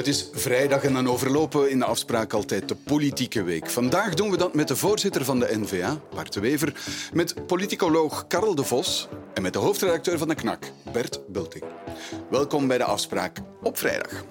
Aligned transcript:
Het 0.00 0.08
is 0.08 0.28
vrijdag 0.32 0.82
en 0.82 0.92
dan 0.92 1.08
overlopen 1.08 1.60
we 1.60 1.70
in 1.70 1.78
de 1.78 1.84
afspraak 1.84 2.32
altijd 2.32 2.68
de 2.68 2.74
politieke 2.74 3.42
week. 3.42 3.70
Vandaag 3.70 4.14
doen 4.14 4.30
we 4.30 4.36
dat 4.36 4.54
met 4.54 4.68
de 4.68 4.76
voorzitter 4.76 5.24
van 5.24 5.38
de 5.38 5.58
NVA, 5.58 6.00
Bart 6.14 6.34
Wever, 6.34 6.74
met 7.12 7.46
politicoloog 7.46 8.26
Karel 8.26 8.54
de 8.54 8.64
Vos 8.64 9.08
en 9.34 9.42
met 9.42 9.52
de 9.52 9.58
hoofdredacteur 9.58 10.18
van 10.18 10.28
de 10.28 10.34
KNAK, 10.34 10.72
Bert 10.92 11.20
Bulting. 11.28 11.64
Welkom 12.30 12.66
bij 12.66 12.78
de 12.78 12.84
afspraak 12.84 13.38
op 13.62 13.78
vrijdag. 13.78 14.24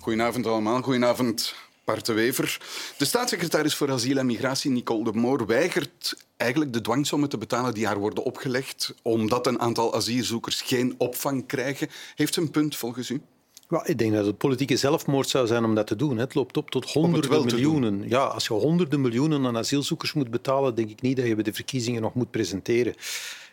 Goedenavond 0.00 0.46
allemaal. 0.46 0.82
Goedenavond, 0.82 1.54
Bart 1.84 2.06
de 2.06 2.12
Wever. 2.12 2.60
De 2.98 3.04
staatssecretaris 3.04 3.74
voor 3.74 3.90
Asiel 3.90 4.16
en 4.16 4.26
Migratie, 4.26 4.70
Nicole 4.70 5.04
de 5.04 5.12
Moor, 5.12 5.46
weigert 5.46 6.16
eigenlijk 6.36 6.72
de 6.72 6.80
dwangsommen 6.80 7.28
te 7.28 7.38
betalen 7.38 7.74
die 7.74 7.86
haar 7.86 7.98
worden 7.98 8.24
opgelegd, 8.24 8.94
omdat 9.02 9.46
een 9.46 9.60
aantal 9.60 9.94
asielzoekers 9.94 10.60
geen 10.60 10.94
opvang 10.98 11.46
krijgen. 11.46 11.88
Heeft 12.14 12.34
ze 12.34 12.40
een 12.40 12.50
punt 12.50 12.76
volgens 12.76 13.10
u? 13.10 13.22
Ja, 13.68 13.86
ik 13.86 13.98
denk 13.98 14.12
dat 14.12 14.26
het 14.26 14.38
politieke 14.38 14.76
zelfmoord 14.76 15.28
zou 15.28 15.46
zijn 15.46 15.64
om 15.64 15.74
dat 15.74 15.86
te 15.86 15.96
doen. 15.96 16.16
Het 16.18 16.34
loopt 16.34 16.56
op 16.56 16.70
tot 16.70 16.92
honderden 16.92 17.44
miljoenen. 17.44 18.08
Ja, 18.08 18.24
als 18.24 18.46
je 18.46 18.52
honderden 18.52 19.00
miljoenen 19.00 19.46
aan 19.46 19.56
asielzoekers 19.56 20.12
moet 20.12 20.30
betalen, 20.30 20.74
denk 20.74 20.90
ik 20.90 21.02
niet 21.02 21.16
dat 21.16 21.26
je 21.26 21.34
bij 21.34 21.44
de 21.44 21.52
verkiezingen 21.52 22.02
nog 22.02 22.14
moet 22.14 22.30
presenteren. 22.30 22.94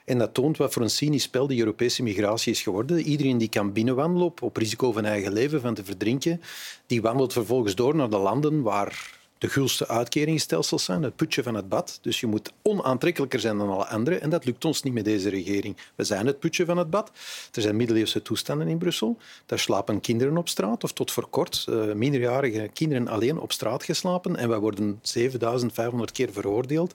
En 0.10 0.18
dat 0.18 0.34
toont 0.34 0.58
wat 0.58 0.74
voor 0.74 0.82
een 0.82 0.90
cynisch 0.90 1.24
spel 1.24 1.48
die 1.48 1.60
Europese 1.60 2.04
migratie 2.04 2.52
is 2.52 2.62
geworden. 2.62 3.00
Iedereen 3.00 3.38
die 3.38 3.50
kan 3.50 3.74
binnenwandelen 3.74 4.26
op, 4.28 4.42
op 4.42 4.58
risico 4.58 4.92
van 4.92 5.06
eigen 5.06 5.34
leven, 5.34 5.62
van 5.62 5.74
te 5.74 5.84
verdrinken, 5.84 6.42
die 6.86 7.02
wandelt 7.02 7.34
vervolgens 7.34 7.76
door 7.76 7.96
naar 7.96 8.10
de 8.10 8.18
landen 8.18 8.62
waar 8.62 9.18
de 9.38 9.50
gulste 9.50 9.88
uitkeringsstelsels 9.88 10.84
zijn, 10.84 11.04
het 11.04 11.16
putje 11.16 11.44
van 11.44 11.56
het 11.56 11.70
bad. 11.70 12.00
Dus 12.02 12.20
je 12.20 12.28
moet 12.28 12.52
onaantrekkelijker 12.62 13.40
zijn 13.40 13.58
dan 13.58 13.70
alle 13.70 13.88
anderen. 13.88 14.22
En 14.22 14.30
dat 14.30 14.46
lukt 14.46 14.66
ons 14.66 14.84
niet 14.84 14.94
met 14.94 15.06
deze 15.06 15.30
regering. 15.30 15.78
We 15.96 16.04
zijn 16.04 16.26
het 16.26 16.40
putje 16.40 16.66
van 16.66 16.78
het 16.78 16.90
bad. 16.90 17.12
Er 17.52 17.62
zijn 17.62 17.76
middeleeuwse 17.76 18.22
toestanden 18.22 18.68
in 18.68 18.78
Brussel. 18.78 19.18
Daar 19.46 19.60
slapen 19.60 20.02
kinderen 20.02 20.38
op 20.38 20.50
straat, 20.50 20.84
of 20.84 20.94
tot 20.94 21.12
voor 21.12 21.28
kort 21.28 21.66
uh, 21.70 21.94
minderjarige 21.94 22.70
kinderen 22.74 23.08
alleen 23.08 23.40
op 23.40 23.52
straat 23.52 23.84
geslapen. 23.84 24.36
En 24.36 24.50
wij 24.50 24.60
worden 24.60 25.00
7500 25.02 26.12
keer 26.12 26.32
veroordeeld. 26.32 26.94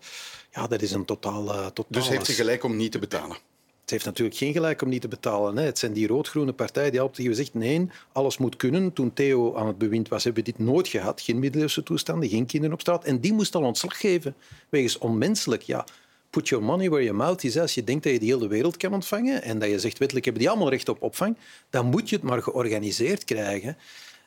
Ja, 0.54 0.66
dat 0.66 0.82
is 0.82 0.92
een 0.92 1.04
totaal... 1.04 1.44
Uh, 1.44 1.66
totaal 1.66 1.84
dus 1.88 2.08
heeft 2.08 2.26
ze 2.26 2.32
gelijk 2.32 2.64
om 2.64 2.76
niet 2.76 2.92
te 2.92 2.98
betalen? 2.98 3.36
Het 3.80 3.90
heeft 3.92 4.04
natuurlijk 4.04 4.36
geen 4.36 4.52
gelijk 4.52 4.82
om 4.82 4.88
niet 4.88 5.00
te 5.00 5.08
betalen. 5.08 5.56
Het 5.56 5.78
zijn 5.78 5.92
die 5.92 6.06
rood-groene 6.06 6.52
partijen 6.52 6.90
die 6.90 7.00
altijd 7.00 7.18
hebben 7.18 7.36
gezegd 7.36 7.54
nee, 7.54 7.88
alles 8.12 8.38
moet 8.38 8.56
kunnen. 8.56 8.92
Toen 8.92 9.12
Theo 9.12 9.56
aan 9.56 9.66
het 9.66 9.78
bewind 9.78 10.08
was, 10.08 10.24
hebben 10.24 10.44
we 10.44 10.50
dit 10.50 10.66
nooit 10.66 10.88
gehad. 10.88 11.20
Geen 11.20 11.38
middeleeuwse 11.38 11.82
toestanden, 11.82 12.28
geen 12.28 12.46
kinderen 12.46 12.74
op 12.74 12.80
straat. 12.80 13.04
En 13.04 13.20
die 13.20 13.32
moest 13.32 13.54
al 13.54 13.62
ontslag 13.62 14.00
geven, 14.00 14.34
wegens 14.68 14.98
onmenselijk. 14.98 15.62
Ja, 15.62 15.86
put 16.30 16.48
your 16.48 16.64
money 16.64 16.88
where 16.88 17.04
your 17.04 17.18
mouth 17.18 17.44
is. 17.44 17.58
Als 17.58 17.74
je 17.74 17.84
denkt 17.84 18.02
dat 18.02 18.12
je 18.12 18.18
de 18.18 18.26
hele 18.26 18.48
wereld 18.48 18.76
kan 18.76 18.92
ontvangen 18.92 19.42
en 19.42 19.58
dat 19.58 19.68
je 19.68 19.78
zegt 19.78 19.98
wettelijk 19.98 20.24
hebben 20.24 20.42
die 20.42 20.52
allemaal 20.52 20.70
recht 20.70 20.88
op 20.88 21.02
opvang, 21.02 21.36
dan 21.70 21.86
moet 21.86 22.08
je 22.08 22.16
het 22.16 22.24
maar 22.24 22.42
georganiseerd 22.42 23.24
krijgen. 23.24 23.76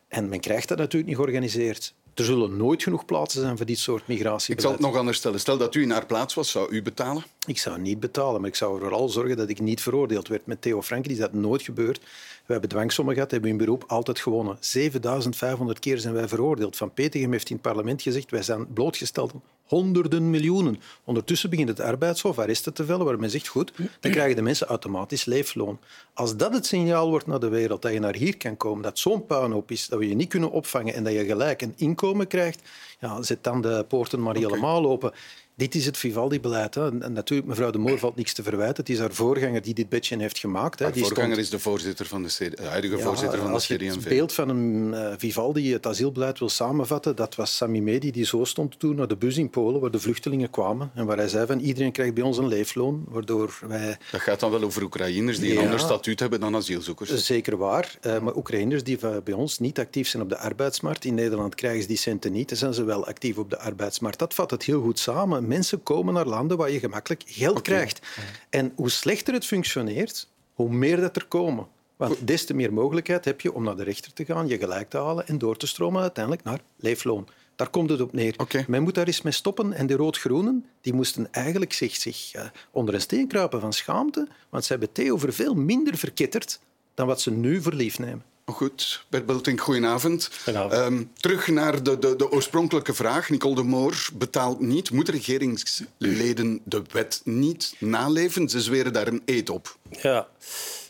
En 0.07 0.29
men 0.29 0.39
krijgt 0.39 0.67
dat 0.67 0.77
natuurlijk 0.77 1.07
niet 1.07 1.15
georganiseerd. 1.15 1.93
Er 2.17 2.23
zullen 2.23 2.57
nooit 2.57 2.83
genoeg 2.83 3.05
plaatsen 3.05 3.41
zijn 3.41 3.57
voor 3.57 3.65
dit 3.65 3.79
soort 3.79 4.07
migratie. 4.07 4.53
Ik 4.53 4.61
zal 4.61 4.71
het 4.71 4.79
nog 4.79 4.95
anders 4.95 5.17
stellen. 5.17 5.39
Stel 5.39 5.57
dat 5.57 5.75
u 5.75 5.81
in 5.81 5.91
haar 5.91 6.05
plaats 6.05 6.33
was, 6.33 6.51
zou 6.51 6.71
u 6.71 6.81
betalen? 6.81 7.23
Ik 7.45 7.57
zou 7.57 7.79
niet 7.79 7.99
betalen, 7.99 8.41
maar 8.41 8.49
ik 8.49 8.55
zou 8.55 8.79
vooral 8.79 9.09
zorgen 9.09 9.37
dat 9.37 9.49
ik 9.49 9.59
niet 9.59 9.81
veroordeeld 9.81 10.27
werd. 10.27 10.45
Met 10.45 10.61
Theo 10.61 10.81
Franken 10.81 11.11
is 11.11 11.17
dat 11.17 11.33
nooit 11.33 11.61
gebeurd. 11.61 11.99
We 12.45 12.51
hebben 12.51 12.69
dwangsommen 12.69 13.13
gehad, 13.13 13.31
hebben 13.31 13.49
in 13.49 13.57
beroep 13.57 13.83
altijd 13.87 14.19
gewonnen. 14.19 14.57
7500 14.59 15.79
keer 15.79 15.97
zijn 15.97 16.13
wij 16.13 16.27
veroordeeld. 16.27 16.77
Van 16.77 16.93
Petegem 16.93 17.31
heeft 17.31 17.49
in 17.49 17.55
het 17.55 17.65
parlement 17.65 18.01
gezegd, 18.01 18.31
wij 18.31 18.43
zijn 18.43 18.73
blootgesteld 18.73 19.33
honderden 19.67 20.29
miljoenen. 20.29 20.79
Ondertussen 21.03 21.49
begint 21.49 21.69
het 21.69 21.79
arbeidshof 21.79 22.39
arresten 22.39 22.73
te 22.73 22.85
vellen, 22.85 23.05
waar 23.05 23.19
men 23.19 23.29
zegt, 23.29 23.47
goed, 23.47 23.71
dan 23.99 24.11
krijgen 24.11 24.35
de 24.35 24.41
mensen 24.41 24.67
automatisch 24.67 25.25
leefloon. 25.25 25.79
Als 26.13 26.37
dat 26.37 26.53
het 26.53 26.65
signaal 26.65 27.09
wordt 27.09 27.27
naar 27.27 27.39
de 27.39 27.49
wereld, 27.49 27.81
dat 27.81 27.93
je 27.93 27.99
naar 27.99 28.15
hier 28.15 28.37
kan 28.37 28.57
komen, 28.57 28.83
dat 28.83 28.99
zo'n 28.99 29.25
puinhoop 29.25 29.71
is, 29.71 29.87
dat 29.87 29.99
we 29.99 30.07
je 30.07 30.15
niet 30.15 30.29
kunnen 30.29 30.51
opvangen 30.51 30.93
en 30.93 31.03
dat 31.03 31.13
je 31.13 31.25
gelijk 31.25 31.61
een 31.61 31.73
inkomen 31.75 32.27
krijgt, 32.27 32.61
ja, 32.99 33.21
zet 33.21 33.43
dan 33.43 33.61
de 33.61 33.85
poorten 33.87 34.21
maar 34.21 34.35
helemaal 34.35 34.85
open. 34.85 35.13
Dit 35.57 35.75
is 35.75 35.85
het 35.85 35.97
Vivaldi-beleid. 35.97 36.75
En 36.75 37.13
natuurlijk, 37.13 37.49
mevrouw 37.49 37.71
de 37.71 37.77
Moor 37.77 37.99
valt 37.99 38.15
niks 38.15 38.33
te 38.33 38.43
verwijten. 38.43 38.75
Het 38.75 38.89
is 38.89 38.99
haar 38.99 39.13
voorganger 39.13 39.61
die 39.61 39.73
dit 39.73 39.89
bedje 39.89 40.19
heeft 40.19 40.37
gemaakt. 40.37 40.79
Haar 40.79 40.91
die 40.91 41.03
voorganger 41.03 41.31
stond... 41.31 41.43
is 41.43 41.49
de, 41.49 41.59
voorzitter 41.59 42.05
van 42.05 42.23
de, 42.23 42.29
CD... 42.29 42.57
de 42.57 42.63
huidige 42.63 42.99
voorzitter 42.99 43.39
van 43.39 43.53
de 43.53 43.57
CD&V. 43.57 43.71
Als 43.71 43.83
je 43.83 43.89
het 43.89 44.03
beeld 44.03 44.33
van 44.33 44.49
een 44.49 44.93
uh, 44.93 45.13
Vivaldi 45.17 45.73
het 45.73 45.87
asielbeleid 45.87 46.39
wil 46.39 46.49
samenvatten, 46.49 47.15
dat 47.15 47.35
was 47.35 47.55
Sami 47.55 47.81
Medi 47.81 48.11
die 48.11 48.25
zo 48.25 48.43
stond 48.43 48.79
toen 48.79 48.95
naar 48.95 49.07
de 49.07 49.15
bus 49.15 49.37
in 49.37 49.49
Polen, 49.49 49.81
waar 49.81 49.91
de 49.91 49.99
vluchtelingen 49.99 50.49
kwamen. 50.49 50.91
En 50.93 51.05
waar 51.05 51.17
hij 51.17 51.27
zei 51.27 51.45
van 51.45 51.59
iedereen 51.59 51.91
krijgt 51.91 52.13
bij 52.13 52.23
ons 52.23 52.37
een 52.37 52.47
leefloon, 52.47 53.05
waardoor 53.07 53.59
wij... 53.67 53.97
Dat 54.11 54.21
gaat 54.21 54.39
dan 54.39 54.51
wel 54.51 54.63
over 54.63 54.83
Oekraïners 54.83 55.39
die 55.39 55.51
een 55.51 55.63
ander 55.63 55.79
statuut 55.79 56.19
hebben 56.19 56.39
dan 56.39 56.55
asielzoekers. 56.55 57.25
Zeker 57.25 57.57
waar. 57.57 57.97
Uh, 58.01 58.19
maar 58.19 58.35
Oekraïners 58.35 58.83
die 58.83 58.97
bij 59.23 59.33
ons 59.33 59.59
niet 59.59 59.79
actief 59.79 60.07
zijn 60.07 60.23
op 60.23 60.29
de 60.29 60.37
arbeidsmarkt. 60.37 61.05
In 61.05 61.13
Nederland 61.13 61.55
krijgen 61.55 61.81
ze 61.81 61.87
die 61.87 61.97
centen 61.97 62.31
niet. 62.31 62.49
Dan 62.49 62.57
zijn 62.57 62.73
ze 62.73 62.83
wel 62.83 63.05
actief 63.07 63.37
op 63.37 63.49
de 63.49 63.59
arbeidsmarkt. 63.59 64.19
Dat 64.19 64.33
vat 64.33 64.51
het 64.51 64.63
heel 64.63 64.81
goed 64.81 64.99
samen 64.99 65.45
mensen 65.47 65.83
komen 65.83 66.13
naar 66.13 66.25
landen 66.25 66.57
waar 66.57 66.71
je 66.71 66.79
gemakkelijk 66.79 67.23
geld 67.25 67.61
krijgt. 67.61 68.07
En 68.49 68.71
hoe 68.75 68.89
slechter 68.89 69.33
het 69.33 69.45
functioneert, 69.45 70.29
hoe 70.53 70.69
meer 70.69 71.01
dat 71.01 71.15
er 71.15 71.25
komen. 71.25 71.67
Want 71.95 72.27
des 72.27 72.45
te 72.45 72.53
meer 72.53 72.73
mogelijkheid 72.73 73.25
heb 73.25 73.41
je 73.41 73.53
om 73.53 73.63
naar 73.63 73.75
de 73.75 73.83
rechter 73.83 74.13
te 74.13 74.25
gaan, 74.25 74.47
je 74.47 74.57
gelijk 74.57 74.89
te 74.89 74.97
halen 74.97 75.27
en 75.27 75.37
door 75.37 75.57
te 75.57 75.67
stromen 75.67 76.01
uiteindelijk 76.01 76.43
naar 76.43 76.59
leefloon. 76.77 77.27
Daar 77.55 77.69
komt 77.69 77.89
het 77.89 78.01
op 78.01 78.13
neer. 78.13 78.35
Men 78.67 78.83
moet 78.83 78.95
daar 78.95 79.07
eens 79.07 79.21
mee 79.21 79.33
stoppen. 79.33 79.73
En 79.73 79.87
de 79.87 79.95
rood-groenen 79.95 80.65
die 80.81 80.93
moesten 80.93 81.27
eigenlijk 81.31 81.73
zich, 81.73 81.95
zich 81.95 82.35
uh, 82.35 82.41
onder 82.71 82.93
een 82.93 83.01
steen 83.01 83.27
kruipen 83.27 83.59
van 83.59 83.73
schaamte, 83.73 84.27
want 84.49 84.65
ze 84.65 84.71
hebben 84.71 84.91
Theo 84.91 85.13
over 85.13 85.33
veel 85.33 85.53
minder 85.53 85.97
verketterd 85.97 86.59
dan 86.93 87.07
wat 87.07 87.21
ze 87.21 87.31
nu 87.31 87.61
voor 87.61 87.73
lief 87.73 87.99
nemen. 87.99 88.23
Goed, 88.51 89.05
Bert 89.09 89.25
Bultink, 89.25 89.61
goedenavond. 89.61 90.29
Um, 90.71 91.11
terug 91.13 91.47
naar 91.47 91.83
de, 91.83 91.99
de, 91.99 92.15
de, 92.15 92.31
oorspronkelijke 92.31 92.93
vraag. 92.93 93.29
Nicole 93.29 93.55
de 93.55 93.63
Moor 93.63 94.09
betaalt 94.13 94.59
niet. 94.59 94.91
Moeten 94.91 95.13
regeringsleden 95.13 96.61
de 96.63 96.81
wet 96.91 97.21
niet 97.23 97.75
naleven? 97.79 98.49
Ze 98.49 98.61
zweren 98.61 98.93
daar 98.93 99.07
een 99.07 99.21
eet 99.25 99.49
op. 99.49 99.77
Ja. 100.01 100.27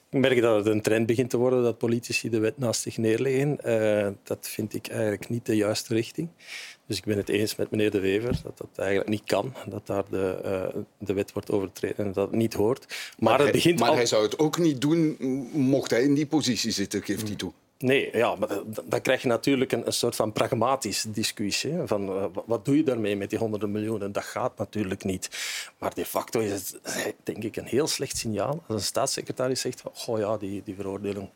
Ik 0.10 0.20
merk 0.20 0.42
dat 0.42 0.56
het 0.56 0.66
een 0.66 0.82
trend 0.82 1.06
begint 1.06 1.30
te 1.30 1.38
worden 1.38 1.64
dat 1.64 1.78
politici 1.78 2.30
de 2.30 2.40
wet 2.40 2.58
naast 2.58 2.82
zich 2.82 2.98
neerleggen. 2.98 3.58
Uh, 3.66 4.08
dat 4.24 4.48
vind 4.50 4.74
ik 4.74 4.88
eigenlijk 4.88 5.30
niet 5.30 5.46
de 5.46 5.56
juiste 5.56 5.94
richting. 5.94 6.30
Dus 6.88 6.98
ik 6.98 7.06
ben 7.06 7.18
het 7.18 7.30
eens 7.30 7.56
met 7.56 7.72
meneer 7.72 7.92
De 7.92 8.00
Wever 8.00 8.40
dat 8.44 8.58
dat 8.58 8.68
eigenlijk 8.76 9.10
niet 9.10 9.24
kan, 9.26 9.54
dat 9.68 9.88
daar 9.88 10.04
de, 10.10 10.40
uh, 10.76 10.82
de 10.98 11.14
wet 11.14 11.34
wordt 11.34 11.52
overtreden 11.52 12.06
en 12.06 12.12
dat 12.12 12.28
het 12.28 12.36
niet 12.36 12.54
hoort. 12.54 12.86
Maar, 12.88 12.98
maar, 13.20 13.34
het 13.34 13.42
hij, 13.42 13.52
begint 13.52 13.80
maar 13.80 13.94
hij 13.94 14.06
zou 14.06 14.24
het 14.24 14.40
ook 14.40 14.58
niet 14.58 14.82
doen 14.82 15.18
mocht 15.52 15.92
hij 15.92 16.04
in 16.04 16.14
die 16.14 16.28
positie 16.28 16.72
zitten, 16.72 17.04
geeft 17.04 17.28
hij 17.28 17.36
toe. 17.36 17.52
Nee, 17.78 18.10
ja, 18.18 18.36
maar 18.36 18.50
dan 18.86 19.02
krijg 19.02 19.22
je 19.22 19.28
natuurlijk 19.28 19.72
een, 19.72 19.86
een 19.86 19.94
soort 19.94 20.16
van 20.16 20.32
pragmatisch 20.32 21.06
discussie. 21.08 21.74
Van, 21.86 22.10
uh, 22.10 22.26
wat 22.46 22.66
doe 22.66 22.78
je 22.78 22.84
daarmee 22.84 23.16
met 23.16 23.30
die 23.30 23.40
honderden 23.40 23.72
miljoenen? 23.72 24.12
Dat 24.12 24.24
gaat 24.24 24.58
natuurlijk 24.58 25.04
niet. 25.04 25.30
Maar 25.78 25.94
de 25.94 26.06
facto 26.06 26.40
is 26.40 26.52
het 26.52 26.80
denk 27.24 27.44
ik 27.44 27.56
een 27.56 27.66
heel 27.66 27.88
slecht 27.88 28.18
signaal 28.18 28.64
als 28.68 28.82
een 28.82 28.88
staatssecretaris 28.88 29.62
zegt 29.62 29.84
oh 30.08 30.20
ja, 30.20 30.38
die, 30.38 30.62
die 30.64 30.76
veroordeling 30.76 31.30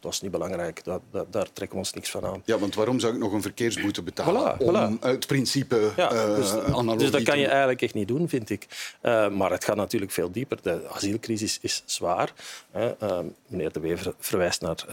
dat 0.00 0.12
is 0.12 0.20
niet 0.20 0.30
belangrijk. 0.30 0.84
Dat, 0.84 1.00
dat, 1.10 1.32
daar 1.32 1.52
trekken 1.52 1.78
we 1.78 1.84
ons 1.84 1.92
niks 1.92 2.10
van 2.10 2.24
aan. 2.24 2.42
Ja, 2.44 2.58
want 2.58 2.74
waarom 2.74 3.00
zou 3.00 3.12
ik 3.12 3.18
nog 3.18 3.32
een 3.32 3.42
verkeersboete 3.42 4.02
betalen? 4.02 4.60
om 4.60 4.98
het 5.00 5.26
principe 5.26 5.90
ja, 5.96 6.12
uh, 6.12 6.34
dus, 6.34 6.50
dus 6.98 7.10
dat 7.10 7.22
kan 7.22 7.38
je 7.38 7.46
eigenlijk 7.46 7.82
echt 7.82 7.94
niet 7.94 8.08
doen, 8.08 8.28
vind 8.28 8.50
ik. 8.50 8.66
Uh, 9.02 9.28
maar 9.28 9.50
het 9.50 9.64
gaat 9.64 9.76
natuurlijk 9.76 10.12
veel 10.12 10.30
dieper. 10.30 10.58
De 10.62 10.88
asielcrisis 10.88 11.58
is 11.60 11.82
zwaar. 11.84 12.32
Uh, 12.76 13.18
meneer 13.46 13.72
De 13.72 13.80
Wever 13.80 14.14
verwijst 14.18 14.60
naar 14.60 14.84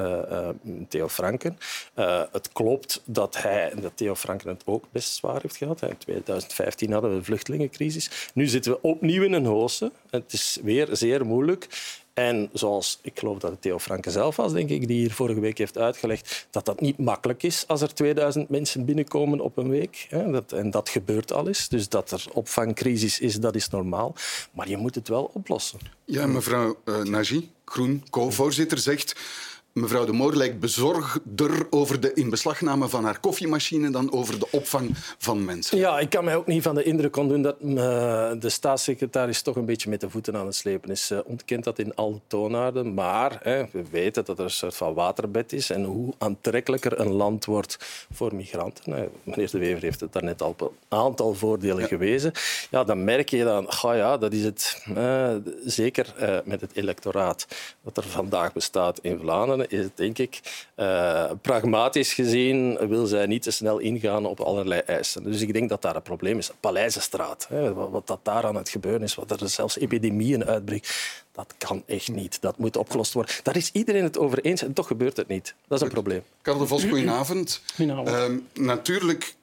Theo 0.87 1.09
Franken. 1.09 1.57
het 2.31 2.49
klopt 2.53 3.01
dat 3.05 3.41
hij 3.41 3.71
en 3.71 3.81
dat 3.81 3.91
Theo 3.95 4.15
Franken 4.15 4.49
het 4.49 4.61
ook 4.65 4.85
best 4.91 5.15
zwaar 5.15 5.41
heeft 5.41 5.57
gehad. 5.57 5.81
In 5.81 5.97
2015 5.97 6.91
hadden 6.91 7.11
we 7.11 7.17
de 7.17 7.23
vluchtelingencrisis. 7.23 8.31
Nu 8.33 8.47
zitten 8.47 8.71
we 8.71 8.81
opnieuw 8.81 9.23
in 9.23 9.33
een 9.33 9.45
hoogte. 9.45 9.91
Het 10.09 10.33
is 10.33 10.57
weer 10.63 10.87
zeer 10.91 11.25
moeilijk. 11.25 11.67
En 12.13 12.49
zoals 12.53 12.99
ik 13.01 13.19
geloof 13.19 13.37
dat 13.37 13.51
het 13.51 13.61
Theo 13.61 13.79
Franke 13.79 14.11
zelf 14.11 14.35
was, 14.35 14.53
denk 14.53 14.69
ik, 14.69 14.87
die 14.87 14.99
hier 14.99 15.13
vorige 15.13 15.39
week 15.39 15.57
heeft 15.57 15.77
uitgelegd, 15.77 16.47
dat 16.49 16.65
dat 16.65 16.81
niet 16.81 16.97
makkelijk 16.97 17.43
is 17.43 17.67
als 17.67 17.81
er 17.81 17.93
2000 17.93 18.49
mensen 18.49 18.85
binnenkomen 18.85 19.39
op 19.39 19.57
een 19.57 19.69
week. 19.69 20.07
En 20.49 20.71
dat 20.71 20.89
gebeurt 20.89 21.33
al 21.33 21.47
eens. 21.47 21.67
Dus 21.69 21.89
dat 21.89 22.11
er 22.11 22.25
opvangcrisis 22.33 23.19
is, 23.19 23.35
dat 23.35 23.55
is 23.55 23.69
normaal. 23.69 24.15
Maar 24.51 24.69
je 24.69 24.77
moet 24.77 24.95
het 24.95 25.07
wel 25.07 25.31
oplossen. 25.33 25.79
Ja, 26.05 26.27
mevrouw 26.27 26.77
uh, 26.85 27.01
Nagy, 27.01 27.49
Groen, 27.65 28.03
co-voorzitter, 28.09 28.77
zegt 28.77 29.15
Mevrouw 29.73 30.05
de 30.05 30.11
Moor 30.11 30.35
lijkt 30.35 30.59
bezorgder 30.59 31.67
over 31.69 31.99
de 31.99 32.13
inbeslagname 32.13 32.89
van 32.89 33.03
haar 33.03 33.19
koffiemachine 33.19 33.89
dan 33.89 34.11
over 34.11 34.39
de 34.39 34.47
opvang 34.51 34.89
van 35.17 35.45
mensen. 35.45 35.77
Ja, 35.77 35.99
ik 35.99 36.09
kan 36.09 36.23
mij 36.23 36.35
ook 36.35 36.47
niet 36.47 36.63
van 36.63 36.75
de 36.75 36.83
indruk 36.83 37.13
doen 37.13 37.41
dat 37.41 37.55
uh, 37.61 37.75
de 38.39 38.49
staatssecretaris 38.49 39.41
toch 39.41 39.55
een 39.55 39.65
beetje 39.65 39.89
met 39.89 40.01
de 40.01 40.09
voeten 40.09 40.35
aan 40.35 40.45
het 40.45 40.55
slepen 40.55 40.89
is. 40.89 41.11
Uh, 41.11 41.19
ontkent 41.25 41.63
dat 41.63 41.79
in 41.79 41.95
alle 41.95 42.19
toonaarden, 42.27 42.93
maar 42.93 43.39
hè, 43.43 43.65
we 43.71 43.83
weten 43.91 44.25
dat 44.25 44.37
er 44.37 44.43
een 44.43 44.49
soort 44.49 44.75
van 44.75 44.93
waterbed 44.93 45.53
is 45.53 45.69
en 45.69 45.83
hoe 45.83 46.13
aantrekkelijker 46.17 46.99
een 46.99 47.11
land 47.11 47.45
wordt 47.45 47.77
voor 48.11 48.35
migranten. 48.35 48.93
Hè. 48.93 49.07
Meneer 49.23 49.51
De 49.51 49.57
Wever 49.57 49.81
heeft 49.81 49.99
het 49.99 50.13
daarnet 50.13 50.41
al 50.41 50.49
op 50.49 50.61
een 50.61 50.97
aantal 50.97 51.33
voordelen 51.33 51.81
ja. 51.81 51.87
gewezen. 51.87 52.31
Ja, 52.69 52.83
dan 52.83 53.03
merk 53.03 53.29
je 53.29 53.43
dan, 53.43 53.67
oh 53.67 53.95
ja, 53.95 54.17
dat 54.17 54.33
is 54.33 54.43
het. 54.43 54.85
Uh, 54.97 55.35
zeker 55.65 56.13
met 56.45 56.61
het 56.61 56.75
electoraat 56.75 57.47
dat 57.83 57.97
er 57.97 58.03
vandaag 58.03 58.53
bestaat 58.53 58.99
in 59.01 59.19
Vlaanderen 59.19 59.61
is 59.67 59.83
het 59.83 59.97
denk 59.97 60.17
ik 60.17 60.39
uh, 60.75 61.31
pragmatisch 61.41 62.13
gezien 62.13 62.77
wil 62.87 63.05
zij 63.05 63.25
niet 63.25 63.41
te 63.41 63.51
snel 63.51 63.79
ingaan 63.79 64.25
op 64.25 64.39
allerlei 64.39 64.81
eisen. 64.81 65.23
Dus 65.23 65.41
ik 65.41 65.53
denk 65.53 65.69
dat 65.69 65.81
daar 65.81 65.95
een 65.95 66.01
probleem 66.01 66.37
is. 66.37 66.51
Paleizenstraat, 66.59 67.47
hè, 67.49 67.73
wat 67.73 68.07
dat 68.07 68.19
daar 68.23 68.45
aan 68.45 68.55
het 68.55 68.69
gebeuren 68.69 69.01
is, 69.01 69.15
wat 69.15 69.41
er 69.41 69.49
zelfs 69.49 69.77
epidemieën 69.77 70.45
uitbreekt, 70.45 71.23
dat 71.31 71.53
kan 71.57 71.83
echt 71.85 72.11
niet. 72.11 72.41
Dat 72.41 72.57
moet 72.57 72.77
opgelost 72.77 73.13
worden. 73.13 73.35
Daar 73.43 73.55
is 73.55 73.69
iedereen 73.73 74.03
het 74.03 74.17
over 74.17 74.39
eens 74.39 74.63
en 74.63 74.73
toch 74.73 74.87
gebeurt 74.87 75.17
het 75.17 75.27
niet. 75.27 75.55
Dat 75.67 75.77
is 75.77 75.85
een 75.85 75.93
probleem. 75.93 76.23
Karel 76.41 76.67
Vos, 76.67 76.83
goedenavond. 76.83 77.61
Goedenavond. 77.75 78.09
Uh, 78.09 78.65
natuurlijk, 78.65 79.35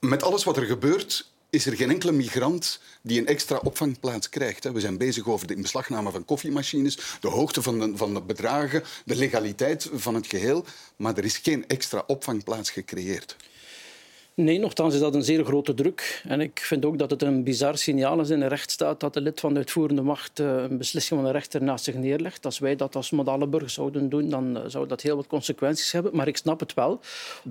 met 0.00 0.22
alles 0.22 0.44
wat 0.44 0.56
er 0.56 0.64
gebeurt, 0.64 1.30
is 1.50 1.66
er 1.66 1.76
geen 1.76 1.90
enkele 1.90 2.12
migrant 2.12 2.80
die 3.02 3.20
een 3.20 3.26
extra 3.26 3.56
opvangplaats 3.56 4.28
krijgt. 4.28 4.72
We 4.72 4.80
zijn 4.80 4.98
bezig 4.98 5.28
over 5.28 5.46
de 5.46 5.54
inbeslagname 5.54 6.10
van 6.10 6.24
koffiemachines, 6.24 6.98
de 7.20 7.28
hoogte 7.28 7.62
van 7.62 7.78
de, 7.78 7.92
van 7.96 8.14
de 8.14 8.20
bedragen, 8.20 8.82
de 9.04 9.16
legaliteit 9.16 9.90
van 9.92 10.14
het 10.14 10.26
geheel. 10.26 10.64
Maar 10.96 11.16
er 11.16 11.24
is 11.24 11.36
geen 11.36 11.66
extra 11.66 12.04
opvangplaats 12.06 12.70
gecreëerd. 12.70 13.36
Nee, 14.38 14.58
nogthans 14.58 14.94
is 14.94 15.00
dat 15.00 15.14
een 15.14 15.22
zeer 15.22 15.44
grote 15.44 15.74
druk. 15.74 16.22
En 16.28 16.40
ik 16.40 16.58
vind 16.58 16.84
ook 16.84 16.98
dat 16.98 17.10
het 17.10 17.22
een 17.22 17.44
bizar 17.44 17.78
signaal 17.78 18.20
is 18.20 18.30
in 18.30 18.40
een 18.40 18.48
rechtsstaat 18.48 19.00
dat 19.00 19.14
de 19.14 19.20
lid 19.20 19.40
van 19.40 19.52
de 19.52 19.58
uitvoerende 19.58 20.02
macht 20.02 20.38
eh, 20.38 20.46
een 20.46 20.78
beslissing 20.78 21.20
van 21.20 21.28
de 21.28 21.34
rechter 21.34 21.62
naast 21.62 21.84
zich 21.84 21.94
neerlegt. 21.94 22.44
Als 22.44 22.58
wij 22.58 22.76
dat 22.76 22.96
als 22.96 23.10
modale 23.10 23.46
burgers 23.46 23.74
zouden 23.74 24.08
doen, 24.08 24.30
dan 24.30 24.56
eh, 24.56 24.62
zou 24.66 24.86
dat 24.86 25.00
heel 25.00 25.16
wat 25.16 25.26
consequenties 25.26 25.92
hebben. 25.92 26.16
Maar 26.16 26.28
ik 26.28 26.36
snap 26.36 26.60
het 26.60 26.74
wel. 26.74 27.00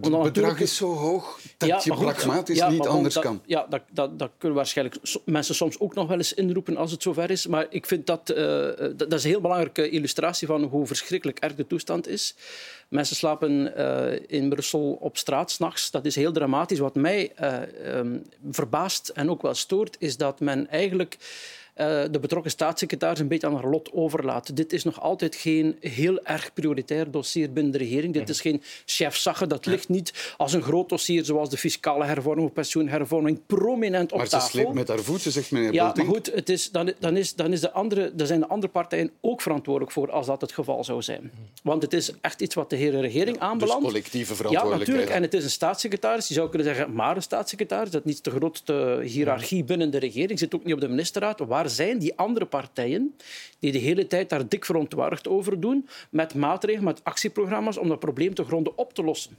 Het 0.01 0.21
bedrag 0.23 0.59
is 0.59 0.75
zo 0.75 0.93
hoog 0.93 1.39
dat 1.57 1.69
ja, 1.69 1.81
je 1.83 1.91
goed, 1.91 2.05
pragmatisch 2.05 2.57
ja, 2.57 2.69
niet 2.69 2.87
anders 2.87 3.13
dat, 3.13 3.23
kan. 3.23 3.41
Ja, 3.45 3.65
dat, 3.69 3.81
dat, 3.91 4.19
dat 4.19 4.31
kunnen 4.37 4.57
waarschijnlijk 4.57 4.97
mensen 5.25 5.55
soms 5.55 5.79
ook 5.79 5.93
nog 5.93 6.07
wel 6.07 6.17
eens 6.17 6.33
inroepen 6.33 6.77
als 6.77 6.91
het 6.91 7.01
zover 7.01 7.31
is. 7.31 7.47
Maar 7.47 7.65
ik 7.69 7.85
vind 7.85 8.05
dat, 8.05 8.29
uh, 8.29 8.37
dat, 8.37 8.99
dat 8.99 9.13
is 9.13 9.23
een 9.23 9.29
heel 9.29 9.41
belangrijke 9.41 9.89
illustratie 9.89 10.47
van 10.47 10.63
hoe 10.63 10.85
verschrikkelijk 10.87 11.39
erg 11.39 11.55
de 11.55 11.67
toestand 11.67 12.07
is. 12.07 12.35
Mensen 12.87 13.15
slapen 13.15 13.73
uh, 13.77 14.19
in 14.27 14.49
Brussel 14.49 14.97
op 14.99 15.17
straat 15.17 15.51
s'nachts. 15.51 15.91
Dat 15.91 16.05
is 16.05 16.15
heel 16.15 16.31
dramatisch. 16.31 16.79
Wat 16.79 16.95
mij 16.95 17.31
uh, 17.41 17.97
um, 17.97 18.25
verbaast 18.51 19.09
en 19.09 19.29
ook 19.29 19.41
wel 19.41 19.53
stoort, 19.53 19.95
is 19.99 20.17
dat 20.17 20.39
men 20.39 20.69
eigenlijk 20.69 21.17
de 22.11 22.17
betrokken 22.21 22.51
staatssecretaris 22.51 23.19
een 23.19 23.27
beetje 23.27 23.47
aan 23.47 23.53
haar 23.55 23.67
lot 23.69 23.89
overlaat. 23.93 24.55
Dit 24.55 24.73
is 24.73 24.83
nog 24.83 25.01
altijd 25.01 25.35
geen 25.35 25.77
heel 25.79 26.23
erg 26.23 26.53
prioritair 26.53 27.11
dossier 27.11 27.51
binnen 27.53 27.71
de 27.71 27.77
regering. 27.77 28.13
Dit 28.13 28.29
is 28.29 28.41
geen 28.41 28.61
chefzagge. 28.85 29.47
Dat 29.47 29.65
ligt 29.65 29.89
niet 29.89 30.33
als 30.37 30.53
een 30.53 30.61
groot 30.61 30.89
dossier 30.89 31.25
zoals 31.25 31.49
de 31.49 31.57
fiscale 31.57 32.05
hervorming 32.05 32.47
of 32.47 32.53
pensioenhervorming 32.53 33.39
prominent 33.45 34.11
op 34.11 34.17
maar 34.17 34.27
tafel. 34.27 34.37
Maar 34.37 34.49
ze 34.49 34.57
sleept 34.57 34.73
met 34.73 34.87
haar 34.87 34.99
voeten, 35.05 35.31
zegt 35.31 35.51
meneer 35.51 35.73
Ja, 35.73 35.83
Bulting. 35.85 36.05
maar 36.07 36.15
goed, 36.15 36.31
het 36.33 36.49
is, 36.49 36.71
dan, 36.71 36.93
dan, 36.99 37.17
is, 37.17 37.35
dan 37.35 37.51
is 37.53 37.59
de 37.61 37.71
andere, 37.71 38.11
daar 38.15 38.27
zijn 38.27 38.39
de 38.39 38.47
andere 38.47 38.71
partijen 38.71 39.11
ook 39.21 39.41
verantwoordelijk 39.41 39.91
voor 39.91 40.11
als 40.11 40.25
dat 40.25 40.41
het 40.41 40.51
geval 40.51 40.83
zou 40.83 41.01
zijn. 41.01 41.31
Want 41.63 41.81
het 41.81 41.93
is 41.93 42.11
echt 42.21 42.41
iets 42.41 42.55
wat 42.55 42.69
de 42.69 42.75
hele 42.75 42.99
regering 42.99 43.39
aanbelandt. 43.39 43.81
Dus 43.83 43.91
collectieve 43.91 44.31
Ja, 44.31 44.35
verantwoordelijkheid. 44.35 44.87
natuurlijk. 44.87 45.15
En 45.15 45.21
het 45.21 45.33
is 45.33 45.43
een 45.43 45.49
staatssecretaris. 45.49 46.27
Je 46.27 46.33
zou 46.33 46.49
kunnen 46.49 46.67
zeggen, 46.67 46.93
maar 46.93 47.15
een 47.15 47.21
staatssecretaris. 47.21 47.89
Dat 47.91 48.05
is 48.05 48.13
niet 48.13 48.23
de 48.23 48.29
grootste 48.31 48.99
hiërarchie 49.03 49.63
binnen 49.63 49.91
de 49.91 49.97
regering. 49.97 50.39
Zit 50.39 50.55
ook 50.55 50.63
niet 50.63 50.73
op 50.73 50.79
de 50.81 50.87
ministerraad. 50.89 51.39
Waar 51.39 51.66
zijn 51.69 51.99
die 51.99 52.17
andere 52.17 52.45
partijen 52.45 53.15
die 53.59 53.71
de 53.71 53.77
hele 53.77 54.07
tijd 54.07 54.29
daar 54.29 54.47
dik 54.47 54.65
verontwaardigd 54.65 55.27
over 55.27 55.59
doen 55.59 55.87
met 56.09 56.33
maatregelen, 56.33 56.83
met 56.83 57.03
actieprogramma's 57.03 57.77
om 57.77 57.87
dat 57.87 57.99
probleem 57.99 58.33
te 58.33 58.43
gronden 58.43 58.77
op 58.77 58.93
te 58.93 59.03
lossen? 59.03 59.37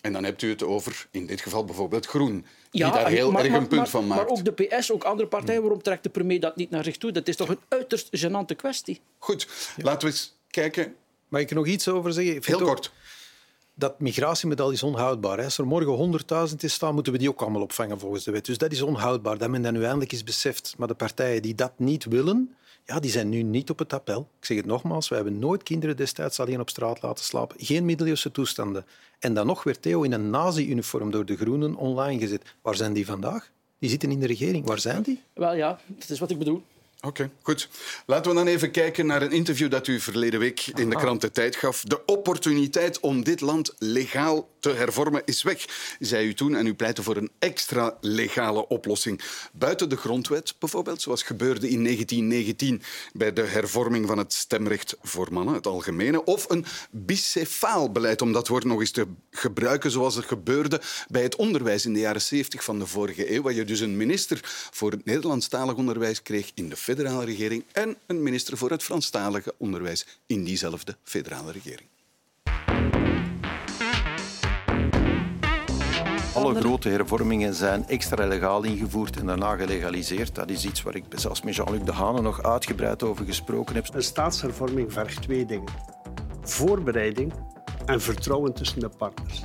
En 0.00 0.12
dan 0.12 0.24
hebt 0.24 0.42
u 0.42 0.48
het 0.48 0.62
over, 0.62 1.06
in 1.10 1.26
dit 1.26 1.40
geval 1.40 1.64
bijvoorbeeld 1.64 2.06
Groen, 2.06 2.46
die 2.70 2.82
daar 2.82 3.08
heel 3.08 3.30
maar, 3.30 3.42
erg 3.42 3.50
maar, 3.50 3.60
een 3.60 3.66
punt 3.66 3.80
maar, 3.80 3.88
van 3.88 4.06
maakt. 4.06 4.20
Maar 4.20 4.30
ook 4.30 4.44
de 4.44 4.52
PS, 4.52 4.92
ook 4.92 5.04
andere 5.04 5.28
partijen. 5.28 5.60
Waarom 5.60 5.82
trekt 5.82 6.02
de 6.02 6.08
premier 6.08 6.40
dat 6.40 6.56
niet 6.56 6.70
naar 6.70 6.84
zich 6.84 6.96
toe? 6.96 7.12
Dat 7.12 7.28
is 7.28 7.36
toch 7.36 7.48
een 7.48 7.58
uiterst 7.68 8.08
gênante 8.24 8.56
kwestie? 8.56 9.00
Goed, 9.18 9.48
laten 9.76 10.08
we 10.08 10.14
eens 10.14 10.36
kijken. 10.50 10.94
Mag 11.28 11.40
ik 11.40 11.50
er 11.50 11.56
nog 11.56 11.66
iets 11.66 11.88
over 11.88 12.12
zeggen? 12.12 12.42
Heel 12.44 12.60
ook- 12.60 12.66
kort. 12.66 12.92
Dat 13.78 14.00
migratiemodel 14.00 14.70
is 14.70 14.82
onhoudbaar. 14.82 15.42
Als 15.42 15.58
er 15.58 15.66
morgen 15.66 16.20
100.000 16.50 16.54
is 16.56 16.72
staan, 16.72 16.94
moeten 16.94 17.12
we 17.12 17.18
die 17.18 17.28
ook 17.28 17.40
allemaal 17.40 17.62
opvangen 17.62 17.98
volgens 17.98 18.24
de 18.24 18.30
wet. 18.30 18.44
Dus 18.44 18.58
dat 18.58 18.72
is 18.72 18.82
onhoudbaar, 18.82 19.38
dat 19.38 19.48
men 19.48 19.62
dat 19.62 19.72
nu 19.72 19.82
eindelijk 19.82 20.12
eens 20.12 20.24
beseft. 20.24 20.74
Maar 20.78 20.88
de 20.88 20.94
partijen 20.94 21.42
die 21.42 21.54
dat 21.54 21.72
niet 21.76 22.04
willen, 22.04 22.54
ja, 22.84 23.00
die 23.00 23.10
zijn 23.10 23.28
nu 23.28 23.42
niet 23.42 23.70
op 23.70 23.78
het 23.78 23.92
appel. 23.92 24.28
Ik 24.38 24.44
zeg 24.44 24.56
het 24.56 24.66
nogmaals, 24.66 25.08
we 25.08 25.14
hebben 25.14 25.38
nooit 25.38 25.62
kinderen 25.62 25.96
destijds 25.96 26.40
alleen 26.40 26.60
op 26.60 26.70
straat 26.70 27.02
laten 27.02 27.24
slapen. 27.24 27.56
Geen 27.60 27.84
middeleeuwse 27.84 28.30
toestanden. 28.30 28.86
En 29.18 29.34
dan 29.34 29.46
nog 29.46 29.62
werd 29.62 29.82
Theo 29.82 30.02
in 30.02 30.12
een 30.12 30.30
nazi-uniform 30.30 31.10
door 31.10 31.24
de 31.24 31.36
Groenen 31.36 31.76
online 31.76 32.20
gezet. 32.20 32.54
Waar 32.62 32.74
zijn 32.74 32.92
die 32.92 33.06
vandaag? 33.06 33.50
Die 33.78 33.90
zitten 33.90 34.10
in 34.10 34.20
de 34.20 34.26
regering. 34.26 34.66
Waar 34.66 34.78
zijn 34.78 35.02
die? 35.02 35.22
Wel 35.32 35.54
ja, 35.54 35.78
dat 35.86 36.08
is 36.08 36.18
wat 36.18 36.30
ik 36.30 36.38
bedoel. 36.38 36.62
Oké, 37.00 37.30
goed. 37.42 37.68
Laten 38.06 38.30
we 38.30 38.36
dan 38.36 38.46
even 38.46 38.70
kijken 38.70 39.06
naar 39.06 39.22
een 39.22 39.32
interview 39.32 39.70
dat 39.70 39.86
u 39.86 40.00
verleden 40.00 40.40
week 40.40 40.66
in 40.74 40.90
de 40.90 40.96
krant 40.96 41.20
De 41.20 41.30
Tijd 41.30 41.56
gaf. 41.56 41.82
De 41.82 42.04
opportuniteit 42.04 43.00
om 43.00 43.24
dit 43.24 43.40
land 43.40 43.74
legaal 43.78 44.48
te 44.60 44.70
hervormen 44.70 45.22
is 45.24 45.42
weg, 45.42 45.64
zei 45.98 46.26
u 46.26 46.34
toen. 46.34 46.56
En 46.56 46.66
u 46.66 46.74
pleitte 46.74 47.02
voor 47.02 47.16
een 47.16 47.30
extra 47.38 47.96
legale 48.00 48.68
oplossing. 48.68 49.20
Buiten 49.52 49.88
de 49.88 49.96
grondwet 49.96 50.54
bijvoorbeeld, 50.58 51.02
zoals 51.02 51.22
gebeurde 51.22 51.68
in 51.68 51.84
1919 51.84 52.82
bij 53.12 53.32
de 53.32 53.42
hervorming 53.42 54.06
van 54.06 54.18
het 54.18 54.32
stemrecht 54.32 54.96
voor 55.02 55.28
mannen, 55.30 55.54
het 55.54 55.66
algemene. 55.66 56.24
Of 56.24 56.50
een 56.50 56.64
bicefaal 56.90 57.92
beleid, 57.92 58.22
om 58.22 58.32
dat 58.32 58.48
woord 58.48 58.64
nog 58.64 58.80
eens 58.80 58.90
te 58.90 59.06
gebruiken 59.30 59.90
zoals 59.90 60.14
het 60.14 60.26
gebeurde 60.26 60.80
bij 61.08 61.22
het 61.22 61.36
onderwijs 61.36 61.86
in 61.86 61.92
de 61.92 62.00
jaren 62.00 62.22
70 62.22 62.64
van 62.64 62.78
de 62.78 62.86
vorige 62.86 63.34
eeuw. 63.34 63.42
Waar 63.42 63.52
je 63.52 63.64
dus 63.64 63.80
een 63.80 63.96
minister 63.96 64.40
voor 64.70 64.90
het 64.90 65.04
Nederlandstalig 65.04 65.74
onderwijs 65.74 66.22
kreeg 66.22 66.50
in 66.54 66.68
de 66.68 66.76
federale 66.88 67.24
regering 67.24 67.64
en 67.72 67.96
een 68.06 68.22
minister 68.22 68.56
voor 68.56 68.70
het 68.70 68.82
Franstalige 68.82 69.54
onderwijs 69.56 70.06
in 70.26 70.44
diezelfde 70.44 70.96
federale 71.02 71.52
regering. 71.52 71.88
Alle 76.34 76.54
grote 76.54 76.88
hervormingen 76.88 77.54
zijn 77.54 77.88
extra 77.88 78.26
legaal 78.26 78.62
ingevoerd 78.62 79.16
en 79.16 79.26
daarna 79.26 79.56
gelegaliseerd. 79.56 80.34
Dat 80.34 80.50
is 80.50 80.64
iets 80.64 80.82
waar 80.82 80.94
ik 80.94 81.04
zelfs 81.14 81.42
met 81.42 81.54
Jean-Luc 81.54 81.82
Dehane 81.84 82.20
nog 82.20 82.42
uitgebreid 82.42 83.02
over 83.02 83.24
gesproken 83.24 83.74
heb. 83.74 83.88
Een 83.94 84.02
staatshervorming 84.02 84.92
vergt 84.92 85.22
twee 85.22 85.46
dingen. 85.46 85.72
Voorbereiding 86.42 87.32
en 87.86 88.00
vertrouwen 88.00 88.54
tussen 88.54 88.80
de 88.80 88.88
partners. 88.88 89.42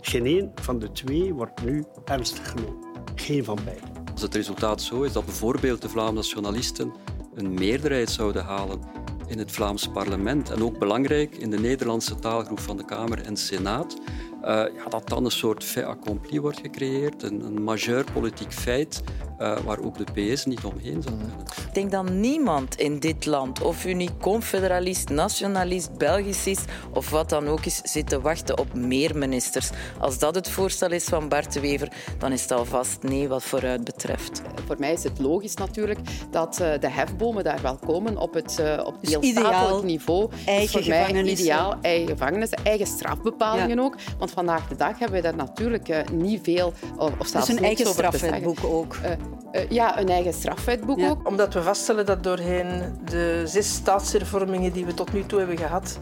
Geen 0.00 0.26
één 0.26 0.52
van 0.54 0.78
de 0.78 0.92
twee 0.92 1.34
wordt 1.34 1.64
nu 1.64 1.84
ernstig 2.04 2.50
genomen. 2.50 2.86
Geen 3.14 3.44
van 3.44 3.58
beiden. 3.64 3.97
Als 4.18 4.26
het 4.26 4.36
resultaat 4.36 4.82
zo 4.82 5.02
is 5.02 5.12
dat 5.12 5.24
bijvoorbeeld 5.24 5.82
de 5.82 5.88
Vlaamse 5.88 6.14
nationalisten 6.14 6.92
een 7.34 7.54
meerderheid 7.54 8.10
zouden 8.10 8.44
halen 8.44 8.80
in 9.26 9.38
het 9.38 9.52
Vlaams 9.52 9.88
parlement 9.88 10.50
en 10.50 10.62
ook 10.62 10.78
belangrijk 10.78 11.36
in 11.36 11.50
de 11.50 11.58
Nederlandse 11.58 12.14
taalgroep 12.14 12.60
van 12.60 12.76
de 12.76 12.84
Kamer 12.84 13.20
en 13.24 13.36
Senaat, 13.36 13.98
uh, 14.42 14.46
ja, 14.48 14.88
dat 14.88 15.08
dan 15.08 15.24
een 15.24 15.30
soort 15.30 15.64
fait 15.64 15.84
accompli 15.84 16.40
wordt 16.40 16.60
gecreëerd, 16.60 17.22
een, 17.22 17.40
een 17.44 17.62
majeur 17.62 18.04
politiek 18.12 18.52
feit 18.52 19.02
uh, 19.38 19.58
waar 19.58 19.80
ook 19.80 19.96
de 19.98 20.32
PS 20.32 20.44
niet 20.44 20.64
omheen 20.64 21.02
zou 21.02 21.16
kunnen. 21.16 21.36
Ik 21.66 21.74
denk 21.74 21.90
dat 21.90 22.10
niemand 22.10 22.74
in 22.76 22.98
dit 22.98 23.26
land, 23.26 23.62
of 23.62 23.84
u 23.84 23.92
nu 23.92 24.06
confederalist, 24.20 25.08
nationalist, 25.08 25.98
Belgicist 25.98 26.64
of 26.92 27.10
wat 27.10 27.28
dan 27.28 27.46
ook 27.46 27.64
is, 27.64 27.80
zit 27.82 28.08
te 28.08 28.20
wachten 28.20 28.58
op 28.58 28.74
meer 28.74 29.18
ministers. 29.18 29.70
Als 29.98 30.18
dat 30.18 30.34
het 30.34 30.50
voorstel 30.50 30.90
is 30.90 31.04
van 31.04 31.28
Bart 31.28 31.52
de 31.52 31.60
Wever, 31.60 31.92
dan 32.18 32.32
is 32.32 32.42
het 32.42 32.50
alvast 32.52 33.02
nee 33.02 33.28
wat 33.28 33.42
vooruit 33.42 33.84
betreft. 33.84 34.42
Voor 34.66 34.76
mij 34.78 34.92
is 34.92 35.02
het 35.02 35.18
logisch 35.18 35.54
natuurlijk 35.54 35.98
dat 36.30 36.58
uh, 36.62 36.78
de 36.80 36.90
hefbomen 36.90 37.44
daar 37.44 37.62
wel 37.62 37.76
komen 37.86 38.16
op 38.16 38.34
het, 38.34 38.58
uh, 38.60 38.82
op 38.84 38.96
Dus 39.00 39.10
deelstatelijk 39.10 39.48
ideaal, 39.48 39.82
niveau. 39.82 40.30
Eigen 40.46 40.60
dus 40.62 40.70
voor 40.70 40.94
mij 40.94 41.04
gevangenissen. 41.04 41.44
ideaal, 41.46 41.74
eigen 41.80 42.08
gevangenissen, 42.08 42.58
eigen 42.64 42.86
strafbepalingen 42.86 43.76
Ja. 43.76 43.82
ook. 43.82 43.94
Want 44.18 44.27
vandaag 44.30 44.68
de 44.68 44.76
dag 44.76 44.98
hebben 44.98 45.16
we 45.16 45.22
daar 45.22 45.36
natuurlijk 45.36 45.88
uh, 45.88 45.98
niet 46.12 46.40
veel 46.42 46.72
of, 46.96 47.12
of 47.18 47.26
zelfs 47.26 47.46
Dus 47.46 47.56
een 47.56 47.64
eigen 47.64 47.86
strafwetboek 47.86 48.64
ook. 48.64 48.96
Uh, 48.96 49.10
uh, 49.52 49.70
ja, 49.70 50.00
een 50.00 50.08
eigen 50.08 50.32
strafwetboek 50.32 50.98
Ja. 50.98 51.08
ook. 51.08 51.28
Omdat 51.28 51.54
we 51.54 51.62
vaststellen 51.62 52.06
dat 52.06 52.22
doorheen 52.22 52.98
de 53.04 53.42
zes 53.44 53.72
staatshervormingen 53.72 54.72
die 54.72 54.84
we 54.86 54.94
tot 54.94 55.12
nu 55.12 55.26
toe 55.26 55.38
hebben 55.38 55.58
gehad, 55.58 55.98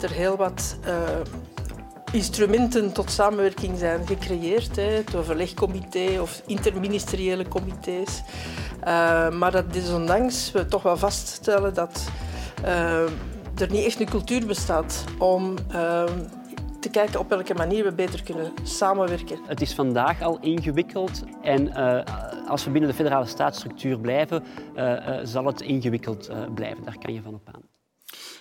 er 0.00 0.10
heel 0.10 0.36
wat 0.36 0.78
eh, 0.84 0.94
instrumenten 2.12 2.92
tot 2.92 3.10
samenwerking 3.10 3.78
zijn 3.78 4.06
gecreëerd. 4.06 4.76
Hè, 4.76 4.82
het 4.82 5.14
overlegcomité 5.14 6.20
of 6.20 6.42
interministeriële 6.46 7.48
comité's. 7.48 8.22
Eh, 8.80 9.30
maar 9.30 9.50
dat 9.50 9.72
desondanks 9.72 10.52
we 10.52 10.66
toch 10.66 10.82
wel 10.82 10.96
vaststellen 10.96 11.74
dat 11.74 12.08
eh, 12.64 13.02
er 13.54 13.70
niet 13.70 13.84
echt 13.84 14.00
een 14.00 14.08
cultuur 14.08 14.46
bestaat 14.46 15.04
om 15.18 15.54
ehm, 15.70 16.12
te 16.90 16.98
kijken 16.98 17.20
op 17.20 17.28
welke 17.28 17.54
manier 17.54 17.84
we 17.84 17.92
beter 17.92 18.22
kunnen 18.22 18.52
samenwerken. 18.62 19.38
Het 19.46 19.60
is 19.60 19.74
vandaag 19.74 20.22
al 20.22 20.38
ingewikkeld 20.40 21.22
en 21.42 21.66
uh, 21.66 22.00
als 22.48 22.64
we 22.64 22.70
binnen 22.70 22.90
de 22.90 22.96
federale 22.96 23.26
staatsstructuur 23.26 23.98
blijven, 23.98 24.44
uh, 24.76 24.82
uh, 24.84 25.18
zal 25.22 25.44
het 25.44 25.60
ingewikkeld 25.60 26.30
blijven. 26.54 26.84
Daar 26.84 26.98
kan 26.98 27.14
je 27.14 27.22
van 27.22 27.34
op 27.34 27.48
aan. 27.52 27.62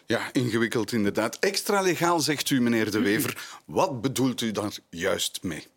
Ja, 0.06 0.20
ingewikkeld 0.32 0.92
inderdaad. 0.92 1.40
Extra 1.40 1.82
legaal, 1.82 2.20
zegt 2.20 2.50
u, 2.50 2.62
meneer 2.62 2.92
De 2.92 3.00
Wever. 3.00 3.62
Wat 3.66 4.02
bedoelt 4.02 4.42
u 4.42 4.52
daar 4.52 4.78
juist 4.90 5.44
mee? 5.44 5.68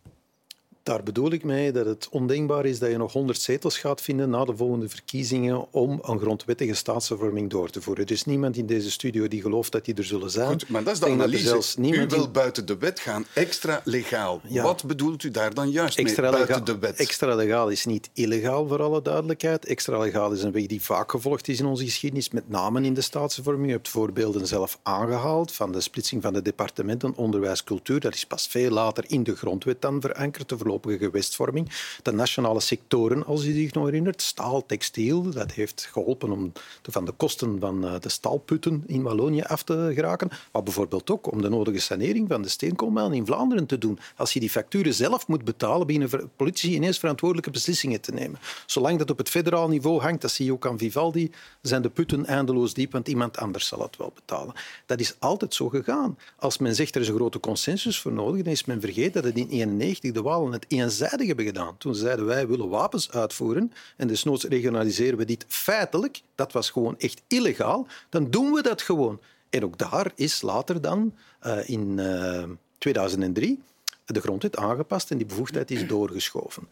Daar 0.83 1.03
bedoel 1.03 1.33
ik 1.33 1.45
mee 1.45 1.73
dat 1.73 1.87
het 1.87 2.09
ondenkbaar 2.11 2.67
is 2.67 2.79
dat 2.79 2.91
je 2.91 2.97
nog 2.97 3.13
100 3.13 3.41
zetels 3.41 3.79
gaat 3.79 4.01
vinden 4.01 4.31
na 4.31 4.45
de 4.45 4.57
volgende 4.57 4.89
verkiezingen 4.89 5.73
om 5.73 5.99
een 6.03 6.19
grondwettige 6.19 6.75
staatsvervorming 6.75 7.51
door 7.51 7.71
te 7.71 7.83
voeren. 7.83 8.05
Er 8.05 8.13
is 8.13 8.25
niemand 8.25 8.57
in 8.57 8.67
deze 8.67 8.91
studio 8.91 9.29
die 9.29 9.43
gelooft 9.43 9.73
dat 9.73 9.85
die 9.85 9.95
er 9.95 10.05
zullen 10.05 10.31
zijn. 10.31 10.49
Goed, 10.49 10.69
maar 10.69 10.85
dat 10.85 10.93
is 10.93 11.01
de 11.01 11.07
analyse. 11.07 11.77
u 11.81 12.07
wil 12.07 12.31
buiten 12.31 12.67
de 12.67 12.77
wet 12.77 13.01
gaan, 13.01 13.27
extra 13.35 13.81
legaal. 13.85 14.41
Wat 14.49 14.85
bedoelt 14.87 15.23
u 15.23 15.31
daar 15.31 15.55
dan 15.55 15.71
juist 15.71 15.99
extra 15.99 16.31
mee, 16.31 16.47
buiten 16.47 16.65
de 16.65 16.79
wet? 16.79 16.97
Extra 16.97 17.35
legaal 17.35 17.69
is 17.69 17.85
niet 17.85 18.11
illegaal, 18.13 18.67
voor 18.67 18.83
alle 18.83 19.03
duidelijkheid. 19.03 19.65
Extra 19.65 19.99
legaal 19.99 20.33
is 20.33 20.43
een 20.43 20.53
weg 20.53 20.67
die 20.67 20.83
vaak 20.83 21.11
gevolgd 21.11 21.49
is 21.49 21.59
in 21.59 21.67
onze 21.67 21.85
geschiedenis, 21.85 22.31
met 22.31 22.49
name 22.49 22.83
in 22.83 22.95
de 22.95 23.01
staatsvervorming. 23.01 23.67
Je 23.67 23.73
hebt 23.73 23.89
voorbeelden 23.89 24.47
zelf 24.47 24.79
aangehaald 24.83 25.53
van 25.53 25.73
de 25.73 25.81
splitsing 25.81 26.23
van 26.23 26.33
de 26.33 26.43
departementen 26.43 27.17
onderwijs, 27.17 27.65
cultuur. 27.65 28.01
Dat 28.01 28.15
is 28.15 28.27
pas 28.27 28.47
veel 28.47 28.71
later 28.71 29.05
in 29.07 29.23
de 29.23 29.37
grondwet 29.37 29.83
dan 29.83 30.01
verankerd, 30.01 30.49
de 30.49 30.57
gewestvorming. 30.83 31.71
De 32.03 32.13
nationale 32.13 32.61
sectoren, 32.61 33.27
als 33.27 33.45
u 33.45 33.53
zich 33.53 33.73
nog 33.73 33.85
herinnert, 33.85 34.23
staal, 34.23 34.67
textiel, 34.67 35.31
dat 35.31 35.53
heeft 35.53 35.89
geholpen 35.93 36.31
om 36.31 36.53
van 36.83 37.05
de 37.05 37.13
kosten 37.13 37.61
van 37.61 37.87
eh, 37.87 37.95
de 38.01 38.09
staalputten 38.09 38.85
in 38.87 39.03
Wallonië 39.03 39.43
af 39.43 39.63
te 39.63 39.91
geraken. 39.95 40.31
Maar 40.53 40.63
bijvoorbeeld 40.63 41.11
ook 41.11 41.33
om 41.33 41.43
de 41.43 41.49
nodige 41.49 41.81
sanering 41.81 42.29
van 42.29 42.43
de 42.43 42.49
steenkoolmijn 42.49 43.13
in 43.13 43.27
Vlaanderen 43.27 43.67
te 43.67 43.79
doen. 43.79 43.99
Als 44.17 44.33
je 44.33 44.41
die 44.41 44.51
facturen 44.51 44.95
zelf 44.95 45.27
moet 45.27 45.45
betalen, 45.45 45.87
beginnen 45.87 46.31
politici 46.37 46.75
ineens 46.75 46.99
verantwoordelijke 46.99 47.51
beslissingen 47.51 48.01
te 48.01 48.13
nemen. 48.13 48.39
Zolang 48.67 48.99
dat 48.99 49.11
op 49.11 49.19
het 49.19 49.29
federaal 49.29 49.69
niveau 49.69 50.01
hangt, 50.01 50.21
dat 50.21 50.31
zie 50.31 50.45
je 50.45 50.53
ook 50.53 50.67
aan 50.67 50.79
Vivaldi, 50.79 51.31
zijn 51.63 51.83
de 51.83 51.89
putten 51.89 52.27
eindeloos 52.27 52.75
diep, 52.75 52.93
want 52.93 53.09
iemand 53.09 53.37
anders 53.37 53.67
zal 53.67 53.83
het 53.83 53.97
wel 53.97 54.13
betalen. 54.15 54.55
Dat 54.87 55.01
is 55.01 55.15
altijd 55.19 55.55
zo 55.55 55.69
gegaan. 55.69 56.19
Als 56.37 56.59
men 56.59 56.75
zegt 56.75 56.95
er 56.95 57.01
is 57.01 57.09
een 57.09 57.15
grote 57.15 57.41
consensus 57.41 58.01
voor 58.01 58.13
nodig, 58.13 58.43
dan 58.43 58.53
is 58.53 58.65
men 58.65 58.81
vergeten 58.81 59.13
dat 59.13 59.25
het 59.25 59.37
in 59.37 59.49
1991 59.49 60.13
de 60.13 60.23
Walen 60.23 60.53
het 60.61 60.73
eenzijdig 60.73 61.27
hebben 61.27 61.45
gedaan. 61.45 61.77
Toen 61.77 61.95
zeiden 61.95 62.25
wij 62.25 62.49
willen 62.49 62.69
wapens 62.69 63.11
uitvoeren 63.11 63.73
en 63.97 64.09
desnoods 64.09 64.45
regionaliseren 64.45 65.19
we 65.19 65.25
dit 65.25 65.45
feitelijk. 65.49 66.21
Dat 66.35 66.53
was 66.53 66.71
gewoon 66.71 66.99
echt 66.99 67.23
illegaal. 67.27 67.87
Dan 68.09 68.31
doen 68.31 68.53
we 68.53 68.63
dat 68.63 68.83
gewoon. 68.83 69.21
En 69.51 69.65
ook 69.65 69.79
daar 69.79 70.13
is 70.15 70.43
later 70.43 70.81
dan 70.81 71.15
uh, 71.47 71.69
in 71.69 71.99
uh, 71.99 72.43
2003 72.79 73.63
de 74.05 74.21
grondwet 74.21 74.57
aangepast 74.57 75.11
en 75.11 75.17
die 75.17 75.27
bevoegdheid 75.27 75.71
is 75.71 75.87
doorgeschoven. 75.87 76.69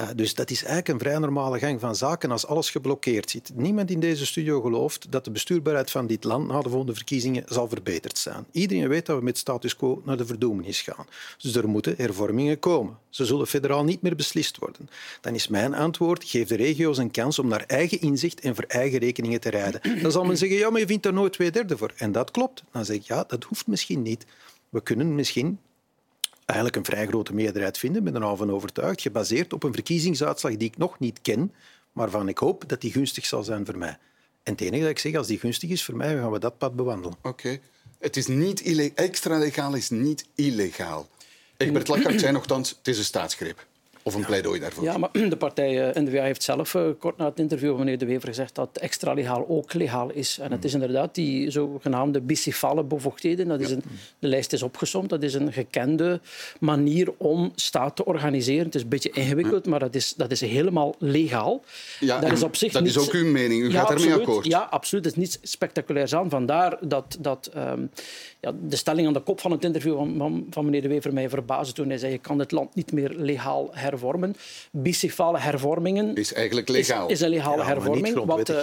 Uh, 0.00 0.08
dus 0.16 0.34
dat 0.34 0.50
is 0.50 0.58
eigenlijk 0.58 0.88
een 0.88 0.98
vrij 0.98 1.18
normale 1.18 1.58
gang 1.58 1.80
van 1.80 1.96
zaken 1.96 2.30
als 2.30 2.46
alles 2.46 2.70
geblokkeerd 2.70 3.30
zit. 3.30 3.50
Niemand 3.54 3.90
in 3.90 4.00
deze 4.00 4.26
studio 4.26 4.60
gelooft 4.60 5.12
dat 5.12 5.24
de 5.24 5.30
bestuurbaarheid 5.30 5.90
van 5.90 6.06
dit 6.06 6.24
land 6.24 6.46
na 6.46 6.60
de 6.60 6.68
volgende 6.68 6.94
verkiezingen 6.94 7.42
zal 7.46 7.68
verbeterd 7.68 8.18
zijn. 8.18 8.46
Iedereen 8.50 8.88
weet 8.88 9.06
dat 9.06 9.18
we 9.18 9.24
met 9.24 9.38
status 9.38 9.76
quo 9.76 10.02
naar 10.04 10.16
de 10.16 10.26
verdoemenis 10.26 10.80
gaan. 10.80 11.06
Dus 11.38 11.54
er 11.54 11.68
moeten 11.68 11.94
hervormingen 11.96 12.58
komen. 12.58 12.98
Ze 13.08 13.24
zullen 13.24 13.46
federaal 13.46 13.84
niet 13.84 14.02
meer 14.02 14.16
beslist 14.16 14.58
worden. 14.58 14.88
Dan 15.20 15.34
is 15.34 15.48
mijn 15.48 15.74
antwoord, 15.74 16.24
geef 16.24 16.48
de 16.48 16.56
regio's 16.56 16.98
een 16.98 17.10
kans 17.10 17.38
om 17.38 17.48
naar 17.48 17.64
eigen 17.66 18.00
inzicht 18.00 18.40
en 18.40 18.54
voor 18.54 18.64
eigen 18.68 18.98
rekeningen 18.98 19.40
te 19.40 19.50
rijden. 19.50 20.02
Dan 20.02 20.12
zal 20.12 20.24
men 20.24 20.36
zeggen, 20.36 20.58
ja, 20.58 20.70
maar 20.70 20.80
je 20.80 20.86
vindt 20.86 21.06
er 21.06 21.12
nooit 21.12 21.32
twee 21.32 21.50
derde 21.50 21.76
voor. 21.76 21.92
En 21.96 22.12
dat 22.12 22.30
klopt. 22.30 22.62
Dan 22.72 22.84
zeg 22.84 22.96
ik, 22.96 23.02
ja, 23.02 23.24
dat 23.26 23.44
hoeft 23.44 23.66
misschien 23.66 24.02
niet. 24.02 24.26
We 24.68 24.82
kunnen 24.82 25.14
misschien 25.14 25.58
eigenlijk 26.50 26.76
een 26.76 26.94
vrij 26.94 27.06
grote 27.06 27.34
meerderheid 27.34 27.78
vinden, 27.78 28.04
ben 28.04 28.14
er 28.14 28.20
nou 28.20 28.36
van 28.36 28.52
overtuigd, 28.52 29.00
gebaseerd 29.00 29.52
op 29.52 29.62
een 29.62 29.74
verkiezingsuitslag 29.74 30.56
die 30.56 30.68
ik 30.68 30.76
nog 30.76 30.98
niet 30.98 31.20
ken, 31.22 31.52
maar 31.92 32.10
van 32.10 32.28
ik 32.28 32.38
hoop 32.38 32.64
dat 32.66 32.80
die 32.80 32.92
gunstig 32.92 33.26
zal 33.26 33.42
zijn 33.42 33.66
voor 33.66 33.78
mij. 33.78 33.98
En 34.42 34.52
het 34.52 34.60
enige 34.60 34.82
dat 34.82 34.90
ik 34.90 34.98
zeg, 34.98 35.14
als 35.14 35.26
die 35.26 35.38
gunstig 35.38 35.70
is 35.70 35.84
voor 35.84 35.96
mij, 35.96 36.16
gaan 36.16 36.30
we 36.30 36.38
dat 36.38 36.58
pad 36.58 36.76
bewandelen. 36.76 37.16
Oké. 37.22 37.58
Het 37.98 38.16
is 38.16 38.26
niet 38.26 38.92
extra 38.94 39.38
legaal 39.38 39.74
is 39.74 39.90
niet 39.90 40.26
illegaal. 40.34 41.08
Egbert 41.56 41.88
Lachart 41.88 42.20
zei 42.20 42.32
nogthans, 42.32 42.68
het 42.68 42.88
is 42.88 42.98
een 42.98 43.04
staatsgreep. 43.04 43.66
Of 44.02 44.14
een 44.14 44.24
pleidooi 44.24 44.60
daarvoor. 44.60 44.84
Ja, 44.84 44.98
maar 44.98 45.10
de 45.28 45.36
partij 45.36 45.96
uh, 45.96 46.02
NVA 46.04 46.22
heeft 46.22 46.42
zelf 46.42 46.74
uh, 46.74 46.82
kort 46.98 47.16
na 47.16 47.24
het 47.24 47.38
interview 47.38 47.68
van 47.68 47.78
meneer 47.78 47.98
De 47.98 48.06
Wever 48.06 48.28
gezegd 48.28 48.54
dat 48.54 48.78
extra 48.78 49.12
legaal 49.12 49.48
ook 49.48 49.74
legaal 49.74 50.10
is. 50.10 50.38
En 50.38 50.52
het 50.52 50.64
is 50.64 50.72
inderdaad 50.72 51.14
die 51.14 51.50
zogenaamde 51.50 52.20
bicefale 52.20 52.84
bevoegdheden. 52.84 53.48
Dat 53.48 53.60
is 53.60 53.70
een, 53.70 53.82
de 54.18 54.28
lijst 54.28 54.52
is 54.52 54.62
opgesomd. 54.62 55.08
Dat 55.08 55.22
is 55.22 55.34
een 55.34 55.52
gekende 55.52 56.20
manier 56.60 57.12
om 57.16 57.52
staat 57.54 57.96
te 57.96 58.04
organiseren. 58.04 58.64
Het 58.64 58.74
is 58.74 58.82
een 58.82 58.88
beetje 58.88 59.10
ingewikkeld, 59.10 59.66
maar 59.66 59.78
dat 59.78 59.94
is, 59.94 60.14
dat 60.14 60.30
is 60.30 60.40
helemaal 60.40 60.94
legaal. 60.98 61.64
Ja, 62.00 62.20
dat 62.20 62.32
is, 62.32 62.42
op 62.42 62.56
zich 62.62 62.72
dat 62.72 62.86
is 62.86 62.98
ook 62.98 63.12
uw 63.12 63.26
mening. 63.26 63.62
U 63.62 63.70
gaat 63.70 63.88
daarmee 63.88 64.14
akkoord. 64.14 64.46
Ja, 64.46 64.60
absoluut. 64.60 65.04
Het 65.04 65.14
is 65.14 65.20
niets 65.20 65.38
spectaculairs 65.42 66.14
aan. 66.14 66.30
Vandaar 66.30 66.78
dat, 66.80 67.16
dat 67.20 67.50
um, 67.56 67.90
ja, 68.40 68.52
de 68.62 68.76
stelling 68.76 69.06
aan 69.06 69.12
de 69.12 69.20
kop 69.20 69.40
van 69.40 69.50
het 69.50 69.64
interview 69.64 69.96
van, 69.96 70.46
van, 70.50 70.64
meneer 70.64 70.82
De 70.82 70.88
Wever 70.88 71.12
mij 71.12 71.28
verbaasde 71.28 71.74
toen 71.74 71.88
hij 71.88 71.98
zei 71.98 72.12
je 72.12 72.18
kan 72.18 72.38
het 72.38 72.52
land 72.52 72.74
niet 72.74 72.92
meer 72.92 73.10
legaal 73.16 73.68
hervormen. 73.72 74.34
Bicefale 74.70 75.38
hervormingen... 75.38 76.14
Is 76.14 76.32
eigenlijk 76.32 76.68
legaal. 76.68 77.06
Is, 77.06 77.12
is 77.12 77.20
een 77.20 77.28
legale 77.28 77.64
hervorming. 77.64 78.24
Wat, 78.24 78.48
uh, 78.48 78.62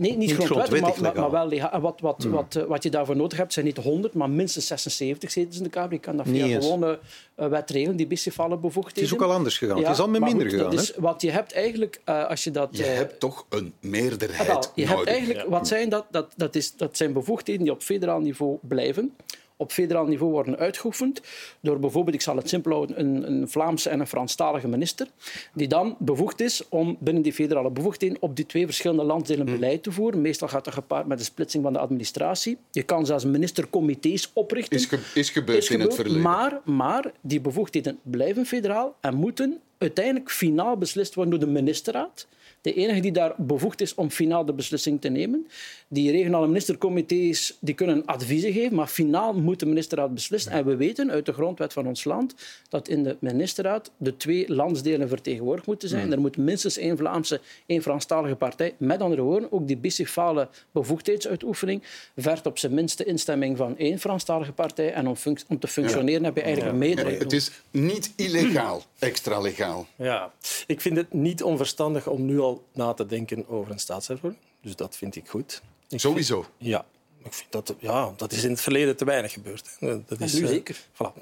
Nee, 0.00 0.16
niet, 0.16 0.38
niet 0.38 0.46
grondwettig, 0.46 1.00
maar, 1.00 1.14
maar, 1.14 1.30
wel 1.30 1.48
legaal. 1.48 1.80
Wat, 1.80 2.00
wat, 2.00 2.22
hmm. 2.22 2.32
wat, 2.32 2.54
uh, 2.58 2.64
wat 2.64 2.82
je 2.82 2.90
daarvoor 2.90 3.16
nodig 3.16 3.38
hebt, 3.38 3.52
zijn 3.52 3.64
niet 3.64 3.76
100, 3.76 4.14
maar 4.14 4.30
minstens 4.30 4.66
76 4.66 5.30
zetels 5.30 5.56
in 5.56 5.62
de 5.62 5.68
Kamer. 5.68 5.92
Je 5.92 5.98
kan 5.98 6.16
dat 6.16 6.26
via 6.28 6.60
gewone 6.60 6.98
uh, 7.36 7.46
wet 7.46 7.70
regelen, 7.70 7.96
die 7.96 8.06
bicefale 8.06 8.56
bevoegdheden. 8.56 9.02
Het 9.02 9.12
is 9.12 9.18
ook 9.18 9.28
al 9.28 9.34
anders 9.34 9.58
gegaan. 9.58 9.76
Ja, 9.76 9.82
het 9.82 9.92
is 9.92 10.00
al 10.00 10.08
met 10.08 10.20
minder 10.20 10.50
goed, 10.50 10.58
gegaan. 10.58 10.70
Dus 10.70 10.92
wat 10.96 11.22
je 11.22 11.30
hebt 11.30 11.52
eigenlijk, 11.52 12.00
uh, 12.08 12.28
als 12.28 12.44
je 12.44 12.50
dat... 12.50 12.68
Je 12.76 12.82
hebt 12.82 13.20
toch 13.20 13.46
een 13.48 13.72
meerderheid 13.80 14.72
Je 14.74 14.86
hebt 14.86 15.06
eigenlijk, 15.06 15.48
wat 15.48 15.68
zijn 15.68 15.88
dat? 15.88 16.06
Dat, 16.10 16.32
dat, 16.36 16.54
is, 16.54 16.76
dat 16.76 16.96
zijn 16.96 17.12
bevoegdheden 17.12 17.62
die 17.62 17.72
op 17.72 17.82
federaal 17.82 18.20
niveau 18.20 18.58
blijven 18.60 19.14
op 19.60 19.72
federaal 19.72 20.06
niveau 20.06 20.32
worden 20.32 20.58
uitgeoefend 20.58 21.20
door 21.60 21.78
bijvoorbeeld, 21.78 22.14
ik 22.14 22.22
zal 22.22 22.36
het 22.36 22.48
simpel 22.48 22.72
houden, 22.72 23.00
een, 23.00 23.32
een 23.32 23.48
Vlaamse 23.48 23.88
en 23.88 24.00
een 24.00 24.06
Franstalige 24.06 24.68
minister, 24.68 25.06
die 25.54 25.68
dan 25.68 25.96
bevoegd 25.98 26.40
is 26.40 26.68
om 26.68 26.96
binnen 27.00 27.22
die 27.22 27.32
federale 27.32 27.70
bevoegdheden 27.70 28.16
op 28.20 28.36
die 28.36 28.46
twee 28.46 28.64
verschillende 28.64 29.04
landsdelen 29.04 29.46
hmm. 29.46 29.58
beleid 29.58 29.82
te 29.82 29.92
voeren. 29.92 30.20
Meestal 30.20 30.48
gaat 30.48 30.64
dat 30.64 30.74
gepaard 30.74 31.06
met 31.06 31.18
de 31.18 31.24
splitsing 31.24 31.62
van 31.62 31.72
de 31.72 31.78
administratie. 31.78 32.58
Je 32.70 32.82
kan 32.82 33.06
zelfs 33.06 33.24
ministercomité's 33.24 34.30
oprichten. 34.32 34.76
Is, 34.76 34.82
is 34.82 34.88
gebeurd, 34.88 35.16
is 35.16 35.30
gebeurd 35.30 35.70
in 35.70 35.80
het 35.80 35.94
verleden. 35.94 36.22
Maar, 36.22 36.60
maar 36.64 37.12
die 37.20 37.40
bevoegdheden 37.40 37.98
blijven 38.02 38.46
federaal 38.46 38.96
en 39.00 39.14
moeten 39.14 39.60
uiteindelijk 39.78 40.30
finaal 40.30 40.76
beslist 40.76 41.14
worden 41.14 41.38
door 41.38 41.48
de 41.48 41.54
ministerraad 41.54 42.26
de 42.60 42.74
enige 42.74 43.00
die 43.00 43.12
daar 43.12 43.34
bevoegd 43.36 43.80
is 43.80 43.94
om 43.94 44.10
finaal 44.10 44.44
de 44.44 44.52
beslissing 44.52 45.00
te 45.00 45.08
nemen. 45.08 45.46
Die 45.88 46.10
regionale 46.10 46.46
ministercomité's 46.46 47.56
die 47.60 47.74
kunnen 47.74 48.06
adviezen 48.06 48.52
geven, 48.52 48.74
maar 48.74 48.86
finaal 48.86 49.34
moet 49.34 49.60
de 49.60 49.66
ministerraad 49.66 50.14
beslissen. 50.14 50.52
En 50.52 50.64
we 50.64 50.76
weten 50.76 51.10
uit 51.10 51.26
de 51.26 51.32
grondwet 51.32 51.72
van 51.72 51.86
ons 51.86 52.04
land 52.04 52.34
dat 52.68 52.88
in 52.88 53.02
de 53.02 53.16
ministerraad 53.20 53.90
de 53.96 54.16
twee 54.16 54.52
landsdelen 54.52 55.08
vertegenwoordigd 55.08 55.66
moeten 55.66 55.88
zijn. 55.88 56.02
Hmm. 56.02 56.12
Er 56.12 56.20
moet 56.20 56.36
minstens 56.36 56.76
één 56.76 56.96
Vlaamse, 56.96 57.40
één 57.66 57.82
Franstalige 57.82 58.34
partij. 58.34 58.74
Met 58.76 59.00
andere 59.00 59.22
woorden, 59.22 59.52
ook 59.52 59.66
die 59.66 59.76
bicefale 59.76 60.48
bevoegdheidsuitoefening 60.72 61.82
vergt 62.16 62.46
op 62.46 62.58
zijn 62.58 62.74
minste 62.74 63.04
instemming 63.04 63.56
van 63.56 63.78
één 63.78 63.98
Franstalige 63.98 64.52
partij. 64.52 64.92
En 64.92 65.06
om, 65.06 65.16
om 65.48 65.58
te 65.58 65.68
functioneren 65.68 66.24
heb 66.24 66.36
je 66.36 66.42
eigenlijk 66.42 66.72
een 66.72 66.78
meerderheid. 66.78 67.18
Het 67.18 67.32
is 67.32 67.50
niet 67.70 68.12
illegaal, 68.16 68.82
extra 68.98 69.40
legaal. 69.40 69.86
Ja, 69.96 70.32
ik 70.66 70.80
vind 70.80 70.96
het 70.96 71.12
niet 71.12 71.42
onverstandig 71.42 72.08
om 72.08 72.24
nu 72.24 72.40
al 72.40 72.49
na 72.72 72.92
te 72.92 73.06
denken 73.06 73.48
over 73.48 73.72
een 73.72 73.78
staatshervorming. 73.78 74.42
Dus 74.62 74.76
dat 74.76 74.96
vind 74.96 75.16
ik 75.16 75.28
goed. 75.28 75.62
Ik 75.88 76.00
Sowieso? 76.00 76.46
ja. 76.58 76.84
Ik 77.24 77.32
vind 77.32 77.52
dat, 77.52 77.74
ja, 77.78 78.12
dat 78.16 78.32
is 78.32 78.44
in 78.44 78.50
het 78.50 78.60
verleden 78.60 78.96
te 78.96 79.04
weinig 79.04 79.32
gebeurd. 79.32 79.76
Dat 79.80 80.20
is, 80.20 80.32
zeker. 80.32 80.86
Uh, 81.00 81.08
voilà. 81.08 81.14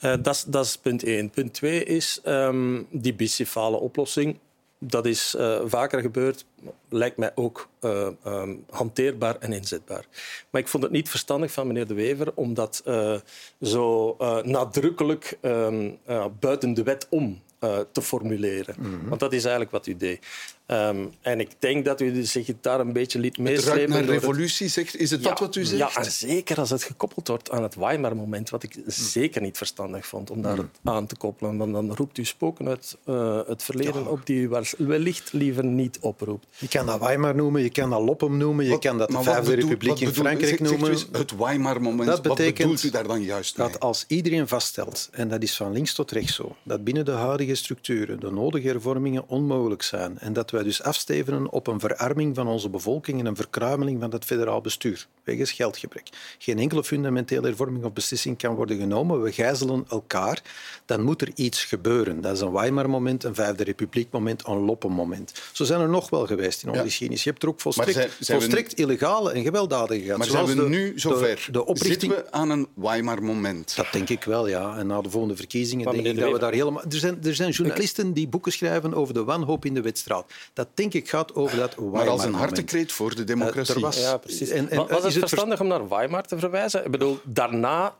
uh, 0.00 0.14
dat, 0.22 0.44
dat 0.48 0.64
is 0.64 0.76
punt 0.76 1.02
één. 1.04 1.30
Punt 1.30 1.54
twee 1.54 1.84
is 1.84 2.20
um, 2.24 2.86
die 2.90 3.14
bicefale 3.14 3.76
oplossing. 3.76 4.38
Dat 4.78 5.06
is 5.06 5.34
uh, 5.38 5.60
vaker 5.64 6.00
gebeurd, 6.00 6.44
lijkt 6.88 7.16
mij 7.16 7.32
ook 7.34 7.68
uh, 7.80 8.08
um, 8.26 8.64
hanteerbaar 8.70 9.38
en 9.38 9.52
inzetbaar. 9.52 10.04
Maar 10.50 10.60
ik 10.60 10.68
vond 10.68 10.82
het 10.82 10.92
niet 10.92 11.10
verstandig 11.10 11.52
van 11.52 11.66
meneer 11.66 11.86
De 11.86 11.94
Wever 11.94 12.32
om 12.34 12.54
dat 12.54 12.82
uh, 12.86 13.14
zo 13.60 14.16
nadrukkelijk 14.44 15.38
um, 15.42 15.98
buiten 16.40 16.74
de 16.74 16.82
wet 16.82 17.06
om 17.10 17.42
uh, 17.60 17.78
te 17.92 18.02
formuleren. 18.02 18.74
Mm 18.78 18.84
-hmm. 18.84 19.08
Want 19.08 19.20
dat 19.20 19.32
is 19.32 19.42
eigenlijk 19.42 19.70
wat 19.72 19.86
u 19.86 19.96
deed. 19.96 20.26
Um, 20.66 21.12
en 21.20 21.40
ik 21.40 21.50
denk 21.58 21.84
dat 21.84 22.00
u 22.00 22.24
zich 22.24 22.50
daar 22.60 22.80
een 22.80 22.92
beetje 22.92 23.18
liet 23.18 23.38
meeslepen. 23.38 23.80
Het 23.80 23.90
naar 23.90 24.04
revolutie, 24.04 24.68
zegt. 24.68 24.96
Is 24.96 25.10
het 25.10 25.22
dat 25.22 25.38
wat 25.38 25.56
u 25.56 25.64
zegt? 25.64 25.94
Ja, 25.94 26.02
zeker 26.02 26.58
als 26.58 26.70
het 26.70 26.82
gekoppeld 26.82 27.28
wordt 27.28 27.50
aan 27.50 27.62
het 27.62 27.74
Weimar-moment, 27.74 28.50
wat 28.50 28.62
ik 28.62 28.72
hm. 28.72 28.80
zeker 28.90 29.42
niet 29.42 29.56
verstandig 29.56 30.06
vond 30.06 30.30
om 30.30 30.42
daar 30.42 30.56
hm. 30.56 30.88
aan 30.88 31.06
te 31.06 31.16
koppelen. 31.16 31.56
Want 31.56 31.72
dan 31.72 31.94
roept 31.94 32.18
u 32.18 32.24
spoken 32.24 32.68
uit 32.68 32.96
uh, 33.04 33.40
het 33.46 33.62
verleden 33.62 34.10
op 34.10 34.26
die 34.26 34.48
u 34.78 34.86
wellicht 34.86 35.32
liever 35.32 35.64
niet 35.64 35.98
oproept. 36.00 36.46
Je 36.58 36.68
kan 36.68 36.86
dat 36.86 37.00
Weimar 37.00 37.34
noemen, 37.34 37.62
je 37.62 37.70
kan 37.70 37.90
dat 37.90 38.00
Loppem 38.00 38.36
noemen, 38.36 38.64
je 38.64 38.78
kan 38.78 38.98
dat 38.98 39.10
de 39.10 39.22
Vijfde 39.22 39.54
Republiek 39.54 40.00
in 40.00 40.14
Frankrijk 40.14 40.60
noemen. 40.60 40.96
het 41.12 41.36
Weimar-moment, 41.36 42.08
dat 42.08 42.22
betekent 42.22 42.46
wat 42.46 42.56
bedoelt 42.56 42.82
u 42.82 42.90
daar 42.90 43.06
dan 43.06 43.22
juist 43.22 43.56
mee? 43.58 43.68
Dat 43.68 43.80
als 43.80 44.04
iedereen 44.08 44.48
vaststelt, 44.48 45.08
en 45.12 45.28
dat 45.28 45.42
is 45.42 45.56
van 45.56 45.72
links 45.72 45.94
tot 45.94 46.10
rechts 46.10 46.34
zo, 46.34 46.56
dat 46.62 46.84
binnen 46.84 47.04
de 47.04 47.10
huidige 47.10 47.54
structuren 47.54 48.20
de 48.20 48.30
nodige 48.30 48.68
hervormingen 48.68 49.28
onmogelijk 49.28 49.82
zijn 49.82 50.18
en 50.18 50.32
dat 50.32 50.50
wij 50.56 50.64
dus 50.64 50.82
afstevenen 50.82 51.50
op 51.50 51.66
een 51.66 51.80
verarming 51.80 52.34
van 52.34 52.46
onze 52.46 52.68
bevolking 52.68 53.20
en 53.20 53.26
een 53.26 53.36
verkruimeling 53.36 54.00
van 54.00 54.10
het 54.10 54.24
federaal 54.24 54.60
bestuur, 54.60 55.06
wegens 55.24 55.52
geldgebrek. 55.52 56.08
Geen 56.38 56.58
enkele 56.58 56.84
fundamentele 56.84 57.46
hervorming 57.46 57.84
of 57.84 57.92
beslissing 57.92 58.38
kan 58.38 58.54
worden 58.54 58.78
genomen. 58.78 59.22
We 59.22 59.32
gijzelen 59.32 59.84
elkaar. 59.88 60.42
Dan 60.84 61.02
moet 61.02 61.22
er 61.22 61.30
iets 61.34 61.64
gebeuren. 61.64 62.20
Dat 62.20 62.32
is 62.32 62.40
een 62.40 62.52
Weimar-moment, 62.52 63.24
een 63.24 63.34
Vijfde 63.34 63.64
Republiek-moment, 63.64 64.46
een 64.46 64.58
Loppen-moment. 64.58 65.32
Zo 65.52 65.64
zijn 65.64 65.80
er 65.80 65.88
nog 65.88 66.10
wel 66.10 66.26
geweest 66.26 66.62
in 66.62 66.68
onze 66.68 66.80
ja. 66.80 66.86
geschiedenis. 66.86 67.24
Je 67.24 67.30
hebt 67.30 67.42
er 67.42 67.48
ook 67.48 67.60
volstrekt, 67.60 68.16
volstrekt 68.20 68.72
illegale 68.72 69.32
en 69.32 69.42
gewelddadige 69.42 70.02
gehad. 70.02 70.18
Maar 70.18 70.26
zijn 70.26 70.46
we 70.46 70.68
nu 70.68 70.92
zover? 70.98 71.48
De, 71.50 71.66
oprichting... 71.66 72.12
Zitten 72.12 72.30
we 72.30 72.32
aan 72.32 72.50
een 72.50 72.68
Weimar-moment? 72.74 73.76
Dat 73.76 73.86
denk 73.92 74.08
ik 74.08 74.24
wel, 74.24 74.48
ja. 74.48 74.76
En 74.78 74.86
na 74.86 75.00
de 75.00 75.10
volgende 75.10 75.36
verkiezingen 75.36 75.92
denk 75.92 76.06
ik 76.06 76.18
dat 76.18 76.32
we 76.32 76.38
daar 76.38 76.52
helemaal... 76.52 76.82
Er 76.82 76.98
zijn, 76.98 77.18
er 77.24 77.34
zijn 77.34 77.50
journalisten 77.50 78.12
die 78.12 78.28
boeken 78.28 78.52
schrijven 78.52 78.94
over 78.94 79.14
de 79.14 79.24
wanhoop 79.24 79.64
in 79.64 79.74
de 79.74 79.80
wedstrijd. 79.80 80.24
Dat 80.52 80.68
denk 80.74 80.94
ik 80.94 81.08
gaat 81.08 81.34
over 81.34 81.56
dat 81.56 81.74
Weimar 81.74 81.92
Maar 81.92 82.08
als 82.08 82.24
een 82.24 82.34
hartekreet 82.34 82.92
voor 82.92 83.14
de 83.14 83.24
democratie. 83.24 83.76
Uh, 83.76 83.82
was, 83.82 84.00
ja, 84.00 84.16
precies. 84.16 84.48
En, 84.48 84.70
en, 84.70 84.76
was 84.76 84.88
het, 84.88 85.02
het 85.02 85.14
verstandig 85.18 85.60
om 85.60 85.66
naar 85.66 85.88
Weimar 85.88 86.26
te 86.26 86.38
verwijzen? 86.38 86.84
Ik 86.84 86.90
bedoel, 86.90 87.18
daarna 87.24 87.94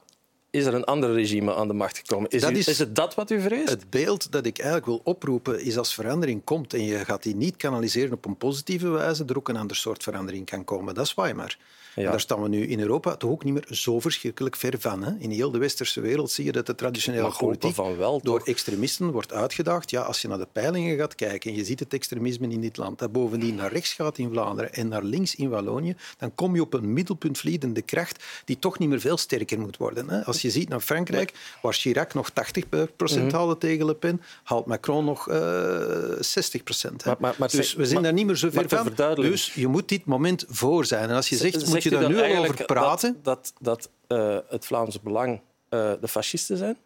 is 0.51 0.65
er 0.65 0.75
een 0.75 0.85
ander 0.85 1.13
regime 1.13 1.55
aan 1.55 1.69
de 1.69 1.75
macht 1.75 1.99
gekomen. 1.99 2.31
Is, 2.31 2.43
is, 2.43 2.69
is, 2.69 2.79
het 2.79 2.97
dat 2.97 3.15
wat 3.15 3.31
u 3.31 3.41
vreest? 3.41 3.69
Het 3.69 3.91
beeld 3.91 4.33
dat 4.33 4.47
ik 4.47 4.59
eigenlijk 4.59 4.87
wil 4.87 5.01
oproepen 5.05 5.61
is 5.61 5.79
als 5.79 5.95
verandering 5.95 6.45
komt 6.45 6.75
en 6.75 6.85
je 6.85 7.05
gaat 7.05 7.23
die 7.23 7.37
niet 7.37 7.57
kanaliseren 7.57 8.13
op 8.13 8.25
een 8.25 8.37
positieve 8.37 8.89
wijze, 8.89 9.25
er 9.25 9.37
ook 9.37 9.49
een 9.49 9.57
ander 9.57 9.77
soort 9.77 10.03
verandering 10.03 10.47
kan 10.47 10.65
komen. 10.65 10.95
Dat 10.95 11.07
is 11.07 11.15
Weimar. 11.15 11.57
Ja. 12.03 12.11
Daar 12.11 12.21
staan 12.21 12.43
we 12.43 12.49
nu 12.49 12.67
in 12.67 12.81
Europa 12.81 13.17
toch 13.17 13.31
ook 13.31 13.45
niet 13.45 13.55
meer 13.55 13.67
zo 13.71 14.01
verschrikkelijk 14.01 14.57
ver 14.57 14.75
van. 14.79 15.05
Hè? 15.05 15.13
In 15.19 15.31
heel 15.31 15.51
de 15.51 15.59
westerse 15.59 16.01
wereld 16.01 16.31
zie 16.31 16.45
je 16.45 16.53
dat 16.53 16.67
de 16.67 16.75
traditionele 16.75 17.33
politiek 17.39 17.75
van 17.75 17.97
wel, 17.97 18.21
door 18.23 18.41
extremisten 18.45 19.11
wordt 19.11 19.33
uitgedaagd. 19.33 19.91
Ja, 19.91 20.03
als 20.03 20.23
je 20.23 20.29
naar 20.29 20.39
de 20.39 20.49
peilingen 20.53 20.99
gaat 20.99 21.15
kijken 21.15 21.51
en 21.51 21.57
je 21.57 21.65
ziet 21.65 21.81
het 21.81 21.93
extremisme 21.93 22.49
in 22.49 22.61
dit 22.61 22.77
land, 22.77 22.99
dat 22.99 23.13
bovendien 23.13 23.55
naar 23.55 23.73
rechts 23.73 23.93
gaat 23.93 24.19
in 24.19 24.31
Vlaanderen 24.31 24.73
en 24.73 24.89
naar 24.89 25.03
links 25.03 25.35
in 25.35 25.49
Wallonië, 25.49 25.97
dan 26.19 26.35
kom 26.35 26.55
je 26.55 26.61
op 26.61 26.75
een 26.75 26.93
middelpuntvliedende 26.93 27.83
kracht 27.83 28.25
die 28.45 28.59
toch 28.59 28.79
niet 28.79 28.89
meer 28.89 29.01
veel 29.01 29.17
sterker 29.17 29.61
moet 29.61 29.77
worden. 29.77 30.09
Hè? 30.09 30.25
Als 30.25 30.43
je 30.43 30.51
ziet 30.51 30.69
naar 30.69 30.81
Frankrijk, 30.81 31.33
waar 31.63 31.75
Chirac 31.75 32.15
nog 32.15 32.31
80% 32.31 32.35
mm 32.99 33.31
haalde 33.31 33.59
tegen 33.59 33.87
Le 33.87 33.95
Pen, 33.95 34.23
haalt 34.43 34.67
Macron 34.67 35.05
nog 35.05 35.29
uh, 35.29 36.13
eh, 36.13 36.45
60%. 36.91 36.97
Hè? 36.97 37.13
Maar, 37.19 37.35
maar, 37.39 37.51
dus 37.51 37.75
we 37.75 37.87
zijn 37.87 38.03
daar 38.03 38.13
niet 38.13 38.27
meer 38.27 38.37
zo 38.37 38.51
ver 38.51 38.69
van. 38.69 39.15
Dus 39.15 39.55
je 39.55 39.67
moet 39.67 39.89
dit 39.89 40.05
moment 40.05 40.45
voor 40.49 40.85
zijn. 40.85 41.09
En 41.09 41.17
als 41.17 41.29
je 41.29 41.37
zegt, 41.37 41.67
moet 41.67 41.83
je 41.91 41.99
daar 41.99 42.09
nu 42.09 42.37
al 42.37 42.43
over 42.43 42.65
praten? 42.65 43.21
Dat, 43.23 43.53
dat, 43.61 43.91
dat 44.09 44.19
uh, 44.19 44.39
het 44.49 44.67
Vlaamse 44.67 45.01
Belang 45.03 45.41
uh, 45.71 45.93
de 46.01 46.09
fascisten 46.09 46.57
zijn? 46.57 46.77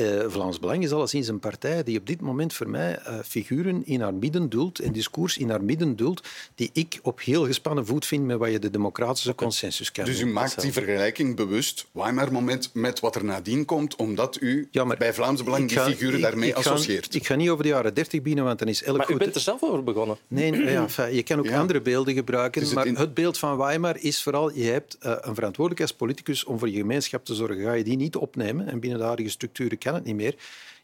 Uh, 0.00 0.24
Vlaams 0.28 0.58
Belang 0.58 0.82
is 0.82 0.92
alleszins 0.92 1.28
een 1.28 1.38
partij 1.38 1.82
die 1.82 1.98
op 1.98 2.06
dit 2.06 2.20
moment 2.20 2.52
voor 2.52 2.68
mij 2.68 2.98
uh, 3.06 3.18
figuren 3.24 3.86
in 3.86 4.00
haar 4.00 4.14
midden 4.14 4.48
dult, 4.48 4.78
en 4.78 4.92
discours 4.92 5.38
in 5.38 5.50
haar 5.50 5.62
midden 5.62 5.96
dult, 5.96 6.28
die 6.54 6.70
ik 6.72 6.98
op 7.02 7.20
heel 7.20 7.46
gespannen 7.46 7.86
voet 7.86 8.06
vind 8.06 8.24
met 8.24 8.38
wat 8.38 8.50
je 8.50 8.58
de 8.58 8.70
democratische 8.70 9.34
consensus 9.34 9.92
kan 9.92 10.04
Dus 10.04 10.20
u 10.20 10.26
maakt 10.26 10.60
die 10.60 10.72
vergelijking 10.72 11.36
bewust, 11.36 11.86
Weimar-moment, 11.92 12.70
met 12.74 13.00
wat 13.00 13.14
er 13.14 13.24
nadien 13.24 13.64
komt, 13.64 13.96
omdat 13.96 14.36
u 14.40 14.68
ja, 14.70 14.86
bij 14.86 15.14
Vlaams 15.14 15.44
Belang 15.44 15.68
die 15.68 15.80
figuren 15.80 16.20
daarmee 16.20 16.54
associeert? 16.54 17.14
Ik 17.14 17.26
ga 17.26 17.34
niet 17.34 17.48
over 17.48 17.62
de 17.62 17.68
jaren 17.68 17.94
dertig 17.94 18.22
binnen, 18.22 18.44
want 18.44 18.58
dan 18.58 18.68
is 18.68 18.82
elk 18.82 18.96
maar 18.96 19.06
goed... 19.06 19.14
u 19.14 19.18
bent 19.18 19.34
er 19.34 19.40
zelf 19.40 19.62
over 19.62 19.84
begonnen. 19.84 20.16
Nee, 20.28 20.56
ja, 20.56 21.06
je 21.06 21.22
kan 21.22 21.38
ook 21.38 21.52
andere 21.52 21.80
beelden 21.80 22.14
gebruiken, 22.14 22.60
dus 22.60 22.72
maar 22.72 22.86
het 22.86 23.14
beeld 23.14 23.38
van 23.38 23.56
Weimar 23.56 23.96
is 23.98 24.22
vooral, 24.22 24.52
je 24.52 24.64
hebt 24.64 24.96
uh, 25.02 25.12
een 25.20 25.34
verantwoordelijkheidspoliticus 25.34 26.44
om 26.44 26.58
voor 26.58 26.68
je 26.68 26.76
gemeenschap 26.76 27.24
te 27.24 27.34
zorgen. 27.34 27.62
Ga 27.62 27.72
je 27.72 27.84
die 27.84 27.96
niet 27.96 28.16
opnemen 28.16 28.68
en 28.68 28.80
binnen 28.80 28.98
de 28.98 29.04
huidige 29.04 29.30
structuren 29.30 29.78
kan 29.80 29.94
het 29.94 30.04
niet 30.04 30.16
meer 30.16 30.34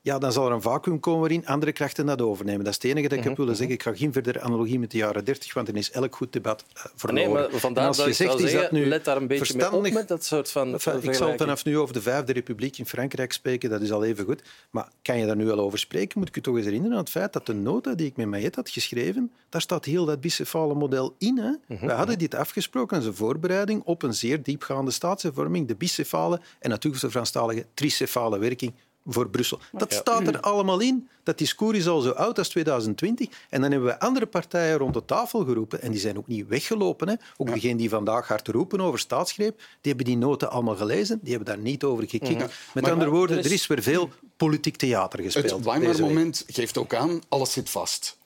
ja, 0.07 0.19
dan 0.19 0.33
zal 0.33 0.47
er 0.47 0.53
een 0.53 0.62
vacuüm 0.62 1.00
komen 1.00 1.21
waarin 1.21 1.47
andere 1.47 1.73
krachten 1.73 2.07
dat 2.07 2.23
overnemen. 2.23 2.65
Dat 2.65 2.69
is 2.69 2.83
het 2.83 2.85
enige 2.85 3.09
dat 3.09 3.19
ik 3.19 3.25
heb 3.25 3.33
mhm, 3.33 3.41
willen 3.41 3.57
zeggen. 3.57 3.76
Mhm. 3.76 3.88
Ik 3.88 3.95
ga 3.95 4.03
geen 4.05 4.12
verdere 4.12 4.41
analogie 4.41 4.79
met 4.79 4.91
de 4.91 4.97
jaren 4.97 5.25
30, 5.25 5.55
want 5.55 5.67
dan 5.67 5.76
is 5.76 5.91
elk 5.91 6.17
goed 6.17 6.33
debat 6.33 6.65
uh, 6.76 6.85
verloren. 6.95 7.33
Nee, 7.33 7.49
maar 7.50 7.61
vandaar 7.61 7.87
als 7.87 8.05
je 8.05 8.12
zegt, 8.12 8.41
is 8.41 8.53
dat 8.53 8.71
nu 8.71 8.87
let 8.87 9.05
daar 9.05 9.17
een 9.17 9.26
beetje 9.26 9.57
mee 9.57 9.73
op 9.73 9.91
met 9.91 10.09
dat 10.09 10.25
soort 10.25 10.50
van 10.50 10.75
Ik 11.00 11.15
zal 11.15 11.37
vanaf 11.37 11.65
nu 11.65 11.79
over 11.79 11.95
de 11.95 12.03
Vijfde 12.03 12.33
Republiek 12.33 12.79
in 12.79 12.87
Frankrijk 12.87 13.33
spreken, 13.33 13.71
dat 13.71 13.81
is 13.81 13.93
al 13.93 14.05
even 14.05 14.25
goed. 14.25 14.43
Maar 14.71 14.88
kan 15.03 15.19
je 15.19 15.26
daar 15.26 15.37
nu 15.37 15.50
al 15.50 15.59
over 15.59 15.79
spreken? 15.79 16.19
Moet 16.19 16.29
ik 16.29 16.35
je 16.35 16.41
toch 16.41 16.57
eens 16.57 16.65
herinneren 16.65 16.97
aan 16.97 17.03
het 17.03 17.12
feit 17.12 17.33
dat 17.33 17.47
de 17.47 17.55
nota 17.55 17.95
die 17.95 18.07
ik 18.07 18.17
met 18.17 18.26
Mayet 18.26 18.55
had 18.55 18.71
geschreven, 18.71 19.32
daar 19.49 19.61
staat 19.61 19.85
heel 19.85 20.04
dat 20.04 20.21
bicefale 20.21 20.75
model 20.75 21.15
in. 21.19 21.39
Hè? 21.39 21.75
Mhm, 21.75 21.87
We 21.87 21.93
hadden 21.93 22.19
dit 22.19 22.35
afgesproken 22.35 22.97
als 22.97 23.06
een 23.06 23.15
voorbereiding 23.15 23.82
op 23.85 24.02
een 24.02 24.15
zeer 24.15 24.43
diepgaande 24.43 24.91
staatshervorming, 24.91 25.69
de 25.69 25.75
bicefale 25.75 26.41
en 26.59 26.71
natuurlijk 26.71 27.02
de 27.02 27.11
Franstalige 27.11 27.67
tricefale 27.75 28.39
werking 28.39 28.73
voor 29.06 29.28
Brussel. 29.28 29.58
Dat 29.73 29.92
staat 29.92 30.26
er 30.26 30.40
allemaal 30.40 30.80
in. 30.80 31.08
Dat 31.26 31.39
discours 31.39 31.78
is 31.78 31.86
al 31.86 32.00
zo 32.00 32.10
oud 32.10 32.39
als 32.39 32.49
2020. 32.49 33.28
En 33.50 33.60
dan 33.60 33.71
hebben 33.71 33.89
we 33.89 34.00
andere 34.00 34.26
partijen 34.26 34.78
rond 34.78 34.95
de 34.95 35.04
tafel 35.04 35.45
geroepen. 35.45 35.82
En 35.82 35.91
die 35.91 36.00
zijn 36.00 36.19
ook 36.19 36.26
niet 36.26 36.49
weggelopen. 36.49 37.08
Hè. 37.08 37.15
Ook 37.36 37.49
ja. 37.49 37.54
degenen 37.54 37.76
die 37.76 37.89
vandaag 37.89 38.28
hard 38.28 38.49
roepen 38.49 38.80
over 38.80 38.99
staatsgreep, 38.99 39.58
die 39.58 39.93
hebben 39.93 40.04
die 40.04 40.17
noten 40.17 40.50
allemaal 40.50 40.76
gelezen. 40.76 41.19
Die 41.23 41.34
hebben 41.34 41.54
daar 41.54 41.65
niet 41.65 41.84
over 41.84 42.08
gekeken. 42.08 42.39
Ja. 42.39 42.49
Met 42.75 42.89
andere 42.89 43.10
woorden, 43.10 43.39
er 43.39 43.52
is 43.52 43.67
weer 43.67 43.82
veel 43.82 44.10
politiek 44.36 44.76
theater 44.76 45.23
gespeeld. 45.23 45.50
Het 45.50 45.65
Weimar-moment 45.65 46.45
geeft 46.47 46.78
ook 46.78 46.95
aan, 46.95 47.21
alles 47.28 47.52
zit 47.52 47.71
vast. 47.71 48.19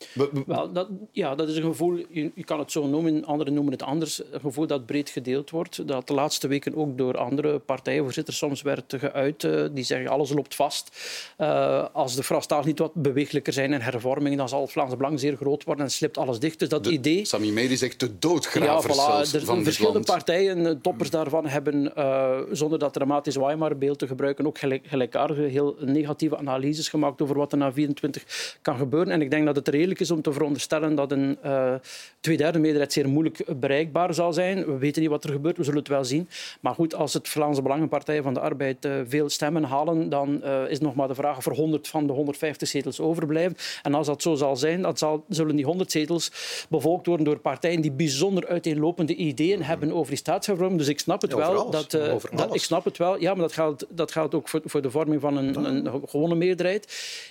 Wel, 0.47 0.73
dat, 0.73 0.89
ja, 1.13 1.35
dat 1.35 1.49
is 1.49 1.57
een 1.57 1.63
gevoel, 1.63 1.97
je, 1.97 2.31
je, 2.35 2.45
kan 2.45 2.59
het 2.59 2.73
zo 2.73 2.87
noemen, 2.87 3.25
anderen 3.25 3.55
noemen 3.55 3.73
het 3.73 3.83
anders, 3.83 4.23
een 4.33 4.41
gevoel 4.41 4.67
dat 4.67 4.87
breed 4.87 5.11
gedeeld 5.11 5.51
wordt. 5.51 5.89
Dat 5.89 6.07
de 6.07 6.15
laatste 6.15 6.49
weken 6.49 6.75
ook 6.75 6.99
door 6.99 7.17
andere 7.17 7.59
partijvoorzitters 7.59 8.39
soms 8.39 8.63
werd 8.63 8.95
geuit. 8.99 9.43
Uh, 9.43 9.67
die 9.73 9.85
zeggen, 9.85 10.09
alles 10.09 10.33
loopt 10.33 10.55
vast. 10.55 10.91
Uh, 11.39 11.87
als 11.93 12.15
de 12.15 12.23
Franstalig 12.23 12.65
niet 12.65 12.79
wat 12.79 12.90
bewegelijker 12.95 13.53
zijn 13.53 13.73
en 13.73 13.81
hervormingen, 13.81 14.39
dan 14.39 14.49
zal 14.49 14.61
het 14.61 14.73
Vlaams 14.73 14.97
Belang 14.97 15.21
zeer 15.21 15.37
groot 15.37 15.65
worden 15.65 15.85
en 15.85 15.91
slipt 15.91 16.19
alles 16.19 16.39
dicht. 16.39 16.59
Dus 16.59 16.69
dat 16.69 16.85
de, 16.85 16.91
idee... 16.91 17.25
Sami 17.25 17.53
Medi 17.53 17.77
zegt 17.77 18.01
de 18.01 18.19
doodgravers 18.19 18.97
ja, 18.97 19.25
voilà, 19.25 19.35
er, 19.35 19.45
van 19.45 19.65
Verschillende 19.65 20.01
partijen, 20.01 20.67
eh, 20.67 20.73
toppers 20.83 21.11
daarvan, 21.11 21.47
hebben, 21.47 21.93
uh, 21.99 22.39
zonder 22.53 22.79
dat 22.79 22.93
dramatisch 22.93 23.37
Weimar-beeld 23.37 23.99
te 23.99 24.07
gebruiken, 24.07 24.47
ook 24.47 24.59
gelijk, 24.59 24.87
gelijkaardige, 24.87 25.43
heel 25.43 25.77
negatieve 25.81 26.37
analyses 26.37 26.89
gemaakt 26.89 27.23
over 27.23 27.37
wat 27.37 27.53
er 27.53 27.59
na 27.59 27.73
24 27.73 28.59
kan 28.63 28.77
gebeuren. 28.77 29.13
En 29.13 29.23
ik 29.23 29.31
denk 29.31 29.47
dat 29.47 29.57
het 29.57 29.69
redelijk 29.69 30.01
is 30.01 30.11
om 30.11 30.23
te 30.23 30.33
veronderstellen 30.33 30.95
dat 30.95 31.13
een 31.13 31.39
uh, 31.45 31.75
tweederde 32.21 32.59
meerderheid 32.59 32.93
zeer 32.93 33.09
moeilijk 33.09 33.45
bereikbaar 33.61 34.15
zal 34.15 34.33
zijn. 34.33 34.65
We 34.65 34.79
weten 34.79 35.03
niet 35.03 35.11
wat 35.11 35.25
er 35.25 35.33
gebeurt, 35.33 35.57
we 35.57 35.65
zullen 35.65 35.79
het 35.79 35.89
wel 35.89 36.05
zien. 36.05 36.29
Maar 36.61 36.75
goed, 36.75 36.95
als 36.95 37.13
het 37.13 37.29
Vlaamse 37.29 37.63
Belangenpartij 37.63 38.23
van 38.23 38.35
de 38.35 38.41
Arbeid 38.41 38.85
uh, 38.85 38.93
veel 39.07 39.29
stemmen 39.29 39.65
halen, 39.65 40.09
dan 40.09 40.45
is 40.69 40.81
nog 40.81 40.95
maar 40.95 41.09
de 41.09 41.15
vraag 41.15 41.37
of 41.37 41.47
er 41.47 41.55
100 41.55 41.89
van 41.89 42.07
de 42.07 42.13
150 42.13 42.69
zetels 42.81 43.01
overblijven. 43.01 43.57
En 43.83 43.95
als 43.95 44.07
dat 44.07 44.23
zo 44.23 44.35
zal 44.35 44.57
zijn, 44.57 44.83
dan 44.83 44.97
zal, 44.97 45.25
zullen 45.29 45.57
die 45.57 45.65
100 45.65 45.91
zetels 45.91 46.31
bevolkt 46.69 47.07
worden 47.07 47.25
door 47.25 47.39
partijen 47.39 47.81
die 47.81 47.93
bijzonder 47.93 48.47
uiteenlopende 48.47 49.15
ideeën 49.15 49.63
hebben 49.63 49.93
over 49.93 50.09
die 50.09 50.19
staatshervorming. 50.19 50.79
Dus 50.79 50.89
ik 50.89 51.01
snap 51.01 51.23
het 51.23 51.35
wel. 51.35 51.71
dat, 51.71 51.91
dat, 52.33 52.55
ik 52.55 52.63
snap 52.63 52.85
het 52.85 52.97
wel. 52.97 53.21
Ja, 53.21 53.33
maar 53.33 53.43
dat 53.43 53.53
geldt, 53.53 53.87
dat 53.89 54.13
geldt 54.13 54.35
ook 54.35 54.49
voor, 54.49 54.61
voor 54.65 54.83
de 54.83 54.91
vorming 54.91 55.21
van 55.21 55.37
een, 55.37 55.65
een 55.65 56.09
gewone 56.09 56.35
meerderheid. 56.35 56.85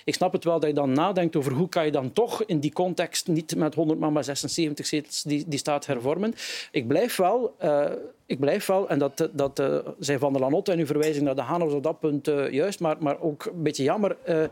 Ik 0.04 0.14
snap 0.14 0.32
het 0.32 0.44
wel 0.44 0.60
dat 0.60 0.68
je 0.68 0.74
dan 0.74 0.92
nadenkt 0.92 1.36
over 1.36 1.52
hoe 1.52 1.68
kan 1.68 1.84
je 1.84 1.90
dan 1.90 2.12
toch 2.12 2.44
in 2.44 2.60
die 2.60 2.72
context 2.72 3.28
niet 3.28 3.56
met 3.56 3.74
100 3.74 3.98
maar 3.98 4.12
maar 4.12 4.24
76 4.24 4.86
zetels 4.86 5.22
die, 5.22 5.44
die 5.46 5.58
staat 5.58 5.86
hervormen. 5.86 6.34
Ik 6.70 6.88
blijf 6.88 7.16
wel... 7.16 7.54
Uh, 7.64 7.84
ik 8.26 8.40
blijf 8.40 8.66
wel, 8.66 8.88
en 8.88 8.98
dat, 8.98 9.28
dat 9.32 9.58
uh, 9.60 9.78
zei 9.98 10.18
Van 10.18 10.32
der 10.32 10.42
Lanotte 10.42 10.72
en 10.72 10.78
uw 10.78 10.86
verwijzing 10.86 11.24
naar 11.24 11.34
de 11.34 11.42
Haan 11.42 11.60
was 11.60 11.72
op 11.72 11.82
dat 11.82 12.00
punt 12.00 12.28
uh, 12.28 12.50
juist, 12.50 12.80
maar, 12.80 12.96
maar 13.00 13.20
ook 13.20 13.44
een 13.44 13.62
beetje 13.62 13.82
jammer. 13.82 14.16
Uh, 14.28 14.42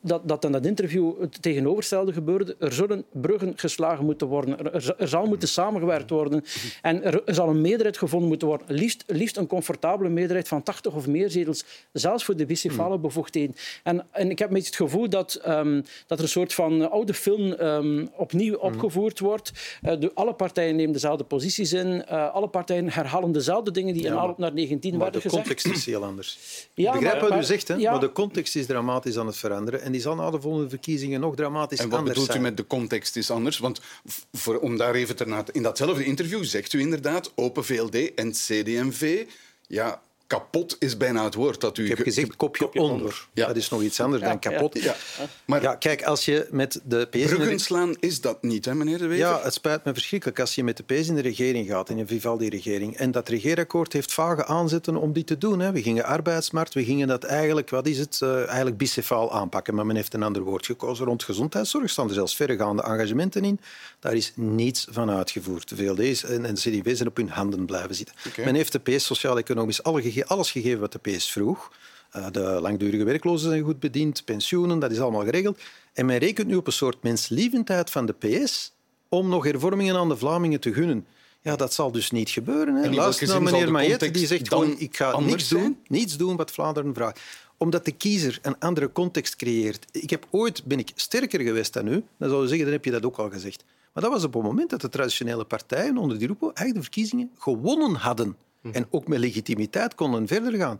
dat, 0.00 0.28
dat 0.28 0.44
in 0.44 0.52
dat 0.52 0.66
interview 0.66 1.20
het 1.20 1.42
tegenovergestelde 1.42 2.12
gebeurde. 2.12 2.56
Er 2.58 2.72
zullen 2.72 3.04
bruggen 3.12 3.52
geslagen 3.56 4.04
moeten 4.04 4.26
worden. 4.26 4.72
Er, 4.72 4.94
er 4.98 5.08
zal 5.08 5.26
moeten 5.26 5.48
samengewerkt 5.48 6.10
worden. 6.10 6.44
En 6.82 7.02
er, 7.02 7.22
er, 7.24 7.34
zal 7.34 7.48
een 7.48 7.60
meerderheid 7.60 7.98
gevonden 7.98 8.28
moeten 8.28 8.48
worden. 8.48 8.66
Liefst, 8.70 9.04
liefst 9.06 9.36
een 9.36 9.46
comfortabele 9.46 10.08
meerderheid 10.08 10.48
van 10.48 10.62
80 10.62 10.94
of 10.94 11.06
meer 11.06 11.30
zetels, 11.30 11.64
zelfs 11.92 12.24
voor 12.24 12.36
de 12.36 12.46
bicefale 12.46 12.92
hmm. 12.92 13.02
bevoegdheden. 13.02 13.54
En, 13.82 14.06
en 14.10 14.30
ik 14.30 14.38
heb 14.38 14.50
met 14.50 14.66
het 14.66 14.76
gevoel 14.76 15.08
dat, 15.08 15.40
um, 15.46 15.82
dat 16.06 16.18
er 16.18 16.24
een 16.24 16.30
soort 16.30 16.54
van 16.54 16.90
oude 16.90 17.14
film 17.14 17.52
um, 17.52 18.08
opnieuw 18.16 18.58
hmm. 18.58 18.72
opgevoerd 18.72 19.18
wordt. 19.18 19.52
Uh, 19.82 20.00
de, 20.00 20.10
alle 20.14 20.34
partijen 20.34 20.76
nemen 20.76 20.92
dezelfde 20.92 21.24
posities 21.24 21.72
in. 21.72 21.86
Uh, 22.10 22.34
alle 22.34 22.48
partijen 22.48 22.90
herhalen 22.90 23.32
dezelfde 23.32 23.70
dingen 23.70 23.94
die 23.94 24.04
in 24.04 24.12
aanloop 24.12 24.38
naar 24.38 24.52
19 24.52 24.98
werden 24.98 25.20
gezegd. 25.20 25.34
de 25.34 25.40
context 25.40 25.66
is 25.66 25.86
heel 25.86 26.04
anders. 26.04 26.38
Ja, 26.74 26.92
ik 26.92 27.00
begrijp 27.00 27.20
maar, 27.20 27.30
wat 27.30 27.38
u 27.38 27.44
zegt, 27.44 27.68
hè? 27.68 27.74
Ja, 27.74 27.90
maar 27.90 28.00
de 28.00 28.12
context 28.12 28.56
is 28.56 28.66
dramatisch 28.66 29.18
aan 29.18 29.26
het 29.26 29.36
veranderen. 29.36 29.82
En 29.82 29.92
die 29.98 30.06
zal 30.06 30.16
na 30.16 30.30
de 30.30 30.40
volgende 30.40 30.68
verkiezingen 30.68 31.20
nog 31.20 31.36
dramatisch 31.36 31.78
En 31.78 31.88
wat 31.88 31.98
anders 31.98 32.12
bedoelt 32.12 32.28
u 32.28 32.32
zijn. 32.32 32.44
met 32.44 32.56
de 32.56 32.66
context 32.66 33.16
is 33.16 33.30
anders? 33.30 33.58
Want 33.58 33.80
voor, 34.32 34.58
om 34.58 34.76
daar 34.76 34.94
even 34.94 35.16
te 35.16 35.26
in 35.52 35.62
datzelfde 35.62 36.04
interview 36.04 36.44
zegt 36.44 36.72
u 36.72 36.80
inderdaad 36.80 37.32
Open 37.34 37.64
VLD 37.64 38.14
en 38.14 38.32
CD&V. 38.32 39.26
Ja, 39.66 40.02
kapot 40.28 40.76
is 40.78 40.96
bijna 40.96 41.24
het 41.24 41.34
woord 41.34 41.60
dat 41.60 41.78
u... 41.78 41.82
Ik 41.82 41.88
heb 41.88 41.98
gezegd 41.98 42.36
kopje, 42.36 42.72
onder. 42.72 43.26
Ja. 43.32 43.46
Dat 43.46 43.56
is 43.56 43.68
nog 43.68 43.82
iets 43.82 44.00
anders 44.00 44.22
dan 44.22 44.38
kapot. 44.38 44.82
Ja. 44.82 44.96
Maar 45.44 45.62
Ja, 45.62 45.74
kijk, 45.74 46.02
als 46.04 46.24
je 46.24 46.46
met 46.50 46.80
de 46.84 47.06
PS... 47.10 47.16
in 47.16 47.26
de- 47.28 47.34
bruggen 47.34 47.58
slaan 47.58 47.96
is 48.00 48.20
dat 48.20 48.42
niet, 48.42 48.64
hè, 48.64 48.74
meneer 48.74 48.98
De 48.98 49.06
Wever? 49.06 49.26
Ja, 49.26 49.40
het 49.42 49.54
spijt 49.54 49.84
me 49.84 49.92
verschrikkelijk 49.92 50.40
als 50.40 50.54
je 50.54 50.64
met 50.64 50.76
de 50.76 50.82
PS 50.82 51.08
in 51.08 51.14
de 51.14 51.20
regering 51.20 51.68
gaat, 51.68 51.88
in 51.90 51.98
een 51.98 52.06
Vivaldi-regering. 52.06 52.96
En 52.96 53.10
dat 53.10 53.28
regeerakkoord 53.28 53.92
heeft 53.92 54.12
vage 54.12 54.46
aanzetten 54.46 54.96
om 54.96 55.12
die 55.12 55.24
te 55.24 55.38
doen. 55.38 55.60
Hè. 55.60 55.72
We 55.72 55.82
gingen 55.82 56.04
arbeidsmarkt, 56.04 56.74
we 56.74 56.84
gingen 56.84 57.08
dat 57.08 57.24
eigenlijk, 57.24 57.70
wat 57.70 57.86
is 57.86 57.98
het, 57.98 58.18
eh, 58.22 58.46
eigenlijk 58.46 58.76
bicefaal 58.76 59.32
aanpakken. 59.32 59.74
Maar 59.74 59.86
men 59.86 59.96
heeft 59.96 60.14
een 60.14 60.22
ander 60.22 60.42
woord 60.42 60.66
gekozen. 60.66 61.06
Rond 61.06 61.22
gezondheidszorg 61.24 61.90
staan 61.90 62.08
er 62.08 62.14
zelfs 62.14 62.36
verregaande 62.36 62.82
engagementen 62.82 63.44
in. 63.44 63.60
Daar 64.00 64.14
is 64.14 64.32
niets 64.34 64.86
van 64.90 65.10
uitgevoerd. 65.10 65.68
De 65.68 65.76
VLD's 65.76 66.24
en 66.24 66.42
de 66.42 66.52
CDV 66.52 66.96
zijn 66.96 67.08
op 67.08 67.16
hun 67.16 67.28
handen 67.28 67.66
blijven 67.66 67.94
zitten. 67.94 68.14
Men 68.44 68.54
heeft 68.54 68.72
de 68.72 68.78
PS 68.78 69.04
sociaal-economisch 69.04 69.82
alle 69.82 70.02
gege- 70.02 70.16
alles 70.26 70.50
gegeven 70.50 70.80
wat 70.80 70.92
de 70.92 70.98
PS 70.98 71.30
vroeg. 71.32 71.72
Eh, 72.10 72.26
De 72.32 72.40
langdurige 72.40 73.04
werklozen 73.04 73.50
zijn 73.50 73.62
goed 73.62 73.80
bediend, 73.80 74.24
pensioenen, 74.24 74.78
dat 74.78 74.90
is 74.90 75.00
allemaal 75.00 75.24
geregeld. 75.24 75.60
En 75.92 76.06
men 76.06 76.18
rekent 76.18 76.46
nu 76.48 76.56
op 76.56 76.66
een 76.66 76.72
soort 76.72 77.02
menslievendheid 77.02 77.90
van 77.90 78.06
de 78.06 78.12
PS 78.12 78.72
om 79.08 79.28
nog 79.28 79.44
hervormingen 79.44 79.96
aan 79.96 80.08
de 80.08 80.16
Vlamingen 80.16 80.60
te 80.60 80.72
gunnen. 80.72 81.06
Ja, 81.42 81.56
dat 81.56 81.74
zal 81.74 81.92
dus 81.92 82.10
niet 82.10 82.30
gebeuren. 82.30 82.74
Hè. 82.74 82.90
Luister 82.90 83.28
naar 83.28 83.42
meneer 83.42 83.70
Mayet, 83.70 84.14
die 84.14 84.26
zegt 84.26 84.48
gewoon, 84.48 84.74
ik 84.78 84.96
ga 84.96 85.20
niets 85.20 85.48
doen, 85.48 85.78
niets 85.86 86.16
doen 86.16 86.36
wat 86.36 86.50
Vlaanderen 86.50 86.94
vraagt. 86.94 87.20
Omdat 87.56 87.84
de 87.84 87.92
kiezer 87.92 88.38
een 88.42 88.58
andere 88.58 88.92
context 88.92 89.36
creëert. 89.36 89.86
Ik 89.90 90.10
heb 90.10 90.26
ooit, 90.30 90.64
ben 90.64 90.78
ik 90.78 90.90
sterker 90.94 91.40
geweest 91.40 91.72
dan 91.72 91.86
u, 91.86 92.04
dan 92.18 92.28
zou 92.28 92.42
je 92.42 92.48
zeggen, 92.48 92.64
dan 92.64 92.74
heb 92.74 92.84
je 92.84 92.90
dat 92.90 93.04
ook 93.04 93.16
al 93.16 93.30
gezegd. 93.30 93.64
Maar 93.92 94.02
dat 94.02 94.12
was 94.12 94.24
op 94.24 94.34
het 94.34 94.42
moment 94.42 94.70
dat 94.70 94.80
de 94.80 94.88
traditionele 94.88 95.44
partijen 95.44 95.98
onder 95.98 96.18
die 96.18 96.28
roepo 96.28 96.46
eigenlijk 96.46 96.76
de 96.76 96.82
verkiezingen 96.82 97.30
gewonnen 97.38 97.94
hadden. 97.94 98.36
En 98.72 98.86
ook 98.90 99.08
met 99.08 99.18
legitimiteit 99.18 99.94
konden 99.94 100.26
verder 100.26 100.54
gaan. 100.54 100.78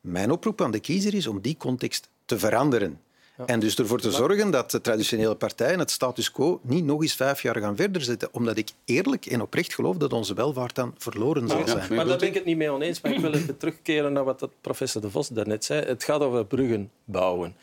Mijn 0.00 0.30
oproep 0.30 0.60
aan 0.60 0.70
de 0.70 0.80
kiezer 0.80 1.14
is 1.14 1.26
om 1.26 1.40
die 1.40 1.56
context 1.56 2.08
te 2.24 2.38
veranderen. 2.38 3.00
En 3.46 3.60
dus 3.60 3.76
ervoor 3.76 4.00
te 4.00 4.10
zorgen 4.10 4.50
dat 4.50 4.70
de 4.70 4.80
traditionele 4.80 5.34
partijen 5.34 5.78
het 5.78 5.90
status 5.90 6.30
quo 6.30 6.60
niet 6.62 6.84
nog 6.84 7.02
eens 7.02 7.14
vijf 7.14 7.42
jaar 7.42 7.56
gaan 7.58 7.76
verder 7.76 8.02
zetten. 8.02 8.28
Omdat 8.32 8.56
ik 8.56 8.70
eerlijk 8.84 9.26
en 9.26 9.40
oprecht 9.40 9.74
geloof 9.74 9.96
dat 9.96 10.12
onze 10.12 10.34
welvaart 10.34 10.74
dan 10.74 10.94
verloren 10.98 11.48
zal 11.48 11.66
zijn. 11.66 11.94
Maar 11.94 12.06
daar 12.06 12.18
ben 12.18 12.28
ik 12.28 12.34
het 12.34 12.44
niet 12.44 12.56
mee 12.56 12.70
oneens. 12.70 13.00
Maar 13.00 13.12
ik 13.12 13.20
wil 13.20 13.32
even 13.32 13.56
terugkeren 13.56 14.12
naar 14.12 14.24
wat 14.24 14.48
professor 14.60 15.00
De 15.00 15.10
Vos 15.10 15.28
daarnet 15.28 15.64
zei. 15.64 15.84
Het 15.84 16.04
gaat 16.04 16.20
over 16.20 16.46
bruggen 16.46 16.90
bouwen. 17.04 17.56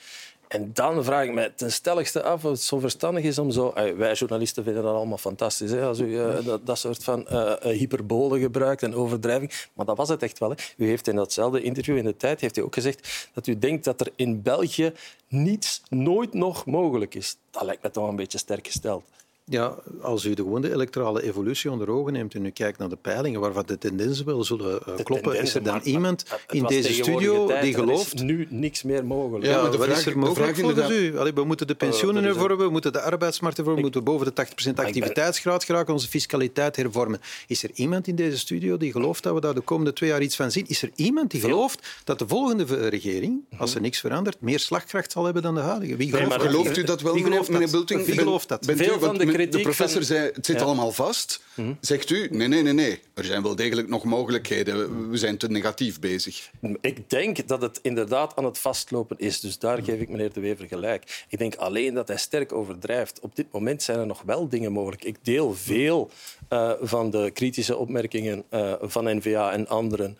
En 0.52 0.74
dan 0.74 1.04
vraag 1.04 1.26
ik 1.26 1.34
mij 1.34 1.50
ten 1.50 1.72
stelligste 1.72 2.24
af 2.24 2.46
of 2.46 2.52
het 2.52 2.62
zo 2.62 2.80
verstandig 2.80 3.24
is 3.24 3.40
om 3.40 3.52
zo... 3.52 3.74
Wij 3.74 4.14
journalisten 4.14 4.64
vinden 4.64 4.84
dat 4.84 4.96
allemaal 4.96 5.18
fantastisch, 5.18 5.72
hè, 5.72 5.86
als 5.86 6.00
u 6.00 6.20
eh, 6.20 6.46
dat, 6.46 6.66
dat 6.66 6.78
soort 6.78 7.04
van 7.04 7.28
eh, 7.28 7.52
eh, 7.52 7.78
hyperbole 7.78 8.40
gebruikt 8.40 8.84
en 8.84 8.96
overdrijving. 8.96 9.52
Maar 9.74 9.86
dat 9.86 9.98
was 9.98 10.10
het 10.10 10.24
echt 10.24 10.40
wel. 10.40 10.50
Hè. 10.50 10.56
U 10.78 10.88
heeft 10.88 11.08
in 11.08 11.16
datzelfde 11.16 11.62
interview 11.62 11.98
in 11.98 12.04
de 12.04 12.18
tijd 12.18 12.42
heeft 12.42 12.58
u 12.58 12.62
ook 12.62 12.74
gezegd 12.74 13.30
dat 13.34 13.48
u 13.48 13.60
denkt 13.60 13.84
dat 13.84 14.02
er 14.02 14.12
in 14.16 14.42
België 14.42 14.94
niets 15.28 15.82
nooit 15.90 16.34
nog 16.34 16.66
mogelijk 16.66 17.16
is. 17.16 17.38
Dat 17.52 17.64
lijkt 17.64 17.84
me 17.84 17.92
toch 17.92 18.08
een 18.08 18.16
beetje 18.16 18.38
sterk 18.38 18.68
gesteld. 18.68 19.04
Ja, 19.52 19.76
als 20.02 20.26
u 20.26 20.34
de 20.34 20.42
gewone 20.42 20.72
electorale 20.74 21.24
evolutie 21.24 21.72
onder 21.72 21.90
ogen 21.90 22.14
neemt 22.14 22.34
en 22.36 22.46
u 22.46 22.50
kijkt 22.50 22.78
naar 22.78 22.90
de 22.90 22.96
peilingen 23.02 23.40
waarvan 23.40 23.64
de 23.66 23.78
tendensen 23.78 24.26
wel 24.26 24.44
zullen 24.44 24.80
eh, 24.86 25.04
kloppen, 25.04 25.42
is 25.42 25.56
er 25.56 25.64
dan 25.64 25.74
maar- 25.74 25.84
iemand 25.84 26.26
maar 26.30 26.40
in 26.50 26.64
deze 26.64 26.94
studio 26.94 27.48
tijd, 27.48 27.62
die 27.64 27.74
er 27.74 27.80
is 27.80 27.86
gelooft... 27.86 28.22
nu 28.24 28.48
niks 28.50 28.84
meer 28.84 29.06
mogelijk. 29.06 29.46
Ja, 29.46 29.52
Ja, 29.52 29.62
maar 29.62 29.72
de 29.72 29.78
wat 29.78 29.86
vraag- 29.86 29.98
is 30.00 30.06
er 30.06 30.12
de 30.12 30.18
mogelijk 30.18 30.44
vraag 30.56 30.60
volgens 30.66 30.90
inderdaad- 30.90 31.14
u? 31.14 31.18
Allee, 31.20 31.34
we 31.34 31.44
moeten 31.44 31.68
de 31.68 31.76
pensioenen 31.76 32.24
er 32.24 32.30
hervormen, 32.30 32.66
we 32.66 32.72
moeten 32.72 32.94
de 32.94 33.02
arbeidsmarkt 33.02 33.58
hervormen, 33.58 33.84
we 33.84 33.90
moeten 33.92 34.12
boven 34.12 34.26
de 34.26 34.34
80% 34.34 34.76
ben- 34.76 34.86
activiteitsgraad 34.86 35.64
geraken, 35.64 35.94
onze 35.94 36.08
fiscaliteit 36.08 36.76
hervormen. 36.76 37.20
Is 37.48 37.64
er 37.64 37.70
iemand 37.74 38.08
in 38.08 38.16
deze 38.16 38.38
studio 38.38 38.78
die 38.78 38.92
gelooft 38.92 39.24
dat 39.24 39.34
we 39.34 39.42
daar 39.42 39.54
de 39.54 39.62
komende 39.62 39.94
twee 39.94 40.10
jaar 40.10 40.22
iets 40.22 40.36
van 40.36 40.52
zien? 40.52 40.66
Is 40.68 40.82
er 40.82 40.90
iemand 40.96 41.32
die 41.32 41.42
gelooft 41.42 41.88
dat 42.04 42.20
de 42.20 42.28
volgende 42.28 42.88
regering, 42.90 43.40
als 43.58 43.76
er 43.76 43.82
niks 43.82 44.00
verandert, 44.00 44.42
meer 44.42 44.60
slagkracht 44.60 45.12
zal 45.12 45.24
hebben 45.26 45.42
dan 45.42 45.56
de 45.56 45.62
huidige? 45.62 45.96
Wie 45.96 46.10
gelooft? 46.10 46.42
Gelooft 46.42 46.78
u 46.78 46.84
dat 46.84 47.02
wel, 47.02 47.14
Wie 47.14 47.24
meneer, 47.24 47.38
gelooft 47.44 47.50
meneer 47.52 47.68
dat? 47.72 47.76
Bulting? 47.76 48.06
Wie 48.06 48.18
gelooft 48.18 48.48
dat? 48.48 48.66
Veel 48.66 49.00
van 49.00 49.00
want 49.00 49.20
de 49.50 49.62
professor 49.62 49.98
van- 50.06 50.16
zei, 50.16 50.32
het 50.34 50.46
zit 50.46 50.60
Ja. 50.60 50.66
allemaal 50.66 50.92
vast. 50.92 51.42
Zegt 51.82 52.10
u, 52.10 52.28
nee, 52.32 52.48
nee, 52.48 52.62
nee, 52.64 52.74
nee. 52.74 53.00
Er 53.14 53.24
zijn 53.26 53.44
wel 53.44 53.56
degelijk 53.56 53.88
nog 53.88 54.04
mogelijkheden. 54.04 55.10
We 55.10 55.18
zijn 55.18 55.38
te 55.38 55.48
negatief 55.50 56.00
bezig. 56.00 56.50
Ik 56.82 57.10
denk 57.10 57.48
dat 57.48 57.62
het 57.62 57.80
inderdaad 57.82 58.36
aan 58.36 58.46
het 58.46 58.58
vastlopen 58.58 59.18
is. 59.20 59.40
Dus 59.40 59.60
daar 59.60 59.84
geef 59.84 60.00
ik 60.00 60.10
meneer 60.10 60.34
De 60.34 60.40
Wever 60.40 60.68
gelijk. 60.68 61.26
Ik 61.30 61.38
denk 61.38 61.56
alleen 61.56 61.94
dat 61.94 62.08
hij 62.08 62.18
sterk 62.18 62.54
overdrijft. 62.54 63.20
Op 63.20 63.36
dit 63.36 63.46
moment 63.52 63.84
zijn 63.84 64.00
er 64.00 64.06
nog 64.08 64.22
wel 64.22 64.48
dingen 64.50 64.72
mogelijk. 64.72 65.04
Ik 65.04 65.16
deel 65.22 65.54
veel 65.54 66.12
eh, 66.48 66.72
van 66.82 67.10
de 67.10 67.32
kritische 67.34 67.78
opmerkingen 67.78 68.44
eh, 68.50 68.74
van 68.82 69.18
N-VA 69.18 69.52
en 69.52 69.68
anderen 69.68 70.18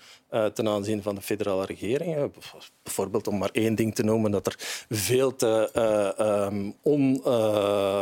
ten 0.54 0.68
aanzien 0.68 1.02
van 1.02 1.16
de 1.16 1.22
federale 1.22 1.66
regering. 1.66 2.16
Eh, 2.16 2.24
Bijvoorbeeld, 2.84 3.28
om 3.28 3.38
maar 3.38 3.50
één 3.52 3.76
ding 3.76 3.96
te 3.96 4.04
noemen, 4.04 4.32
dat 4.32 4.46
er 4.48 4.56
veel 4.90 5.36
te 5.36 5.70
eh, 5.74 6.20
ehm, 6.20 6.72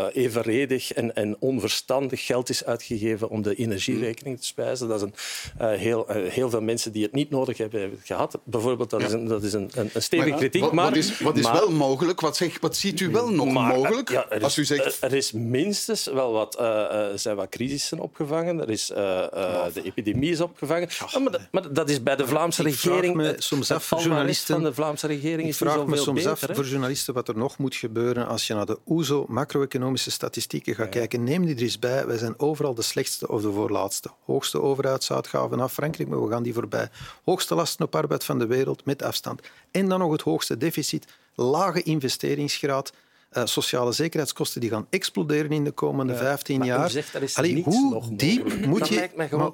onevenredig 0.04 0.94
en, 0.94 1.16
en 1.16 1.36
onverstandig 1.40 2.26
geld 2.26 2.50
is 2.50 2.66
uitgegeven 2.66 3.30
om 3.30 3.42
de 3.42 3.56
energierekening 3.56 4.40
te 4.40 4.46
spijzen. 4.46 4.88
Dat 4.88 5.02
is 5.02 5.08
een, 5.08 5.14
eh, 5.58 5.78
heel, 5.78 6.08
eh, 6.08 6.32
heel 6.32 6.50
veel 6.50 6.62
mensen 6.62 6.92
die 6.92 7.04
het 7.04 7.12
niet 7.14 7.30
nodig 7.30 7.58
hebben, 7.58 7.80
hebben 7.80 7.98
het 7.98 8.08
gehad. 8.08 8.40
Bijvoorbeeld, 8.44 8.90
dat 8.90 9.02
is 9.02 9.12
een, 9.12 9.28
dat 9.28 9.44
is 9.44 9.54
een, 9.54 9.70
een, 9.76 9.90
een 9.94 10.02
stevige 10.02 10.38
kritiek. 10.38 10.62
wat, 10.62 10.72
maar, 10.72 10.86
wat 10.86 10.96
is, 10.96 11.20
wat 11.20 11.38
is 11.38 11.44
maar- 11.44 11.54
wel 11.54 11.72
mogelijk? 11.72 12.22
Wat, 12.22 12.38
zeg, 12.38 12.60
wat 12.60 12.76
ziet 12.76 13.00
u 13.00 13.10
wel 13.10 13.30
nog 13.32 13.52
maar, 13.52 13.76
mogelijk? 13.78 14.10
ja, 14.10 14.26
er 14.30 14.38
is, 14.38 14.44
als 14.44 14.58
u 14.58 14.66
zegt... 14.66 14.98
Er 15.04 15.14
is 15.14 15.32
minstens 15.32 16.06
wel 16.06 16.32
wat, 16.32 16.56
eh, 16.56 17.10
eh, 17.10 17.18
zijn 17.18 17.36
wat 17.36 17.50
crisissen 17.50 18.00
opgevangen. 18.00 18.60
Er 18.62 18.70
is, 18.70 18.90
eh, 18.90 19.24
eh, 19.24 19.74
de 19.74 19.84
epidemie 19.84 20.32
is 20.32 20.42
opgevangen. 20.42 20.88
Ja, 21.12 21.20
maar, 21.20 21.32
dat, 21.32 21.42
maar 21.52 21.74
dat 21.74 21.90
is 21.90 22.04
bij 22.04 22.16
de 22.20 22.28
Vlaamse 22.28 22.62
Ik 22.62 22.68
regering... 22.68 23.16
me 23.16 23.24
het- 23.24 23.44
soms 23.44 23.72
af 23.72 23.90
journalisten- 23.90 24.54
van 24.56 24.64
de 24.64 24.74
Vlaamse 24.74 25.08
regering 25.08 25.40
Ik 25.42 25.48
is 25.48 25.60
niet 25.60 25.70
vraag 25.70 25.86
me 25.86 25.96
soms 25.98 26.24
beter, 26.24 26.32
af 26.32 26.56
voor 26.56 26.66
journalisten 26.66 27.14
wat 27.14 27.28
er 27.28 27.38
nog 27.38 27.58
moet 27.58 27.76
gebeuren 27.76 28.28
als 28.28 28.48
je 28.48 28.54
naar 28.54 28.66
de 28.66 28.80
OESO 28.88 29.26
macro-economische 29.28 30.12
statistieken 30.12 30.76
gaat 30.76 30.90
kijken. 30.90 31.24
Neem 31.24 31.46
die 31.46 31.56
er 31.56 31.62
eens 31.62 31.80
bij. 31.80 32.06
Wij 32.08 32.18
zijn 32.18 32.40
overal 32.40 32.74
de 32.74 32.82
slechtste 32.82 33.28
of 33.28 33.42
de 33.42 33.52
voorlaatste. 33.52 34.10
Hoogste 34.26 34.62
overheidsuitgaven 34.62 35.58
naar 35.58 35.70
Frankrijk, 35.70 36.10
maar 36.10 36.24
we 36.24 36.30
gaan 36.32 36.44
die 36.44 36.54
voorbij. 36.54 36.90
Hoogste 37.26 37.56
lasten 37.56 37.86
op 37.86 37.96
arbeid 37.96 38.24
van 38.24 38.40
de 38.40 38.48
wereld 38.48 38.86
met 38.86 39.04
afstand. 39.04 39.42
En 39.72 39.90
dan 39.90 40.00
nog 40.00 40.12
het 40.12 40.22
hoogste 40.22 40.58
deficit. 40.58 41.06
Lage 41.36 41.82
investeringsgraad. 41.84 42.92
Eh, 43.30 43.46
sociale 43.46 43.92
zekerheidskosten 43.92 44.62
die 44.62 44.70
gaan 44.70 44.88
exploderen 44.90 45.52
in 45.52 45.64
de 45.64 45.72
komende 45.72 46.16
15 46.16 46.58
maar 46.58 46.68
u 46.68 46.70
jaar. 46.70 46.90
zegt, 46.90 47.14
er 47.14 47.24
is 47.24 47.36
Allee, 47.36 47.64
hoe 47.64 48.04
diep 48.12 48.66
moet 48.66 48.88
je, 48.88 49.10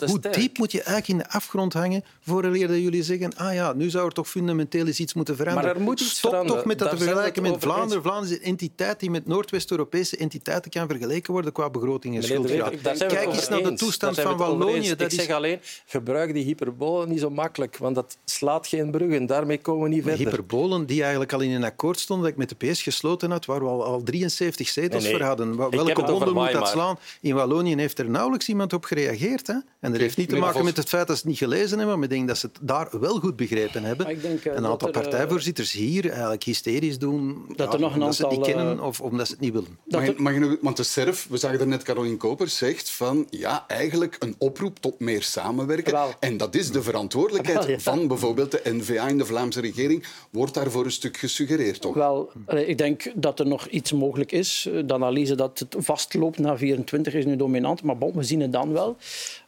hoe 0.05 0.19
diep 0.31 0.57
moet 0.57 0.71
je 0.71 0.81
eigenlijk 0.83 1.07
in 1.07 1.17
de 1.17 1.29
afgrond 1.29 1.73
hangen 1.73 2.03
vooraleer 2.21 2.67
dat 2.67 2.77
jullie 2.77 3.03
zeggen 3.03 3.35
ah 3.35 3.53
ja, 3.53 3.73
nu 3.73 3.89
zou 3.89 4.05
er 4.05 4.11
toch 4.11 4.29
fundamenteel 4.29 4.87
eens 4.87 4.99
iets 4.99 5.13
moeten 5.13 5.35
veranderen. 5.35 5.67
Maar 5.69 5.77
er 5.77 5.81
moet 5.81 5.99
Stop 5.99 6.29
veranderen. 6.29 6.57
toch 6.57 6.65
met 6.65 6.79
dat 6.79 6.89
Daar 6.89 6.97
te 6.97 7.03
vergelijken 7.03 7.41
met. 7.41 7.55
Vlaanderen. 7.59 8.03
Vlaanderen 8.03 8.37
is 8.37 8.43
een 8.45 8.51
entiteit 8.51 8.99
die 8.99 9.09
met 9.09 9.27
Noordwest-Europese 9.27 10.17
entiteiten 10.17 10.71
kan 10.71 10.87
vergeleken 10.87 11.33
worden 11.33 11.51
qua 11.51 11.69
begroting 11.69 12.15
en 12.15 12.23
schuldgraad. 12.23 12.97
Kijk 12.97 13.25
eens 13.25 13.49
naar 13.49 13.63
de 13.63 13.73
toestand 13.73 14.19
van 14.19 14.37
Wallonië. 14.37 14.89
Dat 14.89 15.01
Ik 15.01 15.07
is 15.07 15.15
zeg 15.15 15.29
alleen, 15.29 15.59
gebruik 15.85 16.33
die 16.33 16.43
hyperbolen 16.43 17.09
niet 17.09 17.19
zo 17.19 17.29
makkelijk, 17.29 17.77
want 17.77 17.95
dat 17.95 18.17
slaat 18.25 18.67
geen 18.67 18.91
bruggen. 18.91 19.25
Daarmee 19.25 19.57
komen 19.57 19.83
we 19.83 19.95
niet 19.95 20.03
verder. 20.03 20.25
hyperbolen 20.25 20.85
die 20.85 21.01
eigenlijk 21.01 21.33
al 21.33 21.39
in 21.39 21.51
een 21.51 21.63
akkoord 21.63 21.99
stonden 21.99 22.25
dat 22.25 22.33
ik 22.33 22.39
met 22.39 22.59
de 22.59 22.71
PS 22.71 22.81
gesloten 22.81 23.31
had, 23.31 23.45
waar 23.45 23.63
we 23.65 23.71
al, 23.71 23.83
al 23.83 24.03
73 24.03 24.67
zetels 24.69 25.03
Nee, 25.03 25.11
nee. 25.11 25.19
voor 25.19 25.27
hadden. 25.27 25.57
Welke 25.57 26.05
wonder 26.05 26.33
moet 26.33 26.51
dat 26.51 26.67
slaan? 26.67 26.97
In 27.21 27.35
Wallonië 27.35 27.75
heeft 27.75 27.99
er 27.99 28.09
nauwelijks 28.09 28.47
iemand 28.49 28.73
op 28.73 28.83
gereageerd. 28.85 29.47
Hè? 29.47 29.53
En 29.79 29.91
dat 29.91 29.99
heeft 30.01 30.17
niet 30.17 30.29
te 30.29 30.35
maken 30.35 30.63
met 30.63 30.77
het 30.77 30.89
feit 30.89 31.07
dat 31.07 31.15
ze 31.15 31.21
het 31.21 31.31
niet 31.31 31.37
gelezen 31.37 31.77
hebben, 31.77 31.95
maar 31.95 32.03
ik 32.03 32.09
denk 32.15 32.27
dat 32.27 32.37
ze 32.37 32.45
het 32.45 32.57
daar 32.61 32.87
wel 32.99 33.19
goed 33.19 33.35
begrepen 33.35 33.83
hebben. 33.83 34.05
Maar 34.05 34.15
ik 34.15 34.21
denk, 34.21 34.45
eh, 34.45 34.53
een 34.55 34.65
aantal 34.65 34.87
er, 34.89 34.95
eh, 34.95 35.01
partijvoorzitters 35.01 35.71
hier 35.71 36.09
eigenlijk 36.09 36.43
hysterisch 36.43 36.99
doen 36.99 37.45
Dat 37.55 37.73
er 37.73 37.79
nog 37.79 37.89
een 37.93 37.99
omdat 37.99 38.15
ze 38.15 38.21
het 38.21 38.31
niet 38.31 38.39
aantal, 38.39 38.55
kennen 38.55 38.77
eh, 38.77 38.85
of 38.85 39.01
omdat 39.01 39.25
ze 39.27 39.31
het 39.33 39.41
niet 39.41 39.53
willen. 39.53 39.77
Dat 39.85 39.99
Mag, 40.01 40.09
je- 40.09 40.21
mag 40.21 40.33
je 40.33 40.57
want 40.61 40.77
de 40.77 40.83
SERF, 40.83 41.27
we 41.29 41.37
zagen 41.37 41.59
er 41.59 41.67
net 41.67 41.83
Caroline 41.83 42.17
Kopers, 42.17 42.57
zegt 42.57 42.89
van 42.89 43.27
ja, 43.29 43.63
eigenlijk 43.67 44.15
een 44.19 44.35
oproep 44.37 44.79
tot 44.79 44.99
meer 44.99 45.23
samenwerken. 45.23 45.93
Wel. 45.93 46.09
En 46.19 46.37
dat 46.37 46.55
is 46.55 46.71
de 46.71 46.81
verantwoordelijkheid 46.83 47.57
Wel, 47.59 47.69
ja. 47.69 47.79
van 47.79 48.07
bijvoorbeeld 48.07 48.51
de 48.51 48.61
NVA 48.63 49.07
in 49.07 49.17
de 49.17 49.25
Vlaamse 49.25 49.61
regering. 49.61 50.05
Wordt 50.31 50.53
daarvoor 50.53 50.85
een 50.85 50.91
stuk 50.91 51.17
gesuggereerd, 51.17 51.81
toch? 51.81 51.93
Wel, 51.93 52.31
ik 52.47 52.77
denk 52.77 53.11
dat 53.15 53.39
er 53.39 53.47
nog 53.47 53.54
iets 53.69 53.91
mogelijk 53.91 54.31
is. 54.31 54.69
De 54.85 54.93
analyse 54.93 55.35
dat 55.35 55.59
het 55.59 55.75
vastloopt 55.77 56.39
na 56.39 56.57
24 56.57 57.13
is 57.13 57.25
nu 57.25 57.35
dominant, 57.35 57.83
maar 57.83 57.97
we 57.97 58.23
zien 58.23 58.41
het 58.41 58.51
dan 58.51 58.71
wel. 58.71 58.97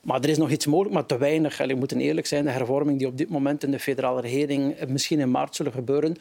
Maar 0.02 0.22
er 0.22 0.30
is 0.30 0.38
nog 0.38 0.50
iets 0.50 0.66
mogelijk, 0.66 0.94
maar 0.94 1.06
te 1.06 1.18
weinig. 1.18 1.60
Allee, 1.60 1.74
we 1.74 1.80
moeten 1.80 2.00
eerlijk 2.00 2.28
zijn, 2.28 2.44
de 2.44 2.52
hervorming 2.52 2.98
die 2.98 3.08
op 3.08 3.18
dit 3.18 3.30
moment 3.30 3.64
in 3.64 3.72
de 3.72 3.80
federale 3.80 4.22
regering 4.22 4.74
eh, 4.74 4.88
misschien 4.88 5.20
in 5.20 5.32
maart 5.32 5.56
zullen 5.56 5.72
gebeuren, 5.72 6.16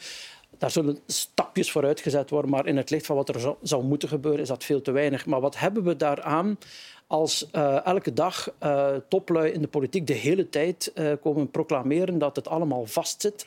daar 0.59 0.71
zullen 0.71 0.99
stapjes 1.07 1.71
vooruit 1.71 2.01
gezet 2.01 2.31
worden, 2.31 2.51
maar 2.51 2.67
in 2.67 2.77
het 2.77 2.91
licht 2.91 3.07
van 3.07 3.17
wat 3.17 3.29
er 3.29 3.55
zou, 3.63 3.85
moeten 3.85 4.09
gebeuren, 4.09 4.41
is 4.41 4.49
dat 4.49 4.65
veel 4.65 4.83
te 4.83 4.91
weinig. 4.91 5.27
Maar 5.27 5.41
wat 5.41 5.59
hebben 5.59 5.85
we 5.85 5.97
daaraan 5.97 6.59
als 7.07 7.49
uh, 7.53 7.87
elke 7.87 8.13
dag 8.13 8.53
uh, 8.63 8.89
toplui 9.09 9.53
in 9.53 9.61
de 9.61 9.69
politiek 9.69 10.07
de 10.07 10.13
hele 10.13 10.49
tijd 10.49 10.93
komen 11.21 11.51
proclameren 11.51 12.19
dat 12.19 12.37
het 12.37 12.49
allemaal 12.49 12.87
vastzit, 12.87 13.47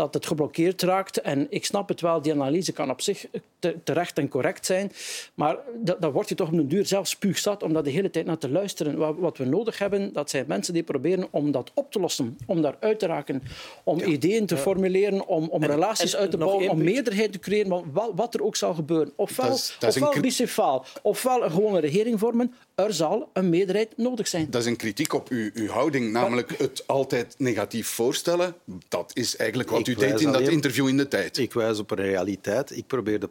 dat 0.00 0.14
het 0.14 0.26
geblokkeerd 0.26 0.82
raakt. 0.82 1.20
En 1.20 1.46
ik 1.50 1.64
snap 1.64 1.88
het 1.88 2.00
wel, 2.00 2.22
die 2.22 2.32
analyse 2.32 2.72
kan 2.72 2.90
op 2.90 3.00
zich 3.00 3.26
te, 3.58 3.76
terecht 3.84 4.18
en 4.18 4.28
correct 4.28 4.66
zijn, 4.66 4.92
maar 5.34 5.56
dan 5.98 6.10
word 6.10 6.28
je 6.28 6.34
toch 6.34 6.48
op 6.48 6.58
een 6.58 6.68
duur 6.68 6.86
zelf 6.86 7.08
spuugzat 7.08 7.62
om 7.62 7.72
daar 7.72 7.82
de 7.82 7.90
hele 7.90 8.10
tijd 8.10 8.26
naar 8.26 8.38
te 8.38 8.50
luisteren. 8.50 9.20
Wat, 9.20 9.38
we 9.38 9.44
nodig 9.44 9.78
hebben, 9.78 10.12
dat 10.12 10.30
zijn 10.30 10.44
mensen 10.48 10.74
die 10.74 10.82
proberen 10.82 11.28
om 11.30 11.50
dat 11.50 11.70
op 11.74 11.92
te 11.92 12.00
lossen, 12.00 12.38
om 12.46 12.62
daar 12.62 12.76
uit 12.80 12.98
te 12.98 13.06
raken, 13.06 13.42
om 13.84 13.98
ja. 13.98 14.04
ideeën 14.04 14.46
te 14.46 14.56
formuleren, 14.56 15.26
om, 15.26 15.48
om 15.48 15.62
en, 15.62 15.68
relaties 15.68 16.14
en, 16.14 16.20
uit 16.20 16.30
te 16.30 16.36
bouwen, 16.36 16.68
om 16.68 16.82
meerderheid 16.82 17.32
te 17.32 17.38
creëren, 17.38 17.92
wat, 17.92 18.10
wat 18.14 18.34
er 18.34 18.42
ook 18.42 18.56
zal 18.56 18.74
gebeuren. 18.74 19.12
Ofwel, 19.16 19.48
dat 19.48 19.56
is, 19.56 19.76
dat 19.78 19.96
ofwel 19.96 20.20
bicefaal, 20.20 20.84
ofwel 21.02 21.44
een 21.44 21.50
gewone 21.50 21.80
regering 21.80 22.18
vormen, 22.18 22.54
er 22.74 22.92
zal 22.92 23.30
een 23.32 23.48
meerderheid 23.48 23.96
nodig 23.96 24.28
zijn. 24.28 24.50
Dat 24.50 24.60
is 24.60 24.66
een 24.66 24.76
kritiek 24.76 25.12
op 25.12 25.28
uw, 25.28 25.50
uw 25.54 25.68
houding, 25.68 26.12
namelijk 26.12 26.58
het 26.58 26.86
altijd 26.86 27.34
negatief 27.38 27.88
voorstellen. 27.88 28.54
Dat 28.88 29.10
is 29.14 29.36
eigenlijk 29.36 29.70
wat 29.70 29.86
u 29.86 29.89
deed 29.94 30.20
in 30.20 30.32
dat 30.32 30.40
interview 30.40 30.88
in 30.88 30.96
de 30.96 31.08
tijd. 31.08 31.38
Ik 31.38 31.52
wijs 31.52 31.78
op 31.78 31.90
een 31.90 31.96
realiteit. 31.96 32.76
Ik 32.76 32.86
probeer 32.86 33.20
de 33.20 33.28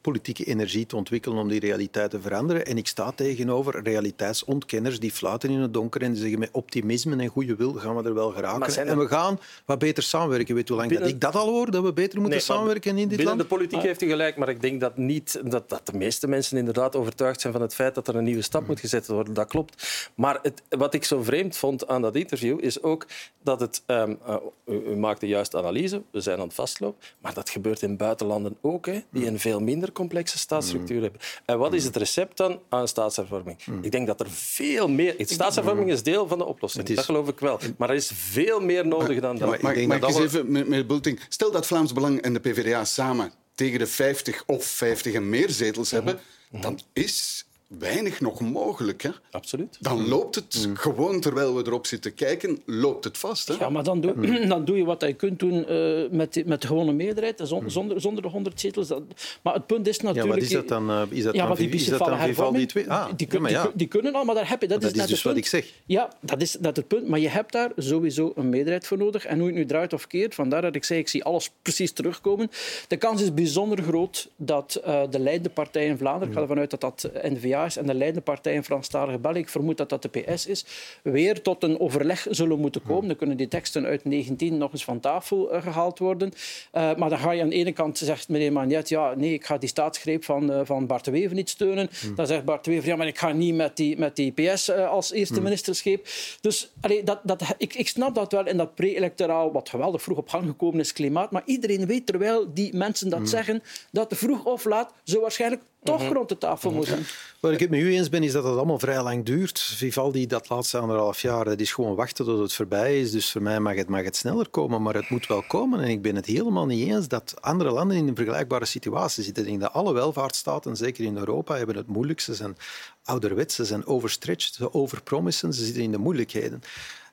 politieke 0.00 0.44
energie 0.44 0.86
te 0.86 0.96
ontwikkelen 0.96 1.38
om 1.38 1.48
die 1.48 1.60
realiteit 1.60 2.10
te 2.10 2.20
veranderen. 2.20 2.66
En 2.66 2.76
ik 2.76 2.86
sta 2.86 3.12
tegenover 3.12 3.82
realiteitsontkenners 3.82 5.00
die 5.00 5.12
fluiten 5.12 5.50
in 5.50 5.60
het 5.60 5.74
donker 5.74 6.02
en 6.02 6.12
die 6.12 6.20
zeggen 6.20 6.38
met 6.38 6.48
optimisme 6.52 7.16
en 7.16 7.28
goede 7.28 7.56
wil 7.56 7.72
gaan 7.72 7.96
we 7.96 8.02
er 8.02 8.14
wel 8.14 8.30
geraken. 8.30 8.86
En 8.86 8.98
we 8.98 9.08
gaan 9.08 9.40
wat 9.64 9.78
beter 9.78 10.02
samenwerken. 10.02 10.54
Weet 10.54 10.68
hoe 10.68 10.76
lang 10.76 10.98
dat 10.98 11.08
ik 11.08 11.20
dat 11.20 11.34
al 11.34 11.48
hoor, 11.48 11.70
dat 11.70 11.82
we 11.82 11.92
beter 11.92 12.20
moeten 12.20 12.42
samenwerken 12.42 12.90
in 12.90 12.96
dit 12.96 13.08
binnen 13.08 13.26
land? 13.26 13.38
Binnen 13.38 13.58
de 13.58 13.64
politiek 13.64 13.88
heeft 13.88 14.02
u 14.02 14.08
gelijk, 14.08 14.36
maar 14.36 14.48
ik 14.48 14.60
denk 14.60 14.80
dat, 14.80 14.96
niet, 14.96 15.40
dat, 15.44 15.68
dat 15.68 15.86
de 15.86 15.96
meeste 15.96 16.28
mensen 16.28 16.58
inderdaad 16.58 16.96
overtuigd 16.96 17.40
zijn 17.40 17.52
van 17.52 17.62
het 17.62 17.74
feit 17.74 17.94
dat 17.94 18.08
er 18.08 18.16
een 18.16 18.24
nieuwe 18.24 18.42
stap 18.42 18.66
moet 18.66 18.80
gezet 18.80 19.06
worden. 19.06 19.34
Dat 19.34 19.48
klopt. 19.48 20.08
Maar 20.14 20.38
het, 20.42 20.62
wat 20.68 20.94
ik 20.94 21.04
zo 21.04 21.22
vreemd 21.22 21.56
vond 21.56 21.88
aan 21.88 22.02
dat 22.02 22.16
interview 22.16 22.64
is 22.64 22.82
ook 22.82 23.06
dat 23.42 23.60
het... 23.60 23.82
Um, 23.86 24.18
uh, 24.28 24.36
u, 24.66 24.74
u, 24.90 24.96
maakt 24.96 25.20
de 25.20 25.26
juiste 25.26 25.56
we 25.90 26.20
zijn 26.20 26.38
aan 26.38 26.44
het 26.44 26.54
vastlopen, 26.54 27.00
maar 27.20 27.34
dat 27.34 27.50
gebeurt 27.50 27.82
in 27.82 27.96
buitenlanden 27.96 28.56
ook, 28.60 28.86
hè, 28.86 29.00
die 29.10 29.26
een 29.26 29.38
veel 29.38 29.60
minder 29.60 29.92
complexe 29.92 30.38
staatsstructuur 30.38 30.96
mm. 30.96 31.02
hebben. 31.02 31.20
En 31.44 31.58
wat 31.58 31.72
is 31.72 31.84
het 31.84 31.96
recept 31.96 32.36
dan 32.36 32.60
aan 32.68 32.88
staatshervorming? 32.88 33.58
Mm. 33.66 33.78
Ik 33.82 33.90
denk 33.90 34.06
dat 34.06 34.20
er 34.20 34.30
veel 34.30 34.88
meer... 34.88 35.14
Staatshervorming 35.18 35.90
is 35.90 36.02
deel 36.02 36.28
van 36.28 36.38
de 36.38 36.44
oplossing, 36.44 36.88
is... 36.88 36.96
dat 36.96 37.04
geloof 37.04 37.28
ik 37.28 37.38
wel. 37.38 37.60
Maar 37.76 37.90
er 37.90 37.96
is 37.96 38.10
veel 38.14 38.60
meer 38.60 38.86
nodig 38.86 39.20
dan 39.20 39.38
dat. 39.38 39.62
Maar, 39.62 39.76
ik 39.76 39.88
denk 39.88 40.00
dat 40.00 40.18
even, 40.18 40.52
meneer 40.52 40.86
Bulting, 40.86 41.20
stel 41.28 41.50
dat 41.50 41.66
Vlaams 41.66 41.92
Belang 41.92 42.20
en 42.20 42.32
de 42.32 42.40
PvdA 42.40 42.84
samen 42.84 43.32
tegen 43.54 43.78
de 43.78 43.86
50 43.86 44.42
of 44.46 44.64
50 44.64 45.14
en 45.14 45.28
meer 45.28 45.50
zetels 45.50 45.90
hebben, 45.90 46.20
mhm. 46.50 46.62
dan 46.62 46.80
is 46.92 47.44
weinig 47.78 48.20
nog 48.20 48.40
mogelijk. 48.40 49.02
Hè? 49.02 49.10
Absoluut. 49.30 49.78
Dan 49.80 50.08
loopt 50.08 50.34
het 50.34 50.66
mm. 50.66 50.76
gewoon, 50.76 51.20
terwijl 51.20 51.54
we 51.54 51.66
erop 51.66 51.86
zitten 51.86 52.14
kijken, 52.14 52.58
loopt 52.66 53.04
het 53.04 53.18
vast. 53.18 53.48
Hè? 53.48 53.54
Ja, 53.54 53.68
maar 53.68 53.82
dan 53.82 54.00
doe, 54.00 54.12
mm. 54.16 54.48
dan 54.48 54.64
doe 54.64 54.76
je 54.76 54.84
wat 54.84 55.00
je 55.00 55.12
kunt 55.12 55.38
doen 55.38 55.72
uh, 55.72 56.10
met, 56.10 56.46
met 56.46 56.60
de 56.60 56.66
gewone 56.66 56.92
meerderheid, 56.92 57.40
zonder, 57.42 57.70
zonder, 57.70 58.00
zonder 58.00 58.22
de 58.22 58.28
100 58.28 58.60
zetels. 58.60 58.88
Dat, 58.88 59.02
maar 59.42 59.54
het 59.54 59.66
punt 59.66 59.88
is 59.88 60.00
natuurlijk... 60.00 60.26
Ja, 60.26 60.32
maar 60.32 60.42
is 60.42 60.50
dat 60.50 60.68
dan, 60.68 60.90
uh, 60.90 61.02
is 61.08 61.22
dat 61.22 61.34
ja, 61.34 61.46
dan, 61.46 61.56
die 61.56 61.68
is 61.68 61.88
dat 61.88 61.98
dan 61.98 62.18
Vivaldi 62.18 62.66
2? 62.66 62.90
Ah, 62.90 63.06
die, 63.16 63.28
die, 63.28 63.40
ja. 63.48 63.62
die, 63.62 63.70
die, 63.74 63.88
kunnen 63.88 64.14
al, 64.14 64.24
maar 64.24 64.34
daar 64.34 64.48
heb 64.48 64.60
je... 64.60 64.68
Dat, 64.68 64.80
dat 64.80 64.94
is, 64.94 65.02
is 65.02 65.06
dus 65.06 65.22
wat 65.22 65.36
ik 65.36 65.46
zeg. 65.46 65.72
Ja, 65.86 66.12
dat 66.20 66.42
is, 66.42 66.52
dat 66.52 66.76
het 66.76 66.88
punt. 66.88 67.08
Maar 67.08 67.18
je 67.18 67.28
hebt 67.28 67.52
daar 67.52 67.70
sowieso 67.76 68.32
een 68.36 68.48
meerderheid 68.48 68.86
voor 68.86 68.98
nodig. 68.98 69.24
En 69.24 69.38
hoe 69.38 69.46
je 69.46 69.52
het 69.52 69.62
nu 69.62 69.66
draait 69.66 69.92
of 69.92 70.06
keert, 70.06 70.34
vandaar 70.34 70.62
dat 70.62 70.74
ik 70.74 70.84
zei, 70.84 71.00
ik 71.00 71.08
zie 71.08 71.24
alles 71.24 71.50
precies 71.62 71.92
terugkomen. 71.92 72.50
De 72.88 72.96
kans 72.96 73.22
is 73.22 73.34
bijzonder 73.34 73.82
groot 73.82 74.28
dat 74.36 74.80
uh, 74.86 75.02
de 75.10 75.18
leidende 75.18 75.50
partij 75.50 75.86
in 75.86 75.98
Vlaanderen, 75.98 76.28
ik 76.28 76.34
ga 76.34 76.40
ervan 76.40 76.58
uit 76.58 76.70
dat 76.70 76.80
dat 76.80 77.10
N-VA 77.22 77.59
en 77.60 77.86
de 77.86 77.94
leidende 77.94 78.20
partij 78.20 78.54
in 78.54 78.64
Franstalige 78.64 79.18
België, 79.18 79.38
ik 79.38 79.48
vermoed 79.48 79.76
dat 79.76 79.88
dat 79.88 80.02
de 80.02 80.08
PS 80.08 80.46
is, 80.46 80.64
weer 81.02 81.42
tot 81.42 81.62
een 81.62 81.80
overleg 81.80 82.26
zullen 82.30 82.58
moeten 82.58 82.82
komen. 82.82 83.06
Dan 83.06 83.16
kunnen 83.16 83.36
die 83.36 83.48
teksten 83.48 83.84
uit 83.84 84.04
19 84.04 84.58
nog 84.58 84.72
eens 84.72 84.84
van 84.84 85.00
tafel 85.00 85.54
uh, 85.54 85.62
gehaald 85.62 85.98
worden. 85.98 86.32
Uh, 86.72 86.94
maar 86.94 87.08
dan 87.08 87.18
ga 87.18 87.30
je 87.30 87.42
aan 87.42 87.48
de 87.48 87.54
ene 87.54 87.72
kant, 87.72 87.98
zegt 87.98 88.28
meneer 88.28 88.52
Magnet, 88.52 88.88
ja, 88.88 89.14
nee, 89.14 89.32
ik 89.32 89.46
ga 89.46 89.58
die 89.58 89.68
staatsgreep 89.68 90.24
van, 90.24 90.50
uh, 90.50 90.60
van 90.64 90.86
Bart 90.86 91.04
de 91.04 91.10
Wever 91.10 91.34
niet 91.34 91.48
steunen. 91.48 91.90
Hmm. 92.00 92.14
Dan 92.14 92.26
zegt 92.26 92.44
Bart 92.44 92.64
de 92.64 92.70
Wever, 92.70 92.88
ja, 92.88 92.96
maar 92.96 93.06
ik 93.06 93.18
ga 93.18 93.32
niet 93.32 93.54
met 93.54 93.76
die, 93.76 93.98
met 93.98 94.16
die 94.16 94.32
PS 94.32 94.70
als 94.70 95.12
eerste 95.12 95.40
ministerscheep. 95.40 96.08
Dus 96.40 96.72
allee, 96.80 97.04
dat, 97.04 97.20
dat, 97.22 97.42
ik, 97.58 97.74
ik 97.74 97.88
snap 97.88 98.14
dat 98.14 98.32
wel 98.32 98.46
in 98.46 98.56
dat 98.56 98.74
pre-electoraal, 98.74 99.52
wat 99.52 99.68
geweldig 99.68 100.02
vroeg 100.02 100.18
op 100.18 100.28
gang 100.28 100.46
gekomen 100.46 100.80
is, 100.80 100.92
klimaat. 100.92 101.30
Maar 101.30 101.42
iedereen 101.44 101.86
weet 101.86 102.06
terwijl 102.06 102.54
die 102.54 102.76
mensen 102.76 103.10
dat 103.10 103.18
hmm. 103.18 103.28
zeggen, 103.28 103.62
dat 103.90 104.14
vroeg 104.16 104.44
of 104.44 104.64
laat 104.64 104.92
zo 105.04 105.20
waarschijnlijk 105.20 105.62
toch 105.82 106.02
mhm. 106.02 106.12
rond 106.12 106.28
de 106.28 106.38
tafel 106.38 106.70
moeten. 106.70 107.06
Waar 107.40 107.52
ik 107.52 107.60
het 107.60 107.70
met 107.70 107.80
u 107.80 107.92
eens 107.92 108.08
ben, 108.08 108.22
is 108.22 108.32
dat 108.32 108.44
het 108.44 108.56
allemaal 108.56 108.78
vrij 108.78 109.02
lang 109.02 109.24
duurt. 109.24 109.60
Vivaldi, 109.60 110.26
dat 110.26 110.48
laatste 110.48 110.78
anderhalf 110.78 111.20
jaar, 111.20 111.44
dat 111.44 111.60
is 111.60 111.72
gewoon 111.72 111.94
wachten 111.94 112.24
tot 112.24 112.38
het 112.38 112.52
voorbij 112.52 113.00
is. 113.00 113.10
Dus 113.10 113.30
voor 113.30 113.42
mij 113.42 113.60
mag 113.60 113.74
het, 113.74 113.88
mag 113.88 114.04
het 114.04 114.16
sneller 114.16 114.48
komen, 114.48 114.82
maar 114.82 114.94
het 114.94 115.08
moet 115.08 115.26
wel 115.26 115.42
komen. 115.42 115.80
En 115.80 115.88
ik 115.88 116.02
ben 116.02 116.16
het 116.16 116.26
helemaal 116.26 116.66
niet 116.66 116.88
eens 116.88 117.08
dat 117.08 117.34
andere 117.40 117.70
landen 117.70 117.96
in 117.96 118.08
een 118.08 118.16
vergelijkbare 118.16 118.64
situatie 118.64 119.24
zitten. 119.24 119.42
Ik 119.42 119.48
denk 119.48 119.60
dat 119.60 119.72
alle 119.72 119.92
welvaartsstaten, 119.92 120.76
zeker 120.76 121.04
in 121.04 121.16
Europa, 121.16 121.56
hebben 121.56 121.76
het 121.76 121.86
moeilijk. 121.86 122.20
Ze 122.20 122.34
zijn 122.34 122.56
ouderwets, 123.04 123.54
ze 123.54 123.64
zijn 123.64 123.86
overstretched, 123.86 124.54
ze 124.54 124.72
overpromissen, 124.72 125.52
ze 125.52 125.64
zitten 125.64 125.82
in 125.82 125.92
de 125.92 125.98
moeilijkheden. 125.98 126.62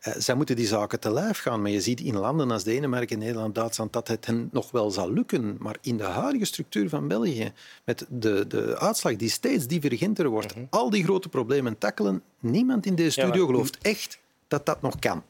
Uh, 0.07 0.13
zij 0.17 0.35
moeten 0.35 0.55
die 0.55 0.67
zaken 0.67 0.99
te 0.99 1.11
lijf 1.11 1.39
gaan. 1.39 1.61
Maar 1.61 1.71
je 1.71 1.81
ziet 1.81 1.99
in 1.99 2.17
landen 2.17 2.51
als 2.51 2.63
Denemarken, 2.63 3.19
Nederland, 3.19 3.55
Duitsland 3.55 3.93
dat 3.93 4.07
het 4.07 4.25
hen 4.25 4.49
nog 4.51 4.71
wel 4.71 4.91
zal 4.91 5.11
lukken. 5.13 5.55
Maar 5.59 5.77
in 5.81 5.97
de 5.97 6.03
huidige 6.03 6.45
structuur 6.45 6.89
van 6.89 7.07
België, 7.07 7.51
met 7.83 8.05
de, 8.09 8.47
de 8.47 8.79
uitslag 8.79 9.15
die 9.15 9.29
steeds 9.29 9.67
divergenter 9.67 10.27
wordt, 10.27 10.55
mm 10.55 10.61
-hmm. 10.61 10.67
al 10.69 10.89
die 10.89 11.03
grote 11.03 11.29
problemen 11.29 11.77
tackelen, 11.77 12.21
niemand 12.39 12.85
in 12.85 12.95
deze 12.95 13.21
studio 13.21 13.45
gelooft 13.45 13.77
echt 13.81 14.19
dat 14.47 14.65
dat 14.65 14.81
nog 14.81 14.99
kan. 14.99 15.23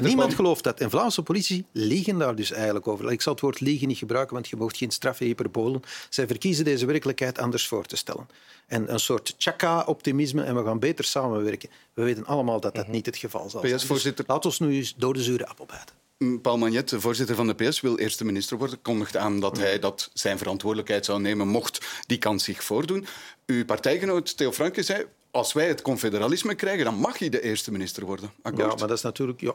Niemand 0.00 0.34
gelooft 0.34 0.64
dat. 0.64 0.80
En 0.80 0.90
Vlaamse 0.90 1.22
politie 1.22 1.66
liegen 1.72 2.18
daar 2.18 2.34
dus 2.34 2.52
eigenlijk 2.52 2.88
over. 2.88 3.12
Ik 3.12 3.22
zal 3.22 3.32
het 3.32 3.42
woord 3.42 3.60
liegen 3.60 3.88
niet 3.88 3.98
gebruiken, 3.98 4.34
want 4.34 4.48
je 4.48 4.56
mag 4.56 4.78
geen 4.78 4.90
straffe 4.90 5.24
hyperbolen. 5.24 5.82
Zij 6.08 6.26
verkiezen 6.26 6.64
deze 6.64 6.86
werkelijkheid 6.86 7.38
anders 7.38 7.68
voor 7.68 7.84
te 7.84 7.96
stellen. 7.96 8.28
En 8.66 8.92
een 8.92 9.00
soort 9.00 9.34
chaka-optimisme 9.38 10.42
en 10.42 10.56
we 10.56 10.64
gaan 10.64 10.78
beter 10.78 11.04
samenwerken. 11.04 11.70
We 11.94 12.02
weten 12.02 12.26
allemaal 12.26 12.60
dat 12.60 12.74
dat 12.74 12.84
mhm. 12.84 12.92
niet 12.92 13.06
het 13.06 13.16
geval 13.16 13.50
zal 13.50 13.60
zijn. 13.60 13.72
Dus 13.72 14.26
laat 14.26 14.44
ons 14.44 14.58
nu 14.58 14.74
eens 14.74 14.94
door 14.96 15.14
de 15.14 15.22
zure 15.22 15.46
appel 15.46 15.66
bijten. 15.66 15.94
Mm, 16.18 16.40
Paul 16.40 16.58
Magnet, 16.58 16.92
voorzitter 16.96 17.36
van 17.36 17.46
de 17.46 17.54
PS, 17.54 17.80
wil 17.80 17.98
eerste 17.98 18.24
minister 18.24 18.58
worden. 18.58 18.82
Kondigt 18.82 19.16
aan 19.16 19.40
dat 19.40 19.58
hij 19.58 19.78
dat 19.78 20.10
zijn 20.12 20.38
verantwoordelijkheid 20.38 21.04
zou 21.04 21.20
nemen 21.20 21.48
mocht 21.48 21.86
die 22.06 22.18
kans 22.18 22.44
zich 22.44 22.64
voordoen. 22.64 23.06
Uw 23.46 23.64
partijgenoot 23.64 24.36
Theo 24.36 24.52
Franke 24.52 24.82
zei 24.82 25.06
als 25.34 25.52
wij 25.52 25.68
het 25.68 25.82
confederalisme 25.82 26.54
krijgen, 26.54 26.84
dan 26.84 26.94
mag 26.94 27.18
hij 27.18 27.28
de 27.28 27.42
eerste 27.42 27.72
minister 27.72 28.04
worden. 28.04 28.30
Akkoord? 28.42 28.70
Ja, 28.72 28.78
maar 28.78 28.88
dat 28.88 28.96
is 28.96 29.02
natuurlijk... 29.02 29.40
Ja, 29.40 29.54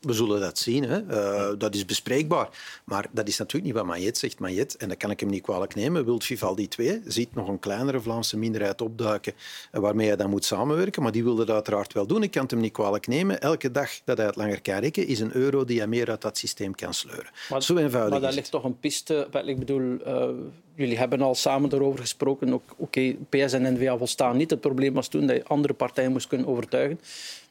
we 0.00 0.12
zullen 0.12 0.40
dat 0.40 0.58
zien. 0.58 0.84
Hè. 0.84 1.02
Uh, 1.10 1.58
dat 1.58 1.74
is 1.74 1.84
bespreekbaar. 1.84 2.48
Maar 2.84 3.06
dat 3.10 3.28
is 3.28 3.38
natuurlijk 3.38 3.64
niet 3.64 3.82
wat 3.82 3.84
Maillet 3.90 4.18
zegt. 4.18 4.38
Maillet, 4.38 4.76
en 4.76 4.88
dat 4.88 4.96
kan 4.96 5.10
ik 5.10 5.20
hem 5.20 5.28
niet 5.28 5.42
kwalijk 5.42 5.74
nemen, 5.74 6.04
wilt 6.04 6.24
Vivaldi 6.24 6.68
2, 6.68 7.02
ziet 7.04 7.34
nog 7.34 7.48
een 7.48 7.58
kleinere 7.58 8.00
Vlaamse 8.00 8.38
minderheid 8.38 8.80
opduiken 8.80 9.32
waarmee 9.70 10.06
hij 10.06 10.16
dan 10.16 10.30
moet 10.30 10.44
samenwerken. 10.44 11.02
Maar 11.02 11.12
die 11.12 11.24
wilde 11.24 11.44
dat 11.44 11.54
uiteraard 11.54 11.92
wel 11.92 12.06
doen. 12.06 12.22
Ik 12.22 12.30
kan 12.30 12.42
het 12.42 12.50
hem 12.50 12.60
niet 12.60 12.72
kwalijk 12.72 13.06
nemen. 13.06 13.40
Elke 13.40 13.70
dag 13.70 13.90
dat 14.04 14.16
hij 14.16 14.26
het 14.26 14.36
langer 14.36 14.60
kan 14.60 14.78
rekken, 14.78 15.06
is 15.06 15.20
een 15.20 15.34
euro 15.34 15.64
die 15.64 15.78
hij 15.78 15.86
meer 15.86 16.10
uit 16.10 16.22
dat 16.22 16.38
systeem 16.38 16.74
kan 16.74 16.94
sleuren. 16.94 17.30
Maar, 17.48 17.62
Zo 17.62 17.76
eenvoudig 17.76 18.10
Maar 18.10 18.20
daar 18.20 18.32
ligt 18.32 18.50
toch 18.50 18.64
een 18.64 18.78
piste... 18.78 19.28
Ik 19.44 19.58
bedoel... 19.58 19.98
Uh, 20.06 20.28
jullie 20.74 20.98
hebben 20.98 21.20
al 21.20 21.34
samen 21.34 21.70
daarover 21.70 22.00
gesproken. 22.00 22.52
Oké, 22.52 22.72
okay, 22.76 23.18
PS 23.28 23.52
en 23.52 23.74
N-VA 23.74 23.98
volstaan 23.98 24.36
niet. 24.36 24.50
Het 24.50 24.60
probleem 24.60 24.94
was 24.94 25.08
toen 25.08 25.26
dat 25.26 25.36
je 25.36 25.44
andere 25.44 25.74
partijen 25.74 26.12
moest 26.12 26.26
kunnen 26.26 26.46
overtuigen. 26.46 27.00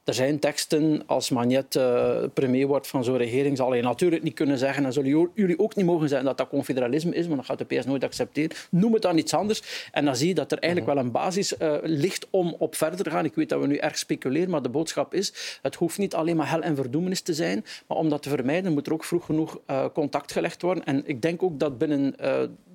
Er 0.04 0.14
zijn 0.14 0.40
teksten, 0.40 1.04
als 1.06 1.30
Magnet 1.30 1.76
uh, 1.76 2.24
premier 2.34 2.68
wordt 2.68 2.88
van 2.88 3.04
zo'n 3.04 3.18
regering, 3.18 3.58
zal 3.58 3.74
je 3.74 3.82
natuurlijk 3.82 4.24
niet 4.24 4.34
kunnen 4.34 4.58
zeggen, 4.58 4.86
en 4.86 4.94
zullen 4.94 5.30
jullie 5.34 5.60
ook 5.60 5.76
niet 5.76 5.86
mogen 5.86 6.10
zeggen 6.10 6.28
dat 6.28 6.38
dat 6.38 6.48
confederalisme 6.48 7.16
is, 7.16 7.26
want 7.26 7.38
dat 7.38 7.46
gaat 7.46 7.58
de 7.58 7.76
PS 7.76 7.86
nooit 7.86 8.04
accepteren. 8.04 8.58
Noem 8.70 8.94
het 8.94 9.02
dan 9.02 9.18
iets 9.18 9.34
anders. 9.34 9.90
En 9.92 10.06
dan 10.06 10.16
zie 10.16 10.28
je 10.28 10.34
dat 10.34 10.52
er 10.52 10.58
eigenlijk 10.58 10.94
wel 10.94 11.04
een 11.04 11.12
basis 11.12 11.54
uh, 11.58 11.76
ligt 11.82 12.28
om 12.30 12.56
op 12.60 12.76
verder 12.76 13.04
te 13.04 13.10
gaan. 13.10 13.26
Ik 13.26 13.36
weet 13.36 13.50
dat 13.50 13.62
we 13.62 13.68
nu 13.68 13.76
erg 13.76 13.98
speculeren, 13.98 14.50
maar 14.50 14.62
de 14.62 14.70
boodschap 14.70 15.14
is, 15.14 15.60
het 15.62 15.76
hoeft 15.76 15.98
niet 15.98 16.16
alleen 16.16 16.36
maar 16.36 16.50
hel 16.50 16.62
en 16.62 16.76
verdoemenis 16.76 17.22
te 17.22 17.34
zijn, 17.34 17.66
maar 17.88 17.98
om 17.98 18.10
dat 18.10 18.22
te 18.22 18.30
vermijden 18.30 18.74
moet 18.74 18.88
er 18.88 18.94
ook 18.94 19.04
vroeg 19.04 19.26
genoeg 19.26 19.60
uh, 19.68 19.86
contact 19.94 20.32
gelegd 20.32 20.62
worden. 20.62 20.86
En 20.86 21.04
ik 21.06 21.22
denk 21.22 21.44
ook 21.44 21.60
dat 21.60 21.78
binnen 21.78 22.16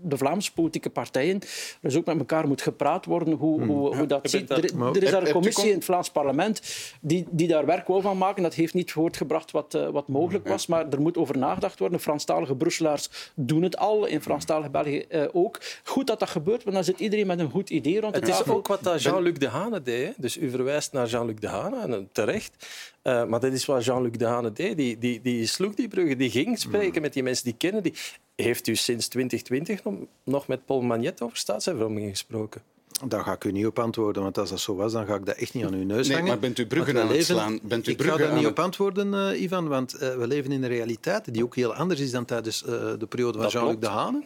de 0.09 0.17
Vlaamse 0.17 0.53
politieke 0.53 0.91
partijen 0.91 1.41
er 1.41 1.79
dus 1.81 1.97
ook 1.97 2.07
met 2.07 2.19
elkaar 2.19 2.49
moet 2.49 2.63
gepraat 2.63 3.05
worden 3.05 3.35
hoe, 3.35 3.61
hmm. 3.61 3.69
hoe, 3.69 3.97
hoe 3.97 4.07
dat 4.07 4.31
ziet. 4.31 4.51
Er, 4.51 4.65
er, 4.81 5.03
is 5.03 5.11
daar 5.11 5.27
een 5.27 5.33
commissie 5.33 5.69
in 5.69 5.75
het 5.75 5.85
Vlaams 5.85 6.11
parlement 6.11 6.63
die, 7.01 7.27
die 7.31 7.49
daar 7.49 7.67
werk 7.67 7.87
wil 7.87 8.01
van 8.01 8.19
maken. 8.19 8.43
Dat 8.43 8.55
heeft 8.55 8.75
niet 8.75 8.93
voortgebracht 8.93 9.51
wat, 9.51 9.75
uh, 9.75 9.89
wat 9.89 10.09
mogelijk 10.09 10.49
was, 10.49 10.67
maar 10.67 10.89
er 10.89 11.01
moet 11.01 11.17
over 11.17 11.39
nagedacht 11.39 11.79
worden. 11.79 12.01
Franstalige 12.01 12.57
Brusselaars 12.57 13.33
doen 13.35 13.63
het 13.63 13.77
al, 13.77 14.07
in 14.07 14.23
Franstalige 14.23 14.71
België 14.71 15.05
uh, 15.11 15.25
ook. 15.33 15.61
Goed 15.85 16.07
dat 16.07 16.19
dat 16.19 16.29
gebeurt, 16.29 16.65
want 16.65 16.77
dan 16.77 16.85
zit 16.85 17.01
iedereen 17.01 17.27
met 17.27 17.39
een 17.39 17.51
goed 17.51 17.71
idee 17.71 18.01
rond 18.01 18.15
de 18.15 18.21
Het 18.21 18.29
is 18.29 18.47
ook 18.47 18.67
wat 18.67 19.03
Jean-Luc 19.03 19.39
Dehane 19.39 19.83
deed. 19.83 20.15
Dus 20.17 20.37
u 20.37 20.51
verwijst 20.51 20.93
naar 20.93 21.07
Jean-Luc 21.07 21.37
Dehane, 21.41 21.95
en 21.95 22.09
terecht. 22.13 22.67
Uh, 23.03 23.25
maar 23.25 23.41
dat 23.41 23.53
is 23.53 23.65
wat 23.65 23.85
Jean-Luc 23.85 24.13
Dehane 24.13 24.53
deed. 24.53 24.77
Die, 24.77 24.99
die, 24.99 25.21
die 25.21 25.47
sloeg 25.47 25.75
die 25.75 25.89
bruggen, 25.89 26.19
die 26.19 26.31
ging 26.31 26.59
spreken 26.59 26.93
hmm. 26.93 27.03
met 27.03 27.13
die 27.13 27.23
mensen 27.23 27.45
die 27.45 27.57
kennen. 27.57 27.83
Die... 27.83 27.95
Heeft 28.37 28.67
u 28.67 28.75
sinds 28.77 29.09
2020 29.09 29.81
nog 30.25 30.47
met 30.47 30.65
Paul 30.67 30.81
Magnet 30.81 31.23
over 31.23 31.37
staatshervormingen 31.37 32.11
gesproken? 32.11 32.63
Daar 33.05 33.23
ga 33.23 33.33
ik 33.33 33.45
u 33.45 33.53
niet 33.53 33.67
op 33.67 33.79
antwoorden, 33.79 34.23
want 34.23 34.39
als 34.39 34.51
dat 34.51 34.61
zo 34.61 34.75
was, 34.77 34.93
dan 34.93 35.07
ga 35.07 35.15
ik 35.15 35.27
dat 35.27 35.37
echt 35.37 35.55
niet 35.55 35.65
aan 35.65 35.75
uw 35.75 35.85
neus 35.85 36.07
Nee, 36.07 36.17
hangen. 36.17 36.31
maar 36.31 36.41
bent 36.41 36.59
u 36.59 36.67
bruggen 36.67 36.99
aan 37.01 37.09
het 37.09 37.25
slaan? 37.25 37.59
Bent 37.63 37.87
u 37.87 37.93
ik 37.93 38.03
ga 38.03 38.17
daar 38.17 38.33
niet 38.35 38.47
op 38.47 38.59
antwoorden, 38.59 39.15
eh, 39.15 39.43
Ivan, 39.43 39.69
want 39.69 39.95
eh, 39.95 40.17
we 40.17 40.27
leven 40.27 40.53
in 40.53 40.63
een 40.63 40.69
realiteit 40.69 41.33
die 41.35 41.45
ook 41.45 41.55
heel 41.55 41.75
anders 41.75 42.01
is 42.01 42.11
dan 42.11 42.25
tijdens 42.25 42.65
eh, 42.65 42.69
de 42.99 43.07
periode 43.09 43.33
van 43.33 43.43
Dat 43.43 43.53
Jean-Luc 43.53 43.71
klopt. 43.79 43.87
Dehane. 43.95 44.23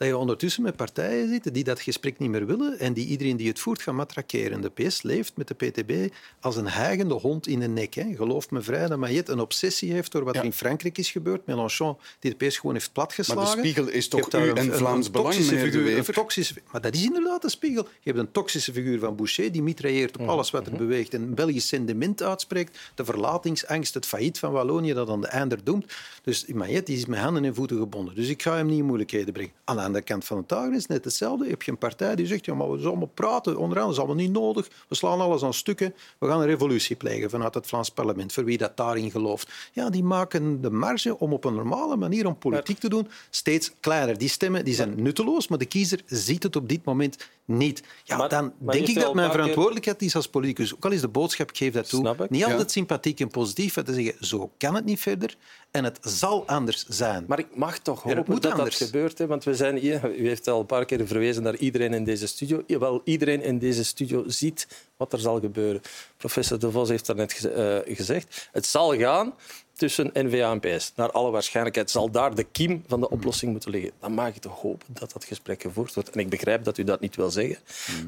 Dat 0.00 0.08
je 0.08 0.16
ondertussen 0.16 0.62
met 0.62 0.76
partijen 0.76 1.28
zit 1.28 1.54
die 1.54 1.64
dat 1.64 1.80
gesprek 1.80 2.18
niet 2.18 2.30
meer 2.30 2.46
willen 2.46 2.78
en 2.78 2.92
die 2.92 3.06
iedereen 3.06 3.36
die 3.36 3.48
het 3.48 3.58
voert 3.58 3.82
gaan 3.82 3.94
matrakeren. 3.94 4.60
De 4.60 4.68
PS 4.70 5.02
leeft 5.02 5.32
met 5.36 5.48
de 5.48 5.54
PTB 5.54 6.12
als 6.40 6.56
een 6.56 6.66
hijgende 6.68 7.14
hond 7.14 7.46
in 7.46 7.60
de 7.60 7.68
nek. 7.68 7.94
Hè. 7.94 8.14
Geloof 8.16 8.50
me 8.50 8.60
vrij 8.62 8.86
dat 8.86 8.98
Mayet 8.98 9.28
een 9.28 9.40
obsessie 9.40 9.92
heeft 9.92 10.12
door 10.12 10.24
wat 10.24 10.34
Ja. 10.34 10.40
er 10.40 10.46
in 10.46 10.52
Frankrijk 10.52 10.98
is 10.98 11.10
gebeurd. 11.10 11.46
Mélenchon, 11.46 11.96
die 12.18 12.34
de 12.36 12.46
PS 12.46 12.56
gewoon 12.58 12.74
heeft 12.74 12.92
platgeslagen. 12.92 13.42
Maar 13.44 13.52
de 13.54 13.58
spiegel 13.60 13.88
is 13.88 14.08
toch 14.08 14.32
u 14.32 14.38
een- 14.38 14.56
en 14.56 14.74
Vlaams 14.74 15.06
een 15.06 15.12
Belang, 15.12 15.28
toxische 15.34 15.54
meneer 15.54 15.70
De 15.72 15.78
figuur, 15.78 15.98
een 16.08 16.14
toxische, 16.14 16.54
maar 16.72 16.80
dat 16.80 16.94
is 16.94 17.02
inderdaad 17.04 17.44
een 17.44 17.50
spiegel. 17.50 17.82
Je 17.82 18.10
hebt 18.10 18.18
een 18.18 18.30
toxische 18.32 18.72
figuur 18.72 18.98
van 18.98 19.16
Boucher, 19.16 19.52
die 19.52 19.62
mitrailleert 19.62 20.16
op 20.18 20.28
alles 20.28 20.50
wat 20.50 20.66
er 20.66 20.76
beweegt 20.76 21.14
en 21.14 21.22
een 21.22 21.34
Belgisch 21.34 21.68
sentiment 21.68 22.22
uitspreekt. 22.22 22.78
De 22.94 23.04
verlatingsangst, 23.04 23.94
het 23.94 24.06
failliet 24.06 24.38
van 24.38 24.52
Wallonië 24.52 24.92
dat 24.92 25.08
aan 25.08 25.20
de 25.20 25.26
einder 25.26 25.64
doemt. 25.64 25.92
Dus 26.22 26.46
Mayet 26.46 26.88
is 26.88 27.06
met 27.06 27.18
handen 27.18 27.44
en 27.44 27.54
voeten 27.54 27.78
gebonden. 27.78 28.14
Dus 28.14 28.28
ik 28.28 28.42
ga 28.42 28.56
hem 28.56 28.66
niet 28.66 28.78
in 28.78 28.84
moeilijkheden 28.84 29.32
brengen. 29.32 29.52
Aan 29.64 29.78
de 29.92 29.96
andere 29.98 30.12
kant 30.12 30.24
van 30.24 30.38
de 30.38 30.46
tafel 30.46 30.72
is 30.72 30.82
het 30.82 30.88
net 30.88 31.04
hetzelfde. 31.04 31.44
Je 31.44 31.50
hebt 31.50 31.66
een 31.68 31.78
partij 31.78 32.14
die 32.16 32.26
zegt, 32.26 32.44
ja, 32.44 32.54
maar 32.54 32.66
we 32.70 32.76
zullen 32.76 32.90
allemaal 32.90 33.10
praten. 33.14 33.56
Onderaan 33.56 33.84
dat 33.84 33.92
is 33.92 33.98
allemaal 33.98 34.16
niet 34.16 34.32
nodig. 34.32 34.68
We 34.88 34.94
slaan 34.94 35.20
alles 35.20 35.42
aan 35.42 35.54
stukken. 35.54 35.94
We 36.18 36.26
gaan 36.26 36.40
een 36.40 36.46
revolutie 36.46 36.96
plegen 36.96 37.30
vanuit 37.30 37.54
het 37.54 37.66
Vlaams 37.66 37.88
parlement. 37.90 38.32
Voor 38.32 38.44
wie 38.44 38.58
dat 38.58 38.76
daarin 38.76 39.10
gelooft. 39.10 39.48
Ja, 39.72 39.90
die 39.90 40.04
maken 40.04 40.60
de 40.60 40.70
marge 40.70 41.18
om 41.18 41.32
op 41.32 41.44
een 41.44 41.54
normale 41.54 41.96
manier 41.96 42.26
om 42.26 42.38
politiek 42.38 42.78
te 42.78 42.88
doen 42.88 43.08
steeds 43.30 43.72
kleiner. 43.80 44.18
Die 44.18 44.28
stemmen 44.28 44.64
die 44.64 44.74
zijn 44.74 45.02
nutteloos, 45.02 45.48
maar 45.48 45.58
de 45.58 45.66
kiezer 45.66 46.00
ziet 46.06 46.42
het 46.42 46.56
op 46.56 46.68
dit 46.68 46.84
moment 46.84 47.28
niet. 47.44 47.82
Ja, 48.04 48.16
Maar- 48.16 48.28
dan 48.28 48.52
maar 48.58 48.74
denk 48.74 48.88
ik 48.88 48.94
dat 49.00 49.14
mijn 49.14 49.30
verantwoordelijkheid 49.30 50.02
is 50.02 50.16
als 50.16 50.28
politicus. 50.28 50.74
Ook 50.74 50.84
al 50.84 50.90
is 50.90 51.00
de 51.00 51.08
boodschap, 51.08 51.50
ik 51.50 51.56
geef 51.56 51.72
dat 51.72 51.88
toe, 51.88 52.16
niet 52.28 52.42
altijd 52.44 52.60
Ja. 52.62 52.68
sympathiek 52.68 53.20
en 53.20 53.28
positief, 53.28 53.76
maar 53.76 53.84
te 53.84 53.94
zeggen, 53.94 54.26
zo 54.26 54.50
kan 54.58 54.74
het 54.74 54.84
niet 54.84 55.00
verder 55.00 55.36
en 55.70 55.84
het 55.84 55.98
zal 56.00 56.46
anders 56.46 56.84
zijn. 56.88 57.24
Maar 57.28 57.38
ik 57.38 57.56
mag 57.56 57.78
toch 57.78 58.02
hopen 58.02 58.40
dat 58.40 58.52
anders. 58.52 58.78
dat 58.78 58.88
gebeurt. 58.88 59.18
Hè? 59.18 59.26
Want 59.26 59.44
we 59.44 59.54
zijn 59.54 59.76
hier, 59.76 59.79
u 60.16 60.28
heeft 60.28 60.48
al 60.48 60.60
een 60.60 60.66
paar 60.66 60.84
keer 60.84 61.06
verwezen 61.06 61.42
naar 61.42 61.56
iedereen 61.56 61.94
in 61.94 62.04
deze 62.04 62.26
studio. 62.26 62.62
Jawel, 62.66 63.00
iedereen 63.04 63.42
in 63.42 63.58
deze 63.58 63.84
studio 63.84 64.24
ziet 64.26 64.66
wat 64.96 65.12
er 65.12 65.18
zal 65.18 65.40
gebeuren. 65.40 65.80
Professor 66.16 66.58
De 66.58 66.70
Vos 66.70 66.88
heeft 66.88 67.06
daarnet 67.06 67.32
geze- 67.32 67.82
eh, 67.84 67.96
gezegd. 67.96 68.48
Het 68.52 68.66
zal 68.66 68.96
gaan 68.98 69.34
tussen 69.72 70.10
NVA 70.14 70.50
en 70.50 70.60
PS. 70.60 70.92
Naar 70.96 71.10
alle 71.10 71.30
waarschijnlijkheid 71.30 71.90
zal 71.90 72.10
daar 72.10 72.34
de 72.34 72.44
kiem 72.44 72.84
van 72.86 73.00
de 73.00 73.10
oplossing 73.10 73.52
moeten 73.52 73.70
liggen. 73.70 73.90
Dan 74.00 74.12
mag 74.12 74.28
ik 74.28 74.36
toch 74.36 74.60
hopen 74.60 74.86
dat 74.98 75.12
dat 75.12 75.24
gesprek 75.24 75.62
gevoerd 75.62 75.94
wordt. 75.94 76.10
En 76.10 76.20
ik 76.20 76.28
begrijp 76.28 76.64
dat 76.64 76.78
u 76.78 76.84
dat 76.84 77.00
niet 77.00 77.16
wil 77.16 77.30
zeggen, 77.30 77.56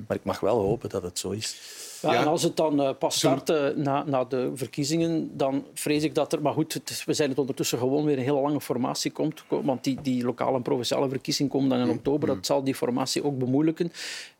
maar 0.09 0.17
ik 0.17 0.25
mag 0.25 0.41
wel 0.41 0.59
hopen 0.61 0.89
dat 0.89 1.03
het 1.03 1.19
zo 1.19 1.31
is. 1.31 1.57
Ja, 2.03 2.13
Ja. 2.13 2.21
En 2.21 2.27
als 2.27 2.43
het 2.43 2.57
dan 2.57 2.83
eh, 2.83 2.91
pas 2.99 3.17
start 3.17 3.51
eh, 3.51 3.69
na, 3.77 4.05
na 4.07 4.25
de 4.25 4.51
verkiezingen, 4.55 5.37
dan 5.37 5.65
vrees 5.75 6.03
ik 6.03 6.15
dat 6.15 6.33
er... 6.33 6.43
Maar 6.43 6.53
goed, 6.53 6.73
het 6.73 7.03
we 7.07 7.13
zijn 7.15 7.29
het 7.29 7.39
ondertussen 7.39 7.79
gewoon 7.79 8.05
weer 8.05 8.19
een 8.19 8.25
hele 8.25 8.41
lange 8.41 8.61
formatie 8.61 9.11
komt. 9.11 9.45
Want 9.49 9.85
die, 9.85 9.99
die 10.03 10.25
lokale 10.25 10.57
en 10.57 10.63
provinciale 10.63 11.09
verkiezingen 11.09 11.53
komen 11.53 11.69
dan 11.69 11.79
in 11.79 11.91
oktober. 11.95 12.29
Dat 12.29 12.47
zal 12.47 12.65
die 12.65 12.75
formatie 12.75 13.25
ook 13.25 13.39
bemoeilijken. 13.39 13.93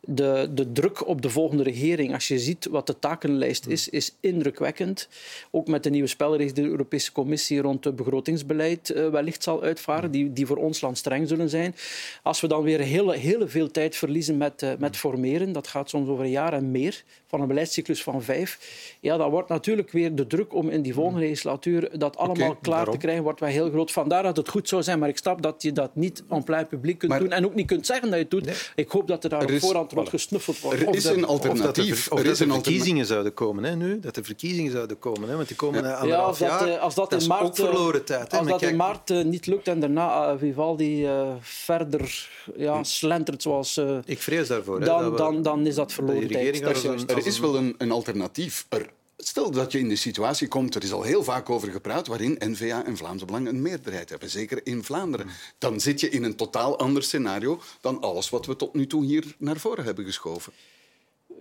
De, 0.05 0.49
de 0.53 0.71
druk 0.71 1.07
op 1.07 1.21
de 1.21 1.29
volgende 1.29 1.63
regering, 1.63 2.13
als 2.13 2.27
je 2.27 2.39
ziet 2.39 2.67
wat 2.71 2.87
de 2.87 2.99
takenlijst 2.99 3.67
is, 3.67 3.89
is 3.89 4.15
indrukwekkend. 4.19 5.07
Ook 5.51 5.67
met 5.67 5.83
de 5.83 5.89
nieuwe 5.89 6.07
spelregels 6.07 6.53
die 6.53 6.63
de 6.63 6.69
Europese 6.69 7.11
Commissie 7.11 7.61
rond 7.61 7.83
het 7.83 7.95
begrotingsbeleid 7.95 8.89
eh, 8.89 9.09
wellicht 9.09 9.43
zal 9.43 9.61
uitvaren, 9.63 10.11
die, 10.11 10.33
die 10.33 10.45
voor 10.45 10.57
ons 10.57 10.81
land 10.81 10.97
streng 10.97 11.27
zullen 11.27 11.49
zijn. 11.49 11.75
Als 12.23 12.41
we 12.41 12.47
dan 12.47 12.63
weer 12.63 12.79
heel, 12.79 13.09
heel 13.09 13.47
veel 13.47 13.71
tijd 13.71 13.95
verliezen 13.95 14.37
met, 14.37 14.61
eh, 14.61 14.71
met 14.79 14.97
formeren, 14.97 15.51
dat 15.51 15.67
gaat 15.67 15.89
soms 15.89 16.09
over 16.09 16.23
een 16.23 16.31
jaar 16.31 16.53
en 16.53 16.71
meer, 16.71 17.03
van 17.27 17.41
een 17.41 17.47
beleidscyclus 17.47 18.03
van 18.03 18.23
vijf, 18.23 18.59
ja, 18.99 19.17
dan 19.17 19.29
wordt 19.29 19.49
natuurlijk 19.49 19.91
weer 19.91 20.15
de 20.15 20.27
druk 20.27 20.53
om 20.53 20.69
in 20.69 20.81
die 20.81 20.93
volgende 20.93 21.19
legislatuur 21.19 21.89
dat 21.99 22.17
allemaal 22.17 22.55
klaar 22.55 22.75
daarom. 22.75 22.93
te 22.93 22.99
krijgen, 22.99 23.23
wordt 23.23 23.39
wel 23.39 23.49
heel 23.49 23.69
groot. 23.69 23.91
Vandaar 23.91 24.23
dat 24.23 24.37
het 24.37 24.49
goed 24.49 24.67
zou 24.67 24.83
zijn, 24.83 24.99
maar 24.99 25.09
ik 25.09 25.17
snap 25.17 25.41
dat 25.41 25.61
je 25.61 25.71
dat 25.71 25.95
niet 25.95 26.23
en 26.29 26.43
plein 26.43 26.67
publiek 26.67 26.97
kunt 26.97 27.11
Maar- 27.11 27.19
doen 27.19 27.31
en 27.31 27.45
ook 27.45 27.55
niet 27.55 27.67
kunt 27.67 27.85
zeggen 27.85 28.07
dat 28.09 28.15
je 28.17 28.21
het 28.21 28.31
doet. 28.31 28.71
Ik 28.75 28.89
hoop 28.89 29.07
dat 29.07 29.23
er 29.23 29.29
daar 29.29 29.43
op 29.43 29.51
voorhand 29.51 29.92
rond 29.93 30.09
gesnuffeld 30.09 30.59
wordt. 30.59 30.79
Er 30.81 30.87
Of 30.87 30.95
is 30.95 31.03
dat- 31.03 31.13
een 31.15 31.25
Of 31.27 31.35
dat 31.39 31.43
er, 31.43 31.49
alternatief. 31.49 32.11
of 32.11 32.17
Er 32.17 32.23
dat 32.23 32.33
is 32.33 32.39
er 32.39 32.45
een 32.45 32.51
alternatief. 32.51 32.63
verkiezingen 32.63 33.05
zouden 33.05 33.33
komen 33.33 33.63
hè, 33.63 33.75
nu. 33.75 33.99
Dat 33.99 34.15
er 34.17 34.23
verkiezingen 34.23 34.71
zouden 34.71 34.99
komen. 34.99 35.29
Hè, 35.29 35.35
want 35.35 35.47
die 35.47 35.57
komen 35.57 35.83
ja. 35.83 36.03
Ja, 36.05 36.17
als 36.17 36.37
dat, 36.37 36.61
eh, 36.67 36.79
als 36.79 36.95
dat, 36.95 37.11
is 37.13 37.21
in 37.23 37.27
maart, 37.29 37.43
ook 37.43 37.55
verloren 37.55 38.05
tijd. 38.05 38.31
Hè. 38.31 38.37
Als 38.37 38.47
dat 38.47 38.61
in 38.61 38.75
maart 38.75 39.09
eh, 39.09 39.23
niet 39.23 39.45
lukt 39.45 39.67
en 39.67 39.79
daarna 39.79 40.27
eh, 40.31 40.37
Vivaldi 40.37 41.05
eh, 41.05 41.27
verder 41.41 42.29
ja, 42.57 42.83
slentert 42.83 43.41
zoals... 43.41 43.77
eh, 43.77 43.97
ik 44.05 44.21
vrees 44.21 44.47
daarvoor. 44.47 44.79
hè, 44.79 44.85
dan, 44.85 45.01
dat 45.01 45.11
we- 45.11 45.17
dan, 45.17 45.41
dan 45.41 45.65
is 45.67 45.75
dat 45.75 45.93
verloren 45.93 46.27
tijd. 46.27 46.61
Dat 46.61 47.09
Er 47.09 47.25
is 47.25 47.39
wel 47.39 47.55
een, 47.55 47.75
een 47.77 47.91
alternatief. 47.91 48.65
Er, 48.69 48.89
stel 49.27 49.51
dat 49.51 49.71
je 49.71 49.79
in 49.79 49.89
de 49.89 49.95
situatie 49.95 50.47
komt, 50.47 50.75
er 50.75 50.83
is 50.83 50.91
al 50.91 51.03
heel 51.03 51.23
vaak 51.23 51.49
over 51.49 51.71
gepraat, 51.71 52.07
waarin 52.07 52.35
N-VA 52.39 52.85
en 52.85 52.97
Vlaams 52.97 53.25
Belang 53.25 53.47
een 53.47 53.61
meerderheid 53.61 54.09
hebben, 54.09 54.29
zeker 54.29 54.65
in 54.65 54.83
Vlaanderen. 54.83 55.29
Dan 55.57 55.79
zit 55.79 55.99
je 55.99 56.09
in 56.09 56.23
een 56.23 56.35
totaal 56.35 56.79
ander 56.79 57.03
scenario 57.03 57.61
dan 57.81 58.01
alles 58.01 58.29
wat 58.29 58.45
we 58.45 58.55
tot 58.55 58.73
nu 58.73 58.87
toe 58.87 59.05
hier 59.05 59.35
naar 59.37 59.57
voren 59.57 59.85
hebben 59.85 60.05
geschoven. 60.05 60.53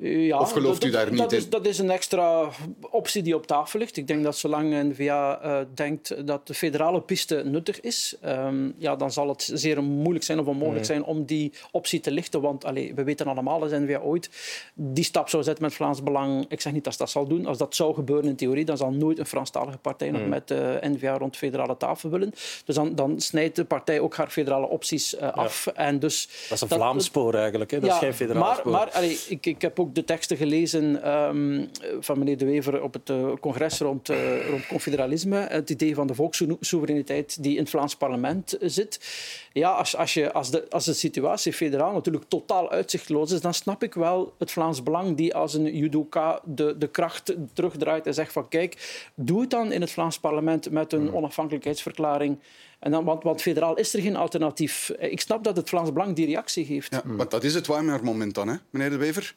Ja, 0.00 0.38
Of 0.38 0.52
gelooft 0.52 0.81
dat, 0.81 0.90
u 0.90 0.92
daar 0.92 1.02
dat, 1.05 1.11
niet 1.11 1.22
dat 1.22 1.33
in? 1.33 1.38
Is, 1.38 1.48
dat 1.48 1.66
is 1.66 1.78
een 1.78 1.90
extra 1.90 2.48
optie 2.90 3.22
die 3.22 3.35
op 3.35 3.46
tafel 3.46 3.78
ligt. 3.78 3.96
Ik 3.96 4.07
denk 4.07 4.22
dat 4.22 4.37
zolang 4.37 4.90
N-VA 4.90 5.40
eh, 5.42 5.59
denkt 5.74 6.26
dat 6.26 6.46
de 6.46 6.55
federale 6.55 7.00
piste 7.00 7.42
nuttig 7.44 7.81
is, 7.81 8.16
ehm, 8.20 8.70
ja, 8.78 8.96
dan 8.96 9.12
zal 9.12 9.28
het 9.28 9.50
zeer 9.55 9.83
moeilijk 9.83 10.24
zijn 10.24 10.38
of 10.38 10.46
onmogelijk 10.46 10.85
zijn 10.85 11.05
om 11.05 11.24
die 11.24 11.52
optie 11.70 12.00
te 12.00 12.11
lichten. 12.11 12.40
Want 12.40 12.64
allee, 12.64 12.94
we 12.94 13.05
weten 13.05 13.26
allemaal 13.26 13.61
dat 13.61 13.70
N-VA 13.70 13.98
ooit 13.98 14.31
die 14.74 15.05
stap 15.05 15.28
zou 15.28 15.42
zetten 15.42 15.64
met 15.64 15.74
Vlaams 15.74 16.02
Belang. 16.02 16.44
Ik 16.48 16.61
zeg 16.61 16.72
niet 16.72 16.85
dat 16.85 16.92
ze 16.92 16.98
dat 16.98 17.11
zal 17.11 17.26
doen. 17.26 17.46
Als 17.46 17.59
dat 17.59 17.74
zou 17.74 17.94
gebeuren 17.94 18.28
in 18.28 18.37
theorie, 18.37 18.64
dan 18.64 18.76
zal 18.76 18.90
nooit 18.90 19.18
een 19.18 19.26
Franstalige 19.26 19.78
partij 19.78 20.11
nog 20.11 20.26
met 20.26 20.50
eh 20.50 20.61
N-VA 20.81 21.18
rond 21.18 21.37
federale 21.37 21.76
tafel 21.76 22.11
willen. 22.11 22.31
Dus 22.64 22.74
dan, 22.74 22.94
dan 22.94 23.20
snijdt 23.20 23.57
de 23.57 23.64
partij 23.64 24.00
ook 24.00 24.16
haar 24.16 24.31
federale 24.31 24.68
opties 24.68 25.16
eh, 25.16 25.33
af. 25.33 25.66
En 25.66 25.98
dus 25.98 26.28
Dat 26.48 26.62
is 26.62 26.70
een 26.70 26.76
Vlaams 26.76 27.05
spoor 27.05 27.35
eigenlijk. 27.35 27.70
Hè? 27.70 27.81
Dat 27.81 27.90
is 27.90 27.96
geen 27.96 28.14
federaal 28.14 28.42
maar, 28.42 28.57
spoor. 28.57 28.72
Maar 28.72 28.90
allee, 28.90 29.18
ik, 29.28 29.46
ik 29.46 29.62
heb 29.62 29.78
ook 29.82 29.94
de 29.94 30.04
teksten 30.04 30.36
gelezen 30.36 31.02
ehm, 31.02 31.66
van 32.00 32.18
meneer 32.18 32.38
De 32.38 32.44
Wever 32.44 32.82
op 32.82 32.92
het 32.92 33.10
eh, 33.10 33.32
congres 33.40 33.78
rond, 33.78 34.08
eh, 34.08 34.48
rond 34.48 34.66
confederalisme. 34.66 35.36
Het 35.36 35.70
idee 35.70 35.94
van 35.94 36.06
de 36.06 36.14
volkssoevereiniteit 36.14 37.42
die 37.42 37.52
in 37.52 37.60
het 37.60 37.70
Vlaams 37.70 37.96
parlement 37.96 38.52
eh, 38.52 38.68
zit. 38.68 39.00
Ja, 39.52 39.70
als, 39.70 39.96
als, 39.96 40.14
je, 40.14 40.32
als, 40.32 40.50
de, 40.50 40.70
als 40.70 40.84
de 40.84 40.92
situatie 40.92 41.52
federaal 41.52 41.92
natuurlijk 41.92 42.24
totaal 42.28 42.70
uitzichtloos 42.70 43.30
is, 43.30 43.40
dan 43.40 43.54
snap 43.54 43.82
ik 43.82 43.94
wel 43.94 44.34
het 44.38 44.50
Vlaams 44.50 44.82
Belang 44.82 45.16
die 45.16 45.34
als 45.34 45.54
een 45.54 45.76
judoka 45.76 46.40
de, 46.44 46.78
de 46.78 46.88
kracht 46.88 47.34
terugdraait 47.52 48.06
en 48.06 48.14
zegt 48.14 48.32
van 48.32 48.48
kijk, 48.48 49.02
doe 49.14 49.40
het 49.40 49.50
dan 49.50 49.72
in 49.72 49.80
het 49.80 49.90
Vlaams 49.90 50.18
parlement 50.18 50.70
met 50.70 50.92
een 50.92 51.14
onafhankelijkheidsverklaring. 51.14 52.38
En 52.78 52.90
dan, 52.90 53.04
want, 53.04 53.22
want 53.22 53.42
federaal 53.42 53.76
is 53.76 53.94
er 53.94 54.00
geen 54.00 54.16
alternatief. 54.16 54.90
Ik 54.98 55.20
snap 55.20 55.44
dat 55.44 55.56
het 55.56 55.68
Vlaams 55.68 55.92
Belang 55.92 56.16
die 56.16 56.26
reactie 56.26 56.64
geeft. 56.64 56.92
Ja, 56.92 57.02
Want 57.04 57.30
dat 57.30 57.44
is 57.44 57.54
het 57.54 57.66
Weimar-moment 57.66 58.34
dan, 58.34 58.48
hè, 58.48 58.56
meneer 58.70 58.90
De 58.90 58.96
Wever? 58.96 59.34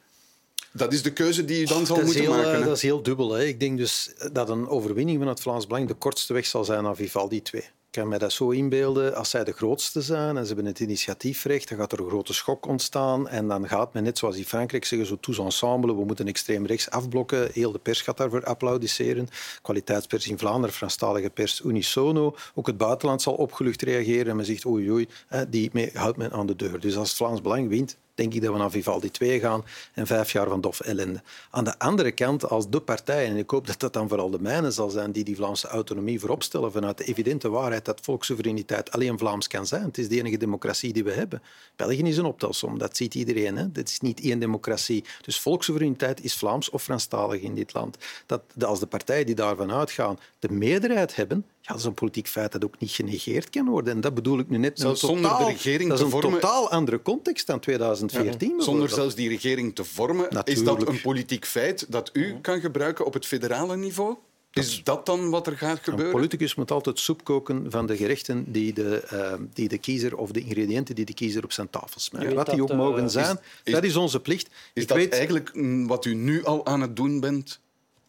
Dat 0.76 0.92
is 0.92 1.02
de 1.02 1.12
keuze 1.12 1.44
die 1.44 1.58
je 1.58 1.66
dan 1.66 1.86
zal 1.86 1.96
moeten 1.96 2.20
heel, 2.20 2.30
maken. 2.30 2.52
eh, 2.52 2.58
hè? 2.58 2.64
dat 2.64 2.76
is 2.76 2.82
heel 2.82 3.02
dubbel. 3.02 3.32
Hè. 3.32 3.44
Ik 3.44 3.60
denk 3.60 3.78
dus 3.78 4.14
dat 4.32 4.48
een 4.48 4.68
overwinning 4.68 5.18
van 5.18 5.28
het 5.28 5.40
Vlaams 5.40 5.66
Belang 5.66 5.88
de 5.88 5.94
kortste 5.94 6.32
weg 6.32 6.46
zal 6.46 6.64
zijn 6.64 6.82
naar 6.82 6.96
Vivaldi 6.96 7.42
2. 7.42 7.62
Ik 7.62 8.02
kan 8.02 8.10
me 8.10 8.18
dat 8.18 8.32
zo 8.32 8.50
inbeelden. 8.50 9.14
Als 9.14 9.30
zij 9.30 9.44
de 9.44 9.52
grootste 9.52 10.02
zijn 10.02 10.36
en 10.36 10.42
ze 10.42 10.46
hebben 10.46 10.66
het 10.66 10.80
initiatiefrecht, 10.80 11.68
dan 11.68 11.78
gaat 11.78 11.92
er 11.92 12.00
een 12.00 12.08
grote 12.08 12.32
schok 12.32 12.66
ontstaan. 12.66 13.28
En 13.28 13.48
dan 13.48 13.68
gaat 13.68 13.92
men, 13.94 14.02
net 14.02 14.18
zoals 14.18 14.36
in 14.36 14.44
Frankrijk 14.44 14.84
zeggen, 14.84 15.08
zo 15.08 15.16
tous 15.20 15.38
ensemble, 15.38 15.94
we 15.96 16.04
moeten 16.04 16.26
extreem 16.26 16.66
rechts 16.66 16.90
afblokken. 16.90 17.48
Heel 17.52 17.72
de 17.72 17.78
pers 17.78 18.00
gaat 18.00 18.16
daarvoor 18.16 18.44
applaudisseren. 18.44 19.28
Kwaliteitspers 19.62 20.28
in 20.28 20.38
Vlaanderen, 20.38 20.74
Franstalige 20.74 21.30
pers 21.30 21.60
unisono. 21.64 22.36
Ook 22.54 22.66
het 22.66 22.76
buitenland 22.76 23.22
zal 23.22 23.34
opgelucht 23.34 23.82
reageren 23.82 24.26
en 24.26 24.36
men 24.36 24.44
zegt 24.44 24.66
oei 24.66 24.90
oei, 24.90 25.08
die 25.48 25.90
houdt 25.94 26.16
men 26.16 26.32
aan 26.32 26.46
de 26.46 26.56
deur. 26.56 26.80
Dus 26.80 26.96
als 26.96 27.08
het 27.08 27.16
Vlaams 27.16 27.40
Belang 27.40 27.68
wint, 27.68 27.96
denk 28.16 28.34
ik 28.34 28.42
dat 28.42 28.52
we 28.52 28.58
naar 28.58 28.70
Vivaldi 28.70 29.10
2 29.10 29.40
gaan 29.40 29.64
en 29.92 30.06
vijf 30.06 30.32
jaar 30.32 30.48
van 30.48 30.60
dof 30.60 30.80
ellende. 30.80 31.22
Aan 31.50 31.64
de 31.64 31.78
andere 31.78 32.12
kant, 32.12 32.48
als 32.48 32.70
de 32.70 32.80
partijen, 32.80 33.30
en 33.30 33.36
ik 33.36 33.50
hoop 33.50 33.66
dat 33.66 33.80
dat 33.80 33.92
dan 33.92 34.08
vooral 34.08 34.30
de 34.30 34.40
mijne 34.40 34.70
zal 34.70 34.90
zijn, 34.90 35.12
die 35.12 35.24
die 35.24 35.36
Vlaamse 35.36 35.68
autonomie 35.68 36.20
voorop 36.20 36.42
stellen 36.42 36.72
vanuit 36.72 36.98
de 36.98 37.04
evidente 37.04 37.48
waarheid 37.48 37.84
dat 37.84 38.00
volkssoevereiniteit 38.00 38.90
alleen 38.90 39.18
Vlaams 39.18 39.46
kan 39.46 39.66
zijn. 39.66 39.82
Het 39.82 39.98
is 39.98 40.08
de 40.08 40.18
enige 40.18 40.36
democratie 40.36 40.92
die 40.92 41.04
we 41.04 41.12
hebben. 41.12 41.42
België 41.76 42.02
is 42.02 42.16
een 42.16 42.24
optelsom, 42.24 42.78
dat 42.78 42.96
ziet 42.96 43.14
iedereen. 43.14 43.56
Hè? 43.56 43.72
Dit 43.72 43.88
is 43.88 44.00
niet 44.00 44.20
één 44.20 44.38
democratie. 44.38 45.04
Dus 45.22 45.40
volkssoevereiniteit 45.40 46.24
is 46.24 46.34
Vlaams 46.34 46.70
of 46.70 46.82
Franstalig 46.82 47.40
in 47.40 47.54
dit 47.54 47.72
land. 47.72 47.96
Dat, 48.26 48.42
als 48.60 48.80
de 48.80 48.86
partijen 48.86 49.26
die 49.26 49.34
daarvan 49.34 49.72
uitgaan 49.72 50.18
de 50.38 50.50
meerderheid 50.50 51.16
hebben, 51.16 51.44
ja, 51.66 51.72
dat 51.72 51.80
is 51.80 51.84
een 51.84 51.94
politiek 51.94 52.28
feit 52.28 52.52
dat 52.52 52.64
ook 52.64 52.78
niet 52.78 52.90
genegeerd 52.90 53.50
kan 53.50 53.68
worden. 53.68 53.94
En 53.94 54.00
dat 54.00 54.14
bedoel 54.14 54.38
ik 54.38 54.48
nu 54.48 54.58
net 54.58 54.78
Zelfs 54.78 55.02
een 55.02 55.08
zonder 55.08 55.30
de 55.30 55.36
totaal, 55.36 55.50
regering 55.50 55.88
dat 55.88 55.98
is 55.98 55.98
te 55.98 56.14
een 56.14 56.20
vormen- 56.22 56.40
totaal 56.40 56.70
andere 56.70 57.02
context 57.02 57.46
dan 57.46 57.60
2014. 57.60 58.60
Zonder 58.60 58.88
zelfs 58.88 59.14
die 59.14 59.28
regering 59.28 59.74
te 59.74 59.84
vormen, 59.84 60.28
is 60.44 60.64
dat 60.64 60.88
een 60.88 61.00
politiek 61.00 61.46
feit 61.46 61.86
dat 61.88 62.10
u 62.12 62.40
kan 62.40 62.60
gebruiken 62.60 63.06
op 63.06 63.12
het 63.14 63.26
federale 63.26 63.76
niveau? 63.76 64.16
Is 64.52 64.84
dat 64.84 65.06
dan 65.06 65.30
wat 65.30 65.46
er 65.46 65.56
gaat 65.56 65.78
gebeuren? 65.78 66.06
Een 66.06 66.12
politicus 66.12 66.54
moet 66.54 66.70
altijd 66.70 66.98
soep 66.98 67.24
koken 67.24 67.70
van 67.70 67.86
de 67.86 67.96
gerechten 67.96 68.52
die 68.52 68.72
de, 68.72 69.08
uh, 69.12 69.32
die 69.52 69.68
de 69.68 69.78
kiezer 69.78 70.16
of 70.16 70.30
de 70.30 70.40
ingrediënten 70.40 70.94
die 70.94 71.04
de 71.04 71.14
kiezer 71.14 71.44
op 71.44 71.52
zijn 71.52 71.70
tafel 71.70 72.00
smijt. 72.00 72.32
wat 72.32 72.50
die 72.50 72.62
ook 72.62 72.70
uh, 72.70 72.76
mogen 72.76 73.10
zijn, 73.10 73.38
is, 73.64 73.72
dat 73.72 73.84
is 73.84 73.96
onze 73.96 74.20
plicht. 74.20 74.46
Is 74.72 74.82
Ik 74.82 74.88
dat 74.88 74.96
weet... 74.96 75.12
eigenlijk 75.12 75.50
wat 75.86 76.04
u 76.04 76.14
nu 76.14 76.44
al 76.44 76.66
aan 76.66 76.80
het 76.80 76.96
doen 76.96 77.20
bent? 77.20 77.60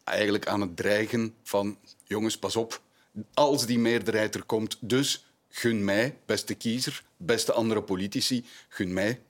Eigenlijk 0.04 0.46
aan 0.46 0.60
het 0.60 0.76
dreigen 0.76 1.34
van 1.42 1.76
jongens, 2.04 2.38
pas 2.38 2.56
op, 2.56 2.80
als 3.34 3.66
die 3.66 3.78
meerderheid 3.78 4.34
er 4.34 4.44
komt, 4.44 4.76
dus 4.80 5.26
gun 5.48 5.84
mij, 5.84 6.18
beste 6.26 6.54
kiezer, 6.54 7.04
beste 7.16 7.52
andere 7.52 7.82
politici, 7.82 8.44
gun 8.68 8.92
mij 8.92 9.20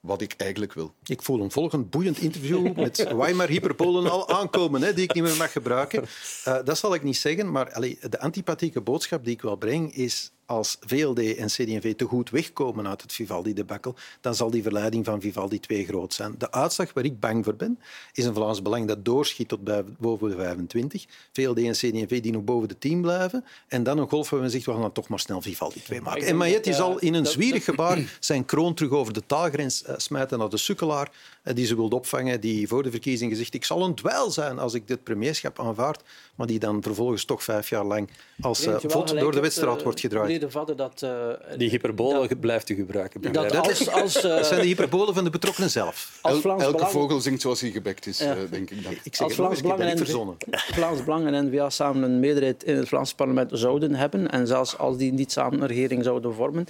wat 0.00 0.20
ik 0.20 0.34
eigenlijk 0.36 0.72
wil. 0.72 0.94
Ik 1.04 1.22
voel 1.22 1.40
een 1.40 1.50
volgend 1.50 1.90
boeiend 1.90 2.18
interview 2.18 2.72
met 2.76 3.12
Weimar 3.12 3.48
hyperpolen 3.48 4.10
al 4.10 4.28
aankomen, 4.28 4.82
hè, 4.82 4.94
die 4.94 5.04
ik 5.04 5.14
niet 5.14 5.22
meer 5.22 5.36
mag 5.36 5.52
gebruiken. 5.52 6.02
Uh, 6.48 6.58
dat 6.64 6.78
zal 6.78 6.94
ik 6.94 7.02
niet 7.02 7.16
zeggen, 7.16 7.50
maar 7.50 7.72
allee, 7.72 7.98
de 8.08 8.20
antipathieke 8.20 8.80
boodschap 8.80 9.24
die 9.24 9.34
ik 9.34 9.42
wel 9.42 9.56
breng 9.56 9.94
is 9.94 10.30
als 10.46 10.76
VLD 10.80 11.36
en 11.36 11.46
CD&V 11.46 11.94
te 11.94 12.04
goed 12.04 12.30
wegkomen 12.30 12.88
uit 12.88 13.02
het 13.02 13.12
Vivaldi-debakkel, 13.12 13.94
dan 14.20 14.34
zal 14.34 14.50
die 14.50 14.62
verleiding 14.62 15.04
van 15.04 15.20
Vivaldi 15.20 15.60
2 15.60 15.86
groot 15.86 16.14
zijn. 16.14 16.34
De 16.38 16.50
uitslag 16.50 16.92
waar 16.92 17.04
ik 17.04 17.20
bang 17.20 17.44
voor 17.44 17.54
ben, 17.54 17.78
is 18.12 18.24
een 18.24 18.34
Vlaams 18.34 18.62
Belang 18.62 18.86
dat 18.86 19.04
doorschiet 19.04 19.48
tot 19.48 19.60
boven 19.98 20.28
de 20.28 20.36
25. 20.36 21.06
VLD 21.32 21.58
en 21.58 21.72
CD&V 21.72 22.20
die 22.20 22.32
nog 22.32 22.44
boven 22.44 22.68
de 22.68 22.78
10 22.78 23.00
blijven. 23.00 23.44
En 23.68 23.82
dan 23.82 23.98
een 23.98 24.08
golf 24.08 24.30
waar 24.30 24.40
men 24.40 24.50
zegt, 24.50 24.64
we 24.64 24.72
gaan 24.72 24.80
dan 24.80 24.92
toch 24.92 25.08
maar 25.08 25.20
snel 25.20 25.42
Vivaldi 25.42 25.82
2 25.82 26.00
maken. 26.00 26.26
En 26.26 26.36
Mayet 26.36 26.68
zal 26.74 26.98
in 26.98 27.14
een 27.14 27.26
zwierig 27.26 27.64
gebaar 27.64 28.16
zijn 28.20 28.44
kroon 28.44 28.74
terug 28.74 28.90
over 28.90 29.12
de 29.12 29.26
taalgrens 29.26 29.82
eh, 29.82 29.94
smijten 29.96 30.38
naar 30.38 30.48
de 30.48 30.56
sukkelaar 30.56 31.10
eh, 31.42 31.54
die 31.54 31.66
ze 31.66 31.76
wilde 31.76 31.96
opvangen, 31.96 32.40
die 32.40 32.68
voor 32.68 32.82
de 32.82 32.90
verkiezing 32.90 33.30
gezegd 33.30 33.54
ik 33.54 33.64
zal 33.64 33.84
een 33.84 33.94
dweil 33.94 34.30
zijn 34.30 34.58
als 34.58 34.74
ik 34.74 34.88
dit 34.88 35.02
premierschap 35.02 35.60
aanvaard, 35.60 36.02
maar 36.34 36.46
die 36.46 36.58
dan 36.58 36.82
vervolgens 36.82 37.24
toch 37.24 37.42
vijf 37.42 37.68
jaar 37.68 37.84
lang 37.84 38.10
als 38.40 38.66
uh, 38.66 38.76
vod 38.78 39.08
door 39.18 39.32
de 39.32 39.40
wedstrijd 39.40 39.82
wordt 39.82 40.00
gedraaid 40.00 40.35
dat... 40.76 41.02
Uh, 41.04 41.10
die 41.56 41.70
hyperbolen 41.70 42.28
dat, 42.28 42.40
blijft 42.40 42.68
u 42.68 42.74
gebruiken. 42.74 43.32
Dat, 43.32 43.56
als, 43.56 43.90
als, 44.02 44.16
uh, 44.16 44.22
dat 44.22 44.46
zijn 44.46 44.60
de 44.60 44.66
hyperbolen 44.66 45.14
van 45.14 45.24
de 45.24 45.30
betrokkenen 45.30 45.70
zelf. 45.70 46.18
El, 46.22 46.30
elke 46.30 46.72
Belang... 46.72 46.90
vogel 46.90 47.20
zingt 47.20 47.40
zoals 47.40 47.60
hij 47.60 47.70
gebekt 47.70 48.06
is, 48.06 48.18
ja. 48.18 48.36
uh, 48.36 48.40
denk 48.50 48.70
ik 48.70 48.84
dan. 48.84 48.92
Ik 49.02 49.14
zeg 49.14 49.26
als 49.26 49.34
Vlaams 49.34 49.60
Belang, 49.60 49.80
en 49.80 49.98
verzonnen. 49.98 50.36
Vlaams 50.50 51.04
Belang 51.04 51.26
en 51.26 51.48
N-VA 51.48 51.70
samen 51.70 52.02
een 52.02 52.20
meerderheid 52.20 52.64
in 52.64 52.76
het 52.76 52.88
Vlaams 52.88 53.14
parlement 53.14 53.50
zouden 53.54 53.94
hebben, 53.94 54.30
en 54.30 54.46
zelfs 54.46 54.78
als 54.78 54.96
die 54.96 55.12
niet 55.12 55.32
samen 55.32 55.60
een 55.60 55.66
regering 55.66 56.04
zouden 56.04 56.34
vormen, 56.34 56.66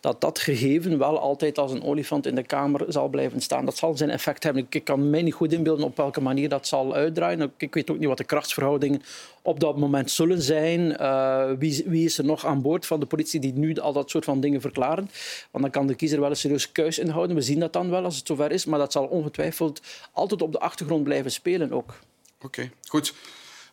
dat 0.00 0.20
dat 0.20 0.38
gegeven 0.38 0.98
wel 0.98 1.18
altijd 1.18 1.58
als 1.58 1.72
een 1.72 1.82
olifant 1.82 2.26
in 2.26 2.34
de 2.34 2.42
Kamer 2.42 2.84
zal 2.88 3.08
blijven 3.08 3.40
staan. 3.40 3.64
Dat 3.64 3.76
zal 3.76 3.96
zijn 3.96 4.10
effect 4.10 4.42
hebben. 4.42 4.66
Ik 4.70 4.84
kan 4.84 5.10
mij 5.10 5.22
niet 5.22 5.34
goed 5.34 5.52
inbeelden 5.52 5.84
op 5.84 5.96
welke 5.96 6.20
manier 6.20 6.48
dat 6.48 6.66
zal 6.66 6.94
uitdraaien. 6.94 7.52
Ik 7.56 7.74
weet 7.74 7.90
ook 7.90 7.98
niet 7.98 8.08
wat 8.08 8.18
de 8.18 8.24
krachtsverhoudingen 8.24 9.02
op 9.46 9.60
dat 9.60 9.76
moment 9.76 10.10
zullen 10.10 10.42
zijn. 10.42 10.80
Uh, 11.00 11.50
wie, 11.58 11.84
wie, 11.86 12.04
is 12.04 12.18
er 12.18 12.24
nog 12.24 12.46
aan 12.46 12.62
boord 12.62 12.86
van 12.86 13.00
de 13.00 13.06
politie 13.06 13.40
die 13.40 13.52
nu 13.52 13.74
al 13.76 13.92
dat 13.92 14.10
soort 14.10 14.24
van 14.24 14.40
dingen 14.40 14.60
verklaren? 14.60 15.10
Want 15.50 15.64
dan 15.64 15.72
kan 15.72 15.86
de 15.86 15.94
kiezer 15.94 16.20
wel 16.20 16.30
een 16.30 16.36
serieus 16.36 16.72
kuis 16.72 16.98
inhouden. 16.98 17.36
We 17.36 17.42
zien 17.42 17.60
dat 17.60 17.72
dan 17.72 17.90
wel 17.90 18.04
als 18.04 18.16
het 18.16 18.26
zover 18.26 18.50
is. 18.50 18.64
Maar 18.64 18.78
dat 18.78 18.92
zal 18.92 19.04
ongetwijfeld 19.04 19.80
altijd 20.12 20.42
op 20.42 20.52
de 20.52 20.58
achtergrond 20.58 21.04
blijven 21.04 21.30
spelen 21.30 21.72
ook. 21.72 21.98
Oké, 22.42 22.70
goed. 22.88 23.14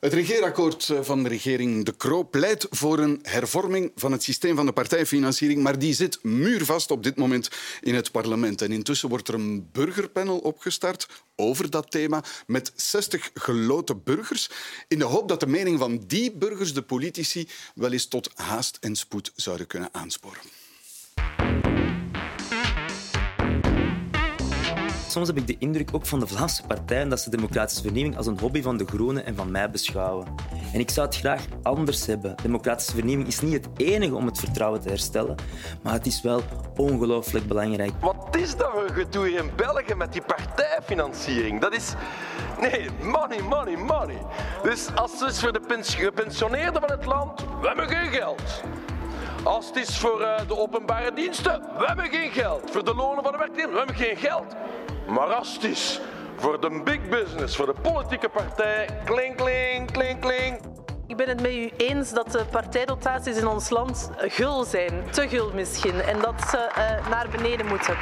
Het 0.01 0.13
regeerakkoord 0.13 0.89
eh, 0.89 1.01
van 1.01 1.23
de 1.23 1.29
regering 1.29 1.85
De 1.85 1.97
Croo 1.97 2.23
pleit 2.29 2.67
voor 2.69 2.99
een 2.99 3.19
hervorming 3.21 3.91
van 3.95 4.11
het 4.11 4.23
systeem 4.23 4.55
van 4.55 4.65
de 4.65 4.71
partijfinanciering, 4.71 5.63
maar 5.63 5.79
die 5.79 5.93
zit 5.93 6.23
muurvast 6.23 6.91
op 6.91 7.03
dit 7.03 7.15
moment 7.15 7.49
in 7.81 7.95
het 7.95 8.11
parlement. 8.11 8.61
En 8.61 8.71
intussen 8.71 9.09
wordt 9.09 9.27
er 9.27 9.33
een 9.33 9.69
burgerpanel 9.71 10.37
opgestart 10.37 11.07
over 11.35 11.69
dat 11.69 11.91
thema 11.91 12.23
met 12.47 12.71
60 12.75 13.31
geloten 13.33 14.03
burgers, 14.03 14.49
in 14.87 14.99
de 14.99 15.05
hoop 15.05 15.27
dat 15.27 15.39
de 15.39 15.47
mening 15.47 15.79
van 15.79 16.03
die 16.07 16.31
burgers 16.31 16.73
de 16.73 16.81
politici 16.81 17.47
wel 17.75 17.91
eens 17.91 18.07
tot 18.07 18.29
haast 18.35 18.77
en 18.79 18.95
spoed 18.95 19.31
zouden 19.35 19.67
kunnen 19.67 19.89
aansporen. 19.91 20.60
Soms 25.11 25.27
heb 25.27 25.37
ik 25.37 25.47
de 25.47 25.55
indruk 25.59 25.89
ook 25.91 26.05
van 26.05 26.19
de 26.19 26.27
Vlaamse 26.27 26.63
partijen 26.67 27.09
dat 27.09 27.19
ze 27.19 27.29
democratische 27.29 27.83
vernieuwing 27.83 28.17
als 28.17 28.27
een 28.27 28.39
hobby 28.39 28.61
van 28.61 28.77
de 28.77 28.85
Groenen 28.85 29.25
en 29.25 29.35
van 29.35 29.51
mij 29.51 29.69
beschouwen. 29.69 30.27
En 30.73 30.79
ik 30.79 30.89
zou 30.89 31.07
het 31.07 31.15
graag 31.15 31.45
anders 31.63 32.05
hebben. 32.05 32.35
Democratische 32.43 32.93
vernieuwing 32.93 33.27
is 33.27 33.41
niet 33.41 33.53
het 33.53 33.67
enige 33.77 34.15
om 34.15 34.25
het 34.25 34.39
vertrouwen 34.39 34.81
te 34.81 34.89
herstellen, 34.89 35.35
maar 35.83 35.93
het 35.93 36.05
is 36.05 36.21
wel 36.21 36.41
ongelooflijk 36.75 37.47
belangrijk. 37.47 37.91
Wat 37.99 38.35
is 38.37 38.55
dat 38.55 38.71
voor 38.71 38.89
gedoe 38.89 39.31
in 39.31 39.51
België 39.55 39.93
met 39.95 40.13
die 40.13 40.21
partijfinanciering? 40.21 41.61
Dat 41.61 41.73
is... 41.73 41.93
Nee, 42.59 42.89
money, 43.01 43.41
money, 43.41 43.77
money. 43.77 44.17
Dus 44.63 44.87
als 44.95 45.19
het 45.19 45.29
is 45.29 45.39
voor 45.39 45.53
de 45.53 45.83
gepensioneerden 45.83 46.81
van 46.81 46.91
het 46.91 47.05
land, 47.05 47.39
we 47.61 47.67
hebben 47.67 47.87
geen 47.87 48.11
geld. 48.11 48.63
Als 49.43 49.67
het 49.67 49.75
is 49.75 49.97
voor 49.97 50.21
uh, 50.21 50.37
de 50.47 50.57
openbare 50.57 51.13
diensten, 51.13 51.61
we 51.77 51.85
hebben 51.85 52.09
geen 52.09 52.31
geld. 52.31 52.71
Voor 52.71 52.85
de 52.85 52.95
lonen 52.95 53.23
van 53.23 53.31
de 53.31 53.37
werknemers, 53.37 53.71
we 53.71 53.77
hebben 53.77 53.95
geen 53.95 54.17
geld. 54.17 54.55
Is 55.61 55.99
voor 56.35 56.61
de 56.61 56.81
big 56.83 57.09
business, 57.09 57.55
voor 57.55 57.65
de 57.65 57.75
politieke 57.81 58.29
partij, 58.29 58.87
klink, 59.05 59.37
klink, 59.37 59.93
klink, 59.93 60.21
klink. 60.21 60.70
Ik 61.11 61.17
ben 61.17 61.29
het 61.29 61.41
met 61.41 61.51
u 61.51 61.69
eens 61.77 62.09
dat 62.13 62.31
de 62.31 62.45
partijdotaties 62.51 63.37
in 63.37 63.47
ons 63.47 63.69
land 63.69 64.09
gul 64.17 64.63
zijn, 64.63 65.03
te 65.09 65.27
gul 65.27 65.51
misschien, 65.53 66.01
en 66.01 66.19
dat 66.19 66.33
ze 66.49 66.57
uh, 66.57 67.09
naar 67.09 67.27
beneden 67.31 67.65
moeten. 67.65 67.95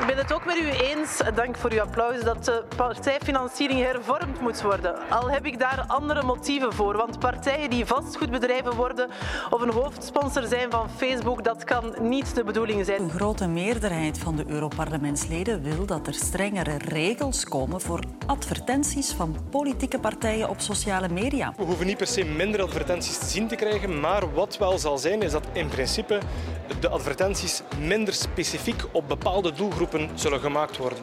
Ik 0.00 0.06
ben 0.06 0.16
het 0.16 0.32
ook 0.32 0.44
met 0.44 0.56
u 0.56 0.68
eens, 0.68 1.20
dank 1.34 1.56
voor 1.56 1.72
uw 1.72 1.80
applaus, 1.80 2.20
dat 2.20 2.44
de 2.44 2.64
partijfinanciering 2.76 3.80
hervormd 3.80 4.40
moet 4.40 4.62
worden. 4.62 5.08
Al 5.10 5.30
heb 5.30 5.46
ik 5.46 5.58
daar 5.58 5.84
andere 5.86 6.22
motieven 6.22 6.72
voor, 6.72 6.96
want 6.96 7.18
partijen 7.18 7.70
die 7.70 7.86
vastgoedbedrijven 7.86 8.74
worden 8.74 9.10
of 9.50 9.60
een 9.60 9.70
hoofdsponsor 9.70 10.46
zijn 10.46 10.70
van 10.70 10.90
Facebook, 10.90 11.44
dat 11.44 11.64
kan 11.64 11.94
niet 12.00 12.34
de 12.34 12.44
bedoeling 12.44 12.84
zijn. 12.84 13.02
Een 13.02 13.10
grote 13.10 13.46
meerderheid 13.46 14.18
van 14.18 14.36
de 14.36 14.44
Europarlementsleden 14.46 15.62
wil 15.62 15.86
dat 15.86 16.06
er 16.06 16.14
strengere 16.14 16.78
regels 16.78 17.44
komen 17.44 17.80
voor 17.80 18.00
advertenties 18.26 19.12
van 19.12 19.36
politieke 19.50 19.98
partijen 19.98 20.48
op 20.48 20.60
sociale 20.60 21.08
media. 21.08 21.52
We 21.56 21.64
hoeven 21.64 21.86
niet 21.86 21.96
per 21.96 22.06
se 22.06 22.24
minder 22.36 22.62
advertenties 22.62 23.18
te 23.18 23.26
zien 23.26 23.48
te 23.48 23.54
krijgen, 23.54 24.00
maar 24.00 24.34
wat 24.34 24.58
wel 24.58 24.78
zal 24.78 24.98
zijn 24.98 25.22
is 25.22 25.32
dat 25.32 25.46
in 25.52 25.68
principe 25.68 26.20
de 26.80 26.88
advertenties 26.88 27.62
minder 27.78 28.14
specifiek 28.14 28.82
op 28.92 29.08
bepaalde 29.08 29.52
doelgroepen 29.52 30.10
zullen 30.14 30.40
gemaakt 30.40 30.76
worden. 30.76 30.98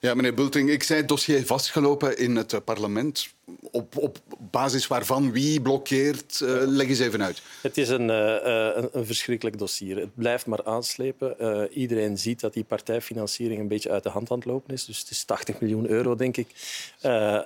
Ja, 0.00 0.14
meneer 0.14 0.34
Bulting, 0.34 0.70
ik 0.70 0.82
zei 0.82 1.04
dossier 1.04 1.46
vastgelopen 1.46 2.18
in 2.18 2.36
het 2.36 2.64
parlement 2.64 3.28
op, 3.70 3.96
op 3.96 4.18
basis 4.50 4.86
waarvan 4.86 5.32
wie 5.32 5.60
blokkeert? 5.60 6.40
Uh, 6.42 6.48
leg 6.66 6.88
eens 6.88 6.98
even 6.98 7.22
uit. 7.22 7.42
Het 7.62 7.78
is 7.78 7.88
een, 7.88 8.08
uh, 8.08 8.36
een, 8.74 8.88
een, 8.92 9.06
verschrikkelijk 9.06 9.58
dossier. 9.58 9.96
Het 9.96 10.14
blijft 10.14 10.46
maar 10.46 10.64
aanslepen. 10.64 11.34
Uh, 11.40 11.62
iedereen 11.72 12.18
ziet 12.18 12.40
dat 12.40 12.52
die 12.52 12.64
partijfinanciering 12.64 13.60
een 13.60 13.68
beetje 13.68 13.90
uit 13.90 14.02
de 14.02 14.08
hand 14.08 14.30
aan 14.30 14.36
het 14.36 14.46
lopen 14.46 14.74
is. 14.74 14.84
Dus 14.84 14.98
het 14.98 15.10
is 15.10 15.24
80 15.24 15.60
miljoen 15.60 15.88
euro, 15.88 16.14
denk 16.14 16.36
ik. 16.36 16.48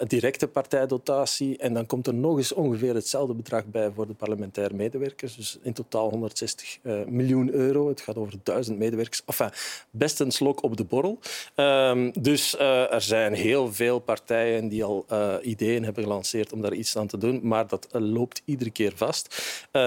directe 0.06 0.48
partijdotatie. 0.48 1.58
En 1.58 1.74
dan 1.74 1.86
komt 1.86 2.06
er 2.06 2.14
nog 2.14 2.36
eens 2.36 2.52
ongeveer 2.52 2.94
hetzelfde 2.94 3.34
bedrag 3.34 3.64
bij 3.64 3.90
voor 3.94 4.06
de 4.06 4.14
parlementaire 4.14 4.74
medewerkers. 4.74 5.36
Dus 5.36 5.58
in 5.62 5.72
totaal 5.72 6.08
160 6.10 6.78
miljoen 7.06 7.52
euro. 7.52 7.88
Het 7.88 8.00
gaat 8.00 8.16
over 8.16 8.34
duizend 8.42 8.78
medewerkers. 8.78 9.22
Enfin, 9.26 9.50
best 9.90 10.20
een 10.20 10.30
slok 10.30 10.62
op 10.62 10.76
de 10.76 10.84
borrel. 10.84 11.18
Ehm, 11.54 12.10
dus 12.20 12.58
er 12.58 13.02
zijn 13.02 13.34
heel 13.34 13.72
veel 13.72 13.98
partijen 13.98 14.68
die 14.68 14.84
al 14.84 15.06
ideeën 15.42 15.84
hebben 15.84 15.91
hebben 15.92 16.10
gelanceerd 16.10 16.52
om 16.52 16.60
daar 16.60 16.72
iets 16.72 16.96
aan 16.96 17.06
te 17.06 17.18
doen, 17.18 17.40
maar 17.42 17.66
dat 17.66 17.86
eh, 17.90 18.00
loopt 18.00 18.42
iedere 18.44 18.70
keer 18.70 18.92
vast. 18.94 19.34
Uh, 19.72 19.82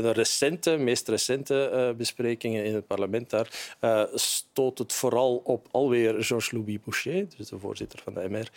de 0.00 0.10
recente, 0.10 0.76
meest 0.76 1.08
recente 1.08 1.70
uh, 1.72 1.96
besprekingen 1.96 2.64
in 2.64 2.74
het 2.74 2.86
parlement 2.86 3.30
daar 3.30 3.48
stoot 4.14 4.78
het 4.78 4.92
vooral 4.92 5.40
op 5.44 5.66
alweer 5.70 6.24
Georges-Louis 6.24 6.78
Boucher, 6.84 7.26
dus 7.36 7.48
de 7.48 7.58
voorzitter 7.58 8.00
van 8.04 8.14
de 8.14 8.28
MR, 8.28 8.50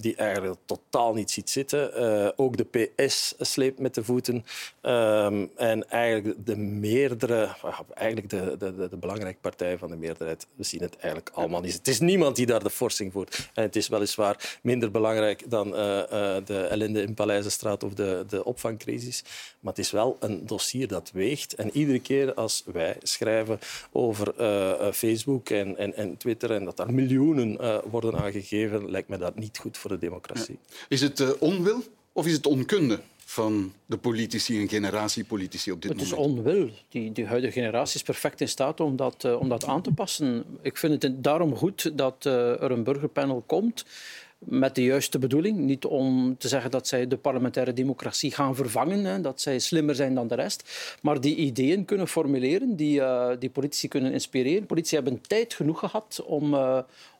die 0.00 0.16
eigenlijk 0.16 0.56
totaal 0.64 1.14
niet 1.14 1.30
ziet 1.30 1.50
zitten. 1.50 2.36
ook 2.36 2.56
de 2.56 2.64
PS 2.64 3.34
sleept 3.38 3.78
met 3.78 3.94
de 3.94 4.04
voeten. 4.04 4.44
Um, 4.82 5.50
en 5.56 5.90
eigenlijk 5.90 6.46
de 6.46 6.56
meerdere, 6.56 7.54
eigenlijk 7.94 8.30
de, 8.30 8.56
de, 8.58 8.88
de, 8.88 8.96
belangrijke 8.96 9.38
partijen 9.40 9.78
van 9.78 9.90
de 9.90 9.96
meerderheid, 9.96 10.46
we 10.54 10.64
zien 10.64 10.80
het 10.80 10.96
eigenlijk 10.96 11.30
allemaal 11.34 11.60
niet. 11.60 11.72
Het 11.72 11.88
is 11.88 12.00
niemand 12.00 12.36
die 12.36 12.46
daar 12.46 12.62
de 12.62 12.70
forcing 12.70 13.12
voert. 13.12 13.50
En 13.54 13.62
het 13.62 13.76
is 13.76 13.88
weliswaar 13.88 14.58
minder 14.62 14.90
belangrijk 14.90 15.50
dan 15.50 15.67
uh, 15.68 15.76
uh, 15.76 16.36
de 16.44 16.66
ellende 16.70 17.02
in 17.02 17.14
Paleizenstraat 17.14 17.84
of 17.84 17.94
de, 17.94 18.24
de 18.28 18.44
opvangcrisis. 18.44 19.22
Maar 19.60 19.72
het 19.72 19.84
is 19.84 19.90
wel 19.90 20.16
een 20.20 20.46
dossier 20.46 20.88
dat 20.88 21.10
weegt. 21.12 21.54
En 21.54 21.70
iedere 21.72 22.00
keer 22.00 22.34
als 22.34 22.62
wij 22.72 22.96
schrijven 23.02 23.58
over 23.92 24.34
uh, 24.40 24.92
Facebook 24.92 25.50
en, 25.50 25.76
en, 25.76 25.96
en, 25.96 26.16
Twitter 26.16 26.50
en 26.50 26.64
dat 26.64 26.76
daar 26.76 26.92
miljoenen 26.92 27.58
worden 27.90 28.14
aangegeven, 28.14 28.90
lijkt 28.90 29.08
me 29.08 29.18
dat 29.18 29.38
niet 29.38 29.58
goed 29.58 29.78
voor 29.78 29.90
de 29.90 29.98
democratie. 29.98 30.58
Ja. 30.62 30.76
Is 30.88 31.00
het 31.00 31.38
onwil 31.38 31.82
of 32.12 32.26
is 32.26 32.32
het 32.32 32.46
onkunde? 32.46 33.00
van 33.30 33.72
de 33.86 33.96
politici 33.96 34.60
en 34.60 34.68
generatiepolitici 34.68 35.72
op 35.72 35.82
dit 35.82 35.90
moment? 35.90 36.10
Het 36.10 36.18
is 36.18 36.24
onwil. 36.24 36.70
Die, 36.88 37.12
die 37.12 37.26
huidige 37.26 37.52
generatie 37.52 37.94
is 37.94 38.02
perfect 38.02 38.40
in 38.40 38.48
staat 38.48 38.80
om 38.80 38.96
dat, 38.96 39.24
uh, 39.24 39.40
om 39.40 39.48
dat 39.48 39.64
aan 39.64 39.82
te 39.82 39.92
passen. 39.92 40.44
Ik 40.62 40.76
vind 40.76 41.02
het 41.02 41.24
daarom 41.24 41.56
goed 41.56 41.98
dat 41.98 42.24
uh, 42.26 42.62
er 42.62 42.70
een 42.70 42.84
burgerpanel 42.84 43.42
komt 43.46 43.84
met 44.38 44.74
de 44.74 44.82
juiste 44.82 45.18
bedoeling. 45.18 45.58
Niet 45.58 45.84
om 45.84 46.36
te 46.38 46.48
zeggen 46.48 46.70
dat 46.70 46.86
zij 46.86 47.06
de 47.06 47.16
parlementaire 47.16 47.72
democratie 47.72 48.32
gaan 48.32 48.54
vervangen, 48.54 49.04
hè, 49.04 49.20
dat 49.20 49.40
zij 49.40 49.58
slimmer 49.58 49.94
zijn 49.94 50.14
dan 50.14 50.28
de 50.28 50.34
rest, 50.34 50.96
maar 51.02 51.20
die 51.20 51.36
ideeën 51.36 51.84
kunnen 51.84 52.08
formuleren, 52.08 52.76
die, 52.76 53.00
uh, 53.00 53.30
die 53.38 53.50
politici 53.50 53.88
kunnen 53.88 54.12
inspireren. 54.12 54.66
Politici 54.66 54.94
hebben 54.94 55.20
tijd 55.20 55.54
genoeg 55.54 55.78
gehad 55.78 56.22
om, 56.26 56.54
uh, 56.54 56.78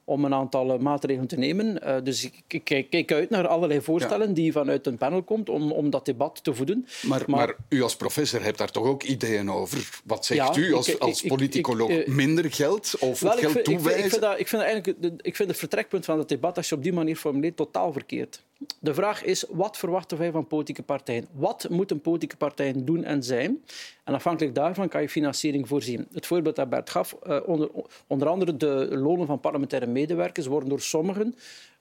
om 0.09 0.25
een 0.25 0.35
aantal 0.35 0.73
eh, 0.73 0.79
maatregelen 0.79 1.29
te 1.29 1.37
nemen. 1.37 1.81
Uh, 1.85 1.97
dus 2.03 2.25
ik 2.25 2.65
kijk, 2.65 2.91
kijk, 2.91 3.13
uit 3.13 3.31
naar 3.31 3.47
allerlei 3.47 3.81
voorstellen 3.81 4.29
ja. 4.29 4.35
die 4.35 4.53
vanuit 4.53 4.87
een 4.87 4.99
panel 4.99 5.23
komt 5.23 5.49
om, 5.49 5.73
om 5.73 5.91
dat 5.91 6.05
debat 6.05 6.45
te 6.45 6.55
voeden. 6.55 6.87
Maar, 7.03 7.23
maar, 7.27 7.47
maar, 7.47 7.57
u 7.69 7.83
als 7.83 7.97
professor 7.97 8.43
hebt 8.43 8.59
daar 8.59 8.71
toch 8.71 8.85
ook 8.85 9.03
ideeën 9.03 9.51
over? 9.51 10.01
Wat 10.05 10.27
zegt 10.27 10.55
ja, 10.57 10.63
u 10.63 10.75
als, 10.75 10.89
ik, 10.89 10.99
als 10.99 11.23
politicoloog? 11.23 11.91
Ik, 11.91 12.07
ik, 12.07 12.07
Minder 12.07 12.53
geld 12.53 12.95
of 12.99 13.21
wel, 13.21 13.37
geld 13.37 13.53
vind, 13.53 13.65
toewijzen? 13.65 14.05
Ik 14.05 14.11
vind, 14.11 14.23
dat, 14.23 14.39
ik 14.39 14.49
vind 14.49 14.63
eigenlijk 14.63 15.03
de, 15.03 15.13
ik 15.17 15.37
vind 15.37 15.49
het 15.49 15.59
vertrekpunt 15.59 16.05
van 16.05 16.19
het 16.19 16.29
debat, 16.29 16.57
als 16.57 16.69
je 16.69 16.75
op 16.75 16.83
die 16.83 16.93
manier 16.93 17.17
formuleert, 17.17 17.57
totaal 17.57 17.93
verkeerd. 17.93 18.43
De 18.81 18.95
vraag 18.95 19.25
is, 19.25 19.45
wat 19.49 19.77
verwachten 19.77 20.19
wij 20.19 20.31
van 20.31 20.47
politieke 20.47 20.83
partijen? 20.83 21.29
Wat 21.33 21.69
moeten 21.71 22.01
politieke 22.01 22.37
partijen 22.37 22.85
doen 22.85 23.05
en 23.05 23.23
zijn? 23.23 23.65
En 24.05 24.15
afhankelijk 24.15 24.55
daarvan 24.55 24.89
kan 24.89 25.03
je 25.03 25.09
financiering 25.09 25.69
voorzien. 25.69 26.09
Het 26.13 26.27
voorbeeld 26.27 26.57
dat 26.57 26.69
Bert 26.69 26.91
gaf, 26.91 27.17
uh, 27.27 27.41
onder, 27.47 27.71
onder 28.07 28.29
andere 28.29 28.57
de 28.57 28.89
lonen 28.91 29.27
van 29.27 29.41
parlementaire 29.41 29.87
medewerkers 29.87 30.47
worden 30.47 30.69
door 30.69 30.81
sommigen 30.81 31.35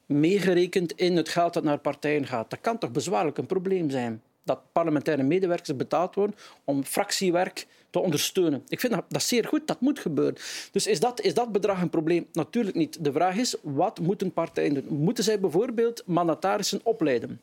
meegerekend 0.05 0.91
in 0.91 1.15
het 1.15 1.29
geld 1.29 1.53
dat 1.53 1.63
naar 1.63 1.77
partijen 1.77 2.25
gaat. 2.25 2.49
Dat 2.49 2.61
kan 2.61 2.77
toch 2.77 2.91
bezwaarlijk 2.91 3.37
een 3.37 3.45
probleem 3.45 3.89
zijn? 3.89 4.21
Dat 4.47 4.59
parlementaire 4.71 5.23
medewerkers 5.23 5.75
betaald 5.75 6.15
worden 6.15 6.35
om 6.63 6.83
fractiewerk 6.83 7.67
te 7.89 7.99
ondersteunen. 7.99 8.63
Ik 8.67 8.79
vind 8.79 8.93
dat, 8.93 9.05
dat 9.09 9.23
zeer 9.23 9.45
goed, 9.45 9.67
dat 9.67 9.81
moet 9.81 9.99
gebeuren. 9.99 10.35
Dus 10.71 10.87
is 10.87 10.99
dat, 10.99 11.21
is 11.21 11.33
dat 11.33 11.51
bedrag 11.51 11.81
een 11.81 11.89
probleem? 11.89 12.27
Natuurlijk 12.33 12.75
niet. 12.75 13.03
De 13.03 13.11
vraag 13.11 13.35
is, 13.35 13.55
wat 13.61 13.99
moeten 13.99 14.31
partijen 14.31 14.73
doen? 14.73 14.97
Moeten 14.97 15.23
zij 15.23 15.39
bijvoorbeeld 15.39 16.03
mandatarissen 16.05 16.79
opleiden? 16.83 17.41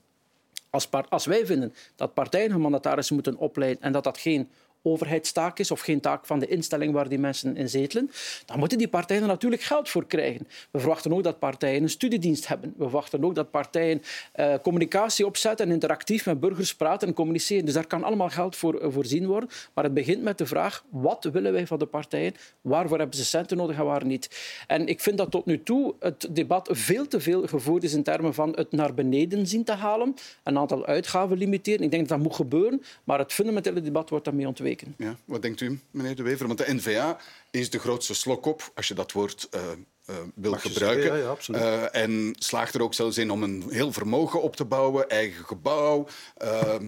Als, 0.70 0.88
als 1.08 1.26
wij 1.26 1.46
vinden 1.46 1.74
dat 1.96 2.14
partijen 2.14 2.50
hun 2.50 2.60
mandatarissen 2.60 3.14
moeten 3.14 3.36
opleiden 3.36 3.82
en 3.82 3.92
dat 3.92 4.04
dat 4.04 4.18
geen 4.18 4.48
overheidstaak 4.84 5.58
is 5.58 5.70
of 5.70 5.80
geen 5.80 6.00
taak 6.00 6.26
van 6.26 6.38
de 6.38 6.46
instelling 6.46 6.92
waar 6.92 7.08
die 7.08 7.18
mensen 7.18 7.56
in 7.56 7.68
zetelen, 7.68 8.10
dan 8.46 8.58
moeten 8.58 8.78
die 8.78 8.88
partijen 8.88 9.22
er 9.22 9.28
natuurlijk 9.28 9.62
geld 9.62 9.88
voor 9.88 10.06
krijgen. 10.06 10.48
We 10.70 10.78
verwachten 10.78 11.12
ook 11.12 11.22
dat 11.22 11.38
partijen 11.38 11.82
een 11.82 11.90
studiedienst 11.90 12.48
hebben. 12.48 12.74
We 12.76 12.82
verwachten 12.82 13.24
ook 13.24 13.34
dat 13.34 13.50
partijen 13.50 14.02
uh, 14.36 14.54
communicatie 14.62 15.26
opzetten 15.26 15.66
en 15.66 15.72
interactief 15.72 16.26
met 16.26 16.40
burgers 16.40 16.74
praten 16.74 17.08
en 17.08 17.14
communiceren. 17.14 17.64
Dus 17.64 17.74
daar 17.74 17.86
kan 17.86 18.04
allemaal 18.04 18.28
geld 18.28 18.56
voor 18.56 18.82
uh, 18.82 18.92
voorzien 18.92 19.26
worden. 19.26 19.48
Maar 19.74 19.84
het 19.84 19.94
begint 19.94 20.22
met 20.22 20.38
de 20.38 20.46
vraag, 20.46 20.84
wat 20.90 21.28
willen 21.32 21.52
wij 21.52 21.66
van 21.66 21.78
de 21.78 21.86
partijen? 21.86 22.34
Waarvoor 22.60 22.98
hebben 22.98 23.16
ze 23.16 23.24
centen 23.24 23.56
nodig 23.56 23.76
en 23.76 23.84
waar 23.84 24.04
niet? 24.04 24.30
En 24.66 24.86
ik 24.86 25.00
vind 25.00 25.18
dat 25.18 25.30
tot 25.30 25.46
nu 25.46 25.62
toe 25.62 25.94
het 26.00 26.28
debat 26.30 26.68
veel 26.72 27.06
te 27.06 27.20
veel 27.20 27.46
gevoerd 27.46 27.84
is 27.84 27.94
in 27.94 28.02
termen 28.02 28.34
van 28.34 28.52
het 28.54 28.72
naar 28.72 28.94
beneden 28.94 29.46
zien 29.46 29.64
te 29.64 29.72
halen, 29.72 30.14
een 30.42 30.58
aantal 30.58 30.86
uitgaven 30.86 31.38
limiteren. 31.38 31.84
Ik 31.84 31.90
denk 31.90 32.08
dat 32.08 32.18
dat 32.18 32.26
moet 32.26 32.36
gebeuren, 32.36 32.82
maar 33.04 33.18
het 33.18 33.32
fundamentele 33.32 33.80
debat 33.80 34.10
wordt 34.10 34.24
daarmee 34.24 34.46
ontweken. 34.46 34.73
Ja, 34.98 35.16
wat 35.24 35.42
denkt 35.42 35.60
u, 35.60 35.80
meneer 35.90 36.16
De 36.16 36.22
Wever? 36.22 36.46
Want 36.46 36.58
de 36.58 36.74
N-VA 36.74 37.18
is 37.50 37.70
de 37.70 37.78
grootste 37.78 38.14
slok 38.14 38.46
op, 38.46 38.72
als 38.74 38.88
je 38.88 38.94
dat 38.94 39.12
woord 39.12 39.48
uh, 39.54 39.60
uh, 40.10 40.16
wil 40.34 40.50
Mag 40.50 40.62
gebruiken. 40.62 41.18
ja, 41.18 41.36
ja. 41.46 41.82
Uh, 41.92 42.02
en 42.02 42.34
slaagt 42.38 42.74
er 42.74 42.82
ook 42.82 42.94
zelfs 42.94 43.18
in 43.18 43.30
om 43.30 43.42
een 43.42 43.64
heel 43.68 43.92
vermogen 43.92 44.42
op 44.42 44.56
te 44.56 44.64
bouwen, 44.64 45.08
eigen 45.08 45.44
gebouw, 45.44 46.06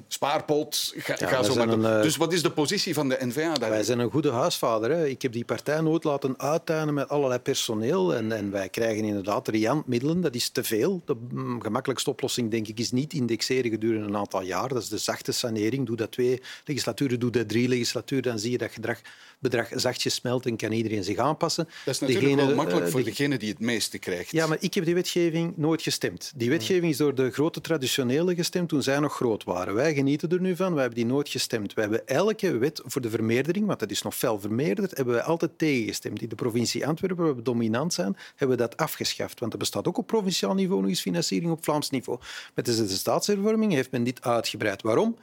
spaarpot, 0.08 0.92
ga, 0.96 1.16
Ja, 1.18 1.26
ga 1.28 1.42
zo 1.42 1.52
zijn 1.52 1.68
maar 1.68 1.76
door. 1.76 1.86
een, 1.86 1.96
eh, 1.96 2.02
Dus 2.02 2.16
wat 2.16 2.32
is 2.32 2.42
de 2.42 2.50
positie 2.50 2.94
van 2.94 3.08
de 3.08 3.18
N-VA 3.26 3.54
daar? 3.54 3.70
Wij 3.70 3.82
zijn 3.82 3.98
een 3.98 4.10
goede 4.10 4.30
huisvader. 4.30 4.90
Hè. 4.90 5.06
Ik 5.06 5.22
heb 5.22 5.32
die 5.32 5.44
partij 5.44 5.80
nooit 5.80 6.04
laten 6.04 6.38
uittuinen 6.38 6.94
met 6.94 7.08
allerlei 7.08 7.40
personeel. 7.40 8.14
En, 8.14 8.32
en 8.32 8.50
wij 8.50 8.68
krijgen 8.68 9.04
inderdaad 9.04 9.48
riant 9.48 9.86
middelen. 9.86 10.20
Dat 10.20 10.34
is 10.34 10.48
te 10.48 10.64
veel. 10.64 11.02
De 11.04 11.16
gemakkelijkste 11.58 12.10
oplossing, 12.10 12.50
denk 12.50 12.68
ik, 12.68 12.78
is 12.78 12.90
niet 12.90 13.12
indexeren 13.12 13.70
gedurende 13.70 14.06
een 14.06 14.16
aantal 14.16 14.42
jaar. 14.42 14.68
Dat 14.68 14.82
is 14.82 14.88
de 14.88 14.98
zachte 14.98 15.32
sanering. 15.32 15.86
Doe 15.86 15.96
dat 15.96 16.12
twee 16.12 16.42
legislaturen, 16.64 17.20
doe 17.20 17.30
dat 17.30 17.48
drie 17.48 17.68
legislaturen. 17.68 18.24
Dan 18.24 18.38
zie 18.38 18.50
je 18.50 18.58
dat 18.58 18.70
gedrag, 18.70 19.00
bedrag 19.38 19.68
zachtjes 19.74 20.14
smelt 20.14 20.46
en 20.46 20.56
kan 20.56 20.72
iedereen 20.72 21.04
zich 21.04 21.16
aanpassen. 21.16 21.64
Dat 21.84 21.94
is 21.94 22.00
natuurlijk 22.00 22.26
Degene, 22.28 22.46
wel 22.46 22.56
makkelijk 22.56 22.86
eh, 22.86 22.92
voor 22.92 23.04
degene 23.06 23.38
die 23.38 23.48
het 23.48 23.60
meeste 23.60 23.98
krijgt. 23.98 24.30
Ja, 24.30 24.46
maar 24.46 24.56
ik 24.60 24.74
heb 24.74 24.84
die 24.84 24.94
wetgeving 24.94 25.56
nooit 25.56 25.82
gestemd. 25.82 26.32
Die 26.36 26.50
wetgeving 26.50 26.92
is 26.92 26.96
door 26.96 27.14
de 27.14 27.30
grote 27.30 27.60
traditionele 27.60 28.34
gestemd 28.34 28.68
toen 28.68 28.82
zij 28.82 28.98
nog 28.98 29.14
groot 29.14 29.44
waren. 29.44 29.74
Wij 29.74 29.94
genieten 29.94 30.28
er 30.30 30.40
nu 30.40 30.56
van, 30.56 30.72
wij 30.72 30.80
hebben 30.80 30.98
die 30.98 31.08
nooit 31.12 31.28
gestemd. 31.28 31.74
Wij 31.74 31.84
hebben 31.84 32.06
elke 32.06 32.58
wet 32.58 32.80
voor 32.84 33.00
de 33.00 33.10
vermeerdering, 33.10 33.66
want 33.66 33.78
dat 33.78 33.90
is 33.90 34.02
nog 34.02 34.14
fel 34.14 34.40
vermeerderd, 34.40 34.96
hebben 34.96 35.14
wij 35.14 35.22
altijd 35.22 35.58
tegengestemd. 35.58 36.22
In 36.22 36.28
de 36.28 36.34
provincie 36.34 36.86
Antwerpen, 36.86 37.24
waar 37.24 37.36
we 37.36 37.42
dominant 37.42 37.94
zijn, 37.94 38.16
hebben 38.36 38.56
we 38.56 38.62
dat 38.62 38.76
afgeschaft. 38.76 39.40
Want 39.40 39.52
er 39.52 39.58
bestaat 39.58 39.88
ook 39.88 39.98
op 39.98 40.06
provinciaal 40.06 40.54
niveau 40.54 40.80
nog 40.80 40.90
eens 40.90 41.00
financiering 41.00 41.52
op 41.52 41.64
Vlaams 41.64 41.90
niveau. 41.90 42.18
Met 42.54 42.64
de 42.64 42.88
staatshervorming 42.88 43.72
heeft 43.72 43.90
men 43.90 44.04
dit 44.04 44.22
uitgebreid. 44.22 44.82
Waarom? 44.82 45.16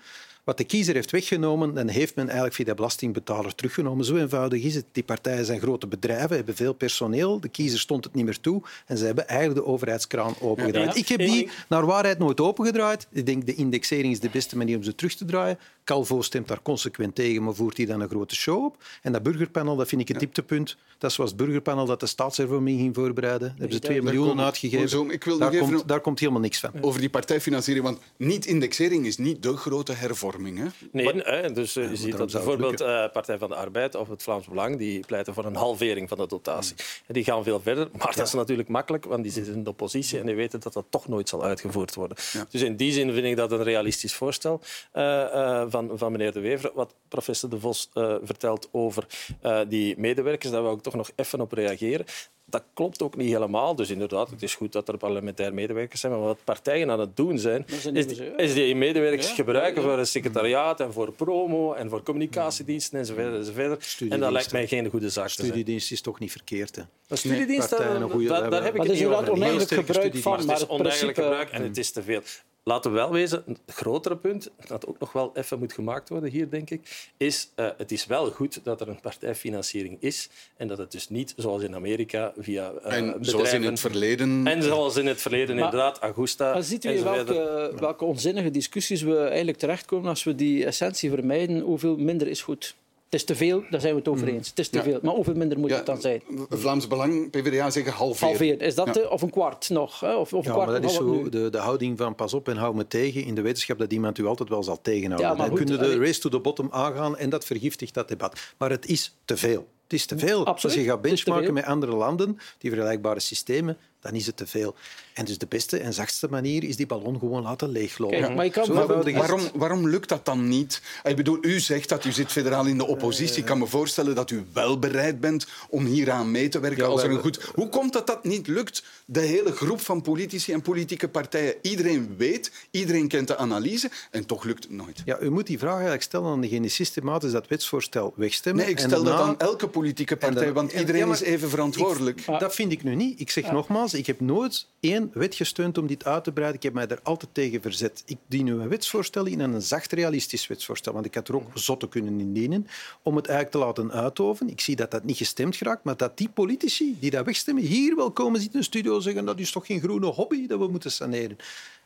Wat 0.44 0.58
de 0.58 0.64
kiezer 0.64 0.94
heeft 0.94 1.12
weggenomen, 1.12 1.74
dan 1.74 1.88
heeft 1.88 2.16
men 2.16 2.26
eigenlijk 2.26 2.56
via 2.56 2.66
de 2.66 2.74
belastingbetaler 2.74 3.56
teruggenomen. 3.56 4.06
Zo 4.06 4.16
eenvoudig 4.16 4.64
is 4.64 4.76
het. 4.76 4.86
Die 4.92 5.04
partijen 5.04 5.46
zijn 5.46 5.60
grote 5.60 5.88
bedrijven, 5.88 6.36
hebben 6.36 6.56
veel 6.56 6.74
personeel. 6.74 7.40
De 7.40 7.50
kiezer 7.50 7.80
stond 7.80 8.04
het 8.04 8.14
niet 8.14 8.26
meer 8.26 8.40
toe 8.40 8.62
en 8.86 8.98
ze 8.98 9.06
hebben 9.06 9.28
eigenlijk 9.28 9.60
de 9.60 9.72
overheidskraan 9.72 10.36
opengedraaid. 10.40 10.94
Ja. 10.94 11.00
Ik 11.00 11.08
heb 11.08 11.20
die 11.20 11.50
naar 11.70 11.86
waarheid 11.86 12.20
nooit 12.20 12.40
opengedraaid. 12.40 13.08
Ik 13.12 13.26
denk 13.26 13.46
de 13.46 13.56
indexering 13.56 14.14
is 14.14 14.20
de 14.20 14.30
beste 14.30 14.58
manier 14.58 14.78
om 14.78 14.84
ze 14.84 14.96
terug 14.96 15.16
te 15.16 15.26
draaien. 15.26 15.60
Calvo 15.84 16.22
stemt 16.22 16.48
daar 16.48 16.62
consequent 16.62 17.16
tegen, 17.16 17.44
maar 17.44 17.54
voert 17.54 17.78
hij 17.78 17.86
dan 17.86 18.02
een 18.02 18.10
grote 18.10 18.36
show 18.36 18.66
op. 18.66 18.84
En 19.02 19.12
dat 19.12 19.24
burgerpanel, 19.24 19.76
dat 19.76 19.88
vind 19.88 20.02
ik 20.02 20.08
het 20.08 20.20
dieptepunt. 20.20 20.78
Dat 20.98 21.10
is 21.10 21.16
zoals 21.16 21.32
het 21.32 21.40
burgerpanel 21.40 21.86
dat 21.86 22.00
de 22.00 22.06
staatshervorming 22.06 22.80
ging 22.80 22.96
voorbereiden. 22.96 23.48
Daar 23.48 23.58
hebben 23.58 23.74
ze 23.74 23.80
2 23.80 24.02
daar 24.02 24.14
miljoen 24.14 24.42
uitgegeven. 24.42 24.90
Zo, 24.90 25.06
ik 25.10 25.24
wil 25.24 25.38
daar, 25.38 25.52
even- 25.54 25.68
komt, 25.74 25.88
daar 25.88 26.00
komt 26.00 26.20
helemaal 26.20 26.42
niks 26.42 26.60
van. 26.60 26.72
Over 26.82 27.00
die 27.00 27.10
partijfinanciering, 27.10 27.86
want 27.86 28.00
niet-indexering 28.18 29.06
is 29.06 29.18
niet 29.18 29.44
de 29.44 29.58
grote 29.58 29.94
hervorming. 29.94 30.58
Hè? 30.58 30.66
Nee, 30.92 31.22
hè, 31.24 31.52
dus 31.52 31.76
eh, 31.76 31.90
je 31.90 31.96
ziet 31.96 32.18
dat 32.18 32.32
bijvoorbeeld 32.32 32.82
eh, 32.82 33.06
Partij 33.14 33.38
van 33.38 33.50
de 33.50 33.56
Arbeid 33.56 33.96
of 33.96 34.10
het 34.10 34.24
Vlaams 34.24 34.48
Belang 34.48 34.78
die 34.78 35.06
pleiten 35.06 35.34
voor 35.34 35.46
een 35.46 35.56
halvering 35.56 36.10
van 36.10 36.18
de 36.18 36.28
dotatie. 36.28 36.76
En 37.08 37.14
die 37.14 37.24
gaan 37.24 37.44
veel 37.44 37.60
verder, 37.60 37.90
maar 37.98 38.14
dat 38.16 38.28
is 38.28 38.34
natuurlijk 38.34 38.70
makkelijk, 38.70 39.06
want 39.06 39.24
die 39.24 39.32
zitten 39.32 39.54
in 39.54 39.64
de 39.64 39.70
oppositie 39.70 40.20
en 40.20 40.26
die 40.26 40.36
weten 40.36 40.60
dat 40.60 40.74
dat 40.74 40.86
toch 40.90 41.08
nooit 41.08 41.30
zal 41.30 41.44
uitgevoerd 41.44 41.96
worden. 41.96 42.18
Dus 42.50 42.62
in 42.62 42.76
die 42.76 42.92
zin 42.92 43.14
vind 43.14 43.26
ik 43.26 43.36
dat 43.36 43.52
een 43.52 43.64
realistisch 43.64 44.14
voorstel 44.14 44.62
eh, 44.92 45.22
eh, 45.62 45.72
van, 45.74 45.92
van 45.98 46.12
meneer 46.12 46.32
De 46.34 46.40
Wever. 46.40 46.72
Wat 46.74 46.94
professor 47.08 47.50
De 47.50 47.60
Vos 47.60 47.90
eh, 47.94 48.16
vertelt 48.24 48.70
over 48.72 49.06
eh, 49.42 49.60
die 49.68 49.98
medewerkers, 49.98 50.52
daar 50.52 50.64
wil 50.64 50.74
ik 50.74 50.82
toch 50.82 50.96
nog 50.96 51.10
even 51.16 51.42
op 51.42 51.52
reageren. 51.52 52.06
Dat 52.46 52.64
klopt 52.74 53.02
ook 53.02 53.16
niet 53.16 53.32
helemaal. 53.32 53.76
Dus 53.76 53.90
inderdaad, 53.90 54.30
het 54.30 54.44
is 54.44 54.56
goed 54.56 54.72
dat 54.72 54.88
er 54.88 54.98
parlementair 54.98 55.54
medewerkers 55.54 56.02
zijn. 56.02 56.14
Maar 56.14 56.22
wat 56.22 56.38
partijen 56.44 56.92
aan 56.92 57.00
het 57.00 57.16
doen 57.18 57.40
zijn, 57.40 57.66
is 57.94 58.08
die, 58.08 58.36
is 58.36 58.54
die 58.54 58.76
medewerkers 58.76 59.28
Ja, 59.30 59.34
gebruiken 59.36 59.76
ja, 59.76 59.82
ja. 59.82 59.88
voor 59.94 60.00
een 60.00 60.08
secretariaat 60.08 60.80
en 60.80 60.94
voor 60.94 61.12
promo 61.12 61.74
en 61.74 61.90
voor 61.90 62.04
communicatiediensten 62.04 63.00
enzovoort. 63.00 63.34
enzovoort. 63.36 63.98
En 64.10 64.20
dat 64.20 64.32
lijkt 64.32 64.52
mij 64.52 64.68
geen 64.68 64.90
goede 64.90 65.10
zaak 65.10 65.28
te 65.28 65.34
zijn. 65.34 65.48
Studiedienst 65.48 65.92
is 65.92 66.02
toch 66.02 66.20
niet 66.20 66.32
verkeerd. 66.32 66.76
Hè? 66.76 66.82
Een 67.08 67.18
studiedienst, 67.18 67.70
Partijen, 67.70 67.94
daar, 67.94 68.02
een 68.02 68.10
goeie- 68.10 68.28
daar, 68.28 68.50
daar 68.50 68.64
heb 68.64 68.72
ik 68.74 68.78
Maar 68.78 68.86
het 68.88 68.96
niet 68.96 69.04
inderdaad 69.04 69.30
over. 69.30 69.44
het 69.44 70.14
is 70.62 70.68
oneigenlijk 70.68 71.18
gebruik 71.18 71.50
en 71.50 71.64
het 71.64 71.78
is 71.78 71.92
te 71.92 72.04
veel. 72.04 72.22
Laten 72.66 72.92
we 72.92 72.98
wel 72.98 73.12
wezen, 73.12 73.44
een 73.46 73.58
grotere 73.68 74.18
punt, 74.18 74.52
dat 74.68 74.88
ook 74.88 75.00
nog 75.00 75.12
wel 75.12 75.32
even 75.34 75.60
moet 75.60 75.74
gemaakt 75.74 76.10
worden 76.10 76.30
hier, 76.30 76.50
denk 76.50 76.70
ik, 76.70 77.10
is 77.18 77.50
uh, 77.56 77.68
het 77.78 77.92
is 77.92 78.06
wel 78.06 78.32
goed 78.32 78.60
dat 78.64 78.82
er 78.82 78.88
een 78.88 79.00
partijfinanciering 79.02 79.98
is 80.00 80.30
en 80.58 80.68
dat 80.68 80.78
het 80.78 80.92
dus 80.92 81.10
niet, 81.10 81.34
zoals 81.38 81.64
in 81.64 81.76
Amerika, 81.76 82.34
via 82.38 82.72
uh, 82.72 82.76
En 82.76 82.82
bedrijven... 82.82 83.26
zoals 83.26 83.54
in 83.54 83.64
het 83.64 83.80
verleden... 83.80 84.48
En 84.48 84.64
zoals 84.64 84.98
in 84.98 85.06
het 85.06 85.22
verleden, 85.22 85.56
Maar- 85.56 85.64
inderdaad, 85.64 86.00
Augusta 86.00 86.54
Maar 86.54 86.64
ziet 86.64 86.86
u 86.86 87.02
welke, 87.04 87.74
welke 87.80 88.06
onzinnige 88.06 88.52
discussies 88.52 89.02
we 89.02 89.18
eigenlijk 89.18 89.58
terechtkomen 89.58 90.10
als 90.10 90.24
we 90.24 90.36
die 90.36 90.66
essentie 90.66 91.10
vermijden? 91.10 91.60
Hoeveel 91.60 91.98
minder 91.98 92.28
is 92.28 92.42
goed? 92.42 92.76
Het 93.14 93.22
is 93.22 93.28
te 93.28 93.36
veel, 93.36 93.64
daar 93.70 93.82
zijn 93.82 93.94
we 93.94 94.00
het 94.00 94.08
over 94.08 94.28
eens. 94.28 94.50
Het 94.50 94.60
is 94.60 94.70
te 94.70 94.78
Ja. 94.78 94.84
veel. 94.84 95.00
Maar 95.02 95.14
hoeveel 95.14 95.34
minder 95.36 95.60
moet 95.60 95.70
Ja, 95.70 95.76
het 95.76 95.86
dan 95.86 96.02
zijn? 96.02 96.22
Vlaams 96.50 96.88
Belang, 96.88 97.30
PvdA 97.30 97.70
zeggen 97.70 97.94
halveren. 97.94 98.28
Halveer. 98.28 98.62
Is 98.62 98.76
dat 98.76 98.86
Ja. 98.88 98.92
de- 98.94 99.10
of 99.10 99.22
een 99.22 99.30
kwart 99.30 99.70
nog? 99.70 100.00
Hè? 100.00 100.16
Of, 100.16 100.34
of 100.34 100.46
een 100.46 100.52
kwart 100.52 100.70
maar 100.70 100.82
dat 100.82 100.90
is 100.90 100.96
zo 100.98 101.30
de, 101.30 101.50
de 101.50 101.58
houding 101.58 101.98
van 101.98 102.16
pas 102.16 102.34
op 102.34 102.48
en 102.48 102.58
hou 102.58 102.76
me 102.76 102.88
tegen 102.88 103.24
in 103.24 103.36
de 103.36 103.42
wetenschap 103.42 103.78
dat 103.80 103.94
iemand 103.94 104.18
u 104.18 104.26
altijd 104.26 104.50
wel 104.50 104.64
zal 104.64 104.82
tegenhouden. 104.82 105.28
Ja, 105.30 105.34
maar 105.36 105.48
Dan 105.50 105.58
goed, 105.58 105.66
kunnen 105.66 105.78
de 105.90 105.94
allee. 105.96 106.08
race 106.08 106.20
to 106.20 106.30
the 106.30 106.40
bottom 106.40 106.68
aangaan 106.72 107.18
en 107.18 107.30
dat 107.30 107.46
vergiftigt 107.46 107.94
dat 107.94 108.08
debat. 108.08 108.40
Maar 108.58 108.70
het 108.70 108.86
is 108.86 109.16
te 109.26 109.38
veel. 109.38 109.68
Het 109.84 109.94
is 109.94 110.06
te 110.06 110.18
veel. 110.18 110.46
Absoluut. 110.46 110.76
Als 110.76 110.86
je 110.86 110.90
gaat 110.92 111.02
benchmarken 111.02 111.54
met 111.54 111.66
andere 111.66 111.96
landen, 111.96 112.38
die 112.58 112.70
vergelijkbare 112.72 113.20
systemen, 113.20 113.78
dan 114.04 114.14
is 114.14 114.26
het 114.26 114.38
te 114.38 114.48
veel. 114.48 114.76
En 115.14 115.26
dus 115.26 115.38
de 115.38 115.46
beste 115.50 115.78
en 115.78 115.94
zachtste 115.94 116.28
manier 116.30 116.64
is 116.64 116.76
die 116.76 116.86
ballon 116.86 117.20
gewoon 117.20 117.44
laten 117.44 117.70
leeglopen. 117.70 118.20
Kijk, 118.22 118.36
maar 118.36 118.46
je 118.46 118.52
kan. 118.52 118.74
Waarom, 119.14 119.42
waarom 119.54 119.88
lukt 119.90 120.10
dat 120.10 120.26
dan 120.26 120.48
niet? 120.48 120.82
Ik 121.04 121.16
bedoel, 121.16 121.38
u 121.42 121.60
zegt 121.60 121.90
dat 121.90 122.06
u 122.06 122.12
zit 122.12 122.32
federaal 122.32 122.66
in 122.66 122.78
de 122.78 122.86
oppositie. 122.88 123.38
Ik 123.38 123.46
kan 123.46 123.58
me 123.58 123.68
voorstellen 123.68 124.16
dat 124.16 124.32
u 124.32 124.46
wel 124.54 124.80
bereid 124.80 125.20
bent 125.20 125.48
om 125.70 125.86
hieraan 125.86 126.32
mee 126.32 126.50
te 126.50 126.60
werken. 126.60 126.84
Ja, 126.84 126.90
als 126.90 127.04
er 127.04 127.10
een 127.12 127.20
goed... 127.20 127.44
Hoe 127.56 127.70
komt 127.70 127.94
dat 127.94 128.08
dat 128.08 128.24
niet 128.24 128.48
lukt? 128.48 128.84
De 129.06 129.20
hele 129.20 129.52
groep 129.52 129.80
van 129.82 130.02
politici 130.02 130.52
en 130.54 130.62
politieke 130.62 131.08
partijen. 131.10 131.56
Iedereen 131.62 132.16
weet, 132.18 132.52
iedereen 132.72 133.08
kent 133.08 133.28
de 133.28 133.38
analyse 133.38 133.90
en 134.12 134.26
toch 134.26 134.44
lukt 134.44 134.64
het 134.64 134.72
nooit. 134.74 135.02
Ja, 135.06 135.20
u 135.20 135.30
moet 135.32 135.48
die 135.48 135.60
vraag 135.60 135.74
eigenlijk 135.74 136.04
stellen 136.04 136.32
aan 136.32 136.42
degene 136.42 136.62
die 136.62 136.70
systematisch 136.70 137.32
dat 137.32 137.48
wetsvoorstel 137.48 138.14
wegstemmen. 138.16 138.64
Nee, 138.64 138.72
ik 138.74 138.80
En 138.80 138.88
stel 138.90 139.04
dat 139.04 139.14
daarna- 139.18 139.30
aan 139.32 139.40
elke 139.40 139.68
politieke 139.68 140.18
partij, 140.18 140.54
want 140.54 140.72
en- 140.74 140.80
iedereen 140.80 141.02
ja, 141.02 141.08
maar 141.08 141.16
is 141.16 141.22
even 141.22 141.50
verantwoordelijk. 141.50 142.20
Ik- 142.20 142.40
dat 142.40 142.56
vind 142.56 142.72
ik 142.72 142.84
nu 142.84 142.96
niet. 142.96 143.20
Ik 143.20 143.30
zeg 143.32 143.52
nogmaals, 143.52 143.93
ik 143.94 144.06
heb 144.06 144.20
nooit 144.20 144.68
één 144.80 145.12
wet 145.14 145.36
gesteund 145.36 145.78
om 145.78 145.88
dit 145.88 146.06
uit 146.06 146.24
te 146.24 146.32
breiden. 146.32 146.58
Ik 146.58 146.64
heb 146.64 146.74
mij 146.74 146.88
er 146.88 147.00
altijd 147.04 147.34
tegen 147.34 147.62
verzet. 147.62 148.04
Ik 148.06 148.18
dien 148.28 148.48
een 148.48 148.70
wetsvoorstel 148.70 149.26
in 149.26 149.42
en 149.42 149.54
een 149.54 149.62
zacht 149.62 149.92
realistisch 149.92 150.48
wetsvoorstel. 150.48 150.94
Want 150.94 151.06
ik 151.06 151.16
had 151.16 151.28
er 151.28 151.36
ook 151.36 151.52
zotte 151.54 151.88
kunnen 151.88 152.20
indienen 152.20 152.68
om 153.04 153.16
het 153.16 153.28
eigenlijk 153.28 153.58
te 153.58 153.66
laten 153.66 154.02
uitoven. 154.02 154.50
Ik 154.50 154.62
zie 154.62 154.76
dat 154.76 154.92
dat 154.92 155.04
niet 155.04 155.18
gestemd 155.18 155.56
geraakt, 155.56 155.84
maar 155.84 155.98
dat 155.98 156.18
die 156.18 156.30
politici 156.30 156.98
die 157.00 157.12
dat 157.12 157.26
wegstemmen 157.26 157.64
hier 157.64 157.96
wel 157.96 158.12
komen 158.12 158.40
zitten 158.40 158.54
in 158.54 158.60
een 158.60 158.66
studio 158.66 159.00
zeggen 159.00 159.26
dat 159.26 159.40
is 159.40 159.52
toch 159.52 159.66
geen 159.66 159.80
groene 159.80 160.06
hobby 160.06 160.48
dat 160.48 160.60
we 160.60 160.68
moeten 160.68 160.92
saneren. 160.92 161.38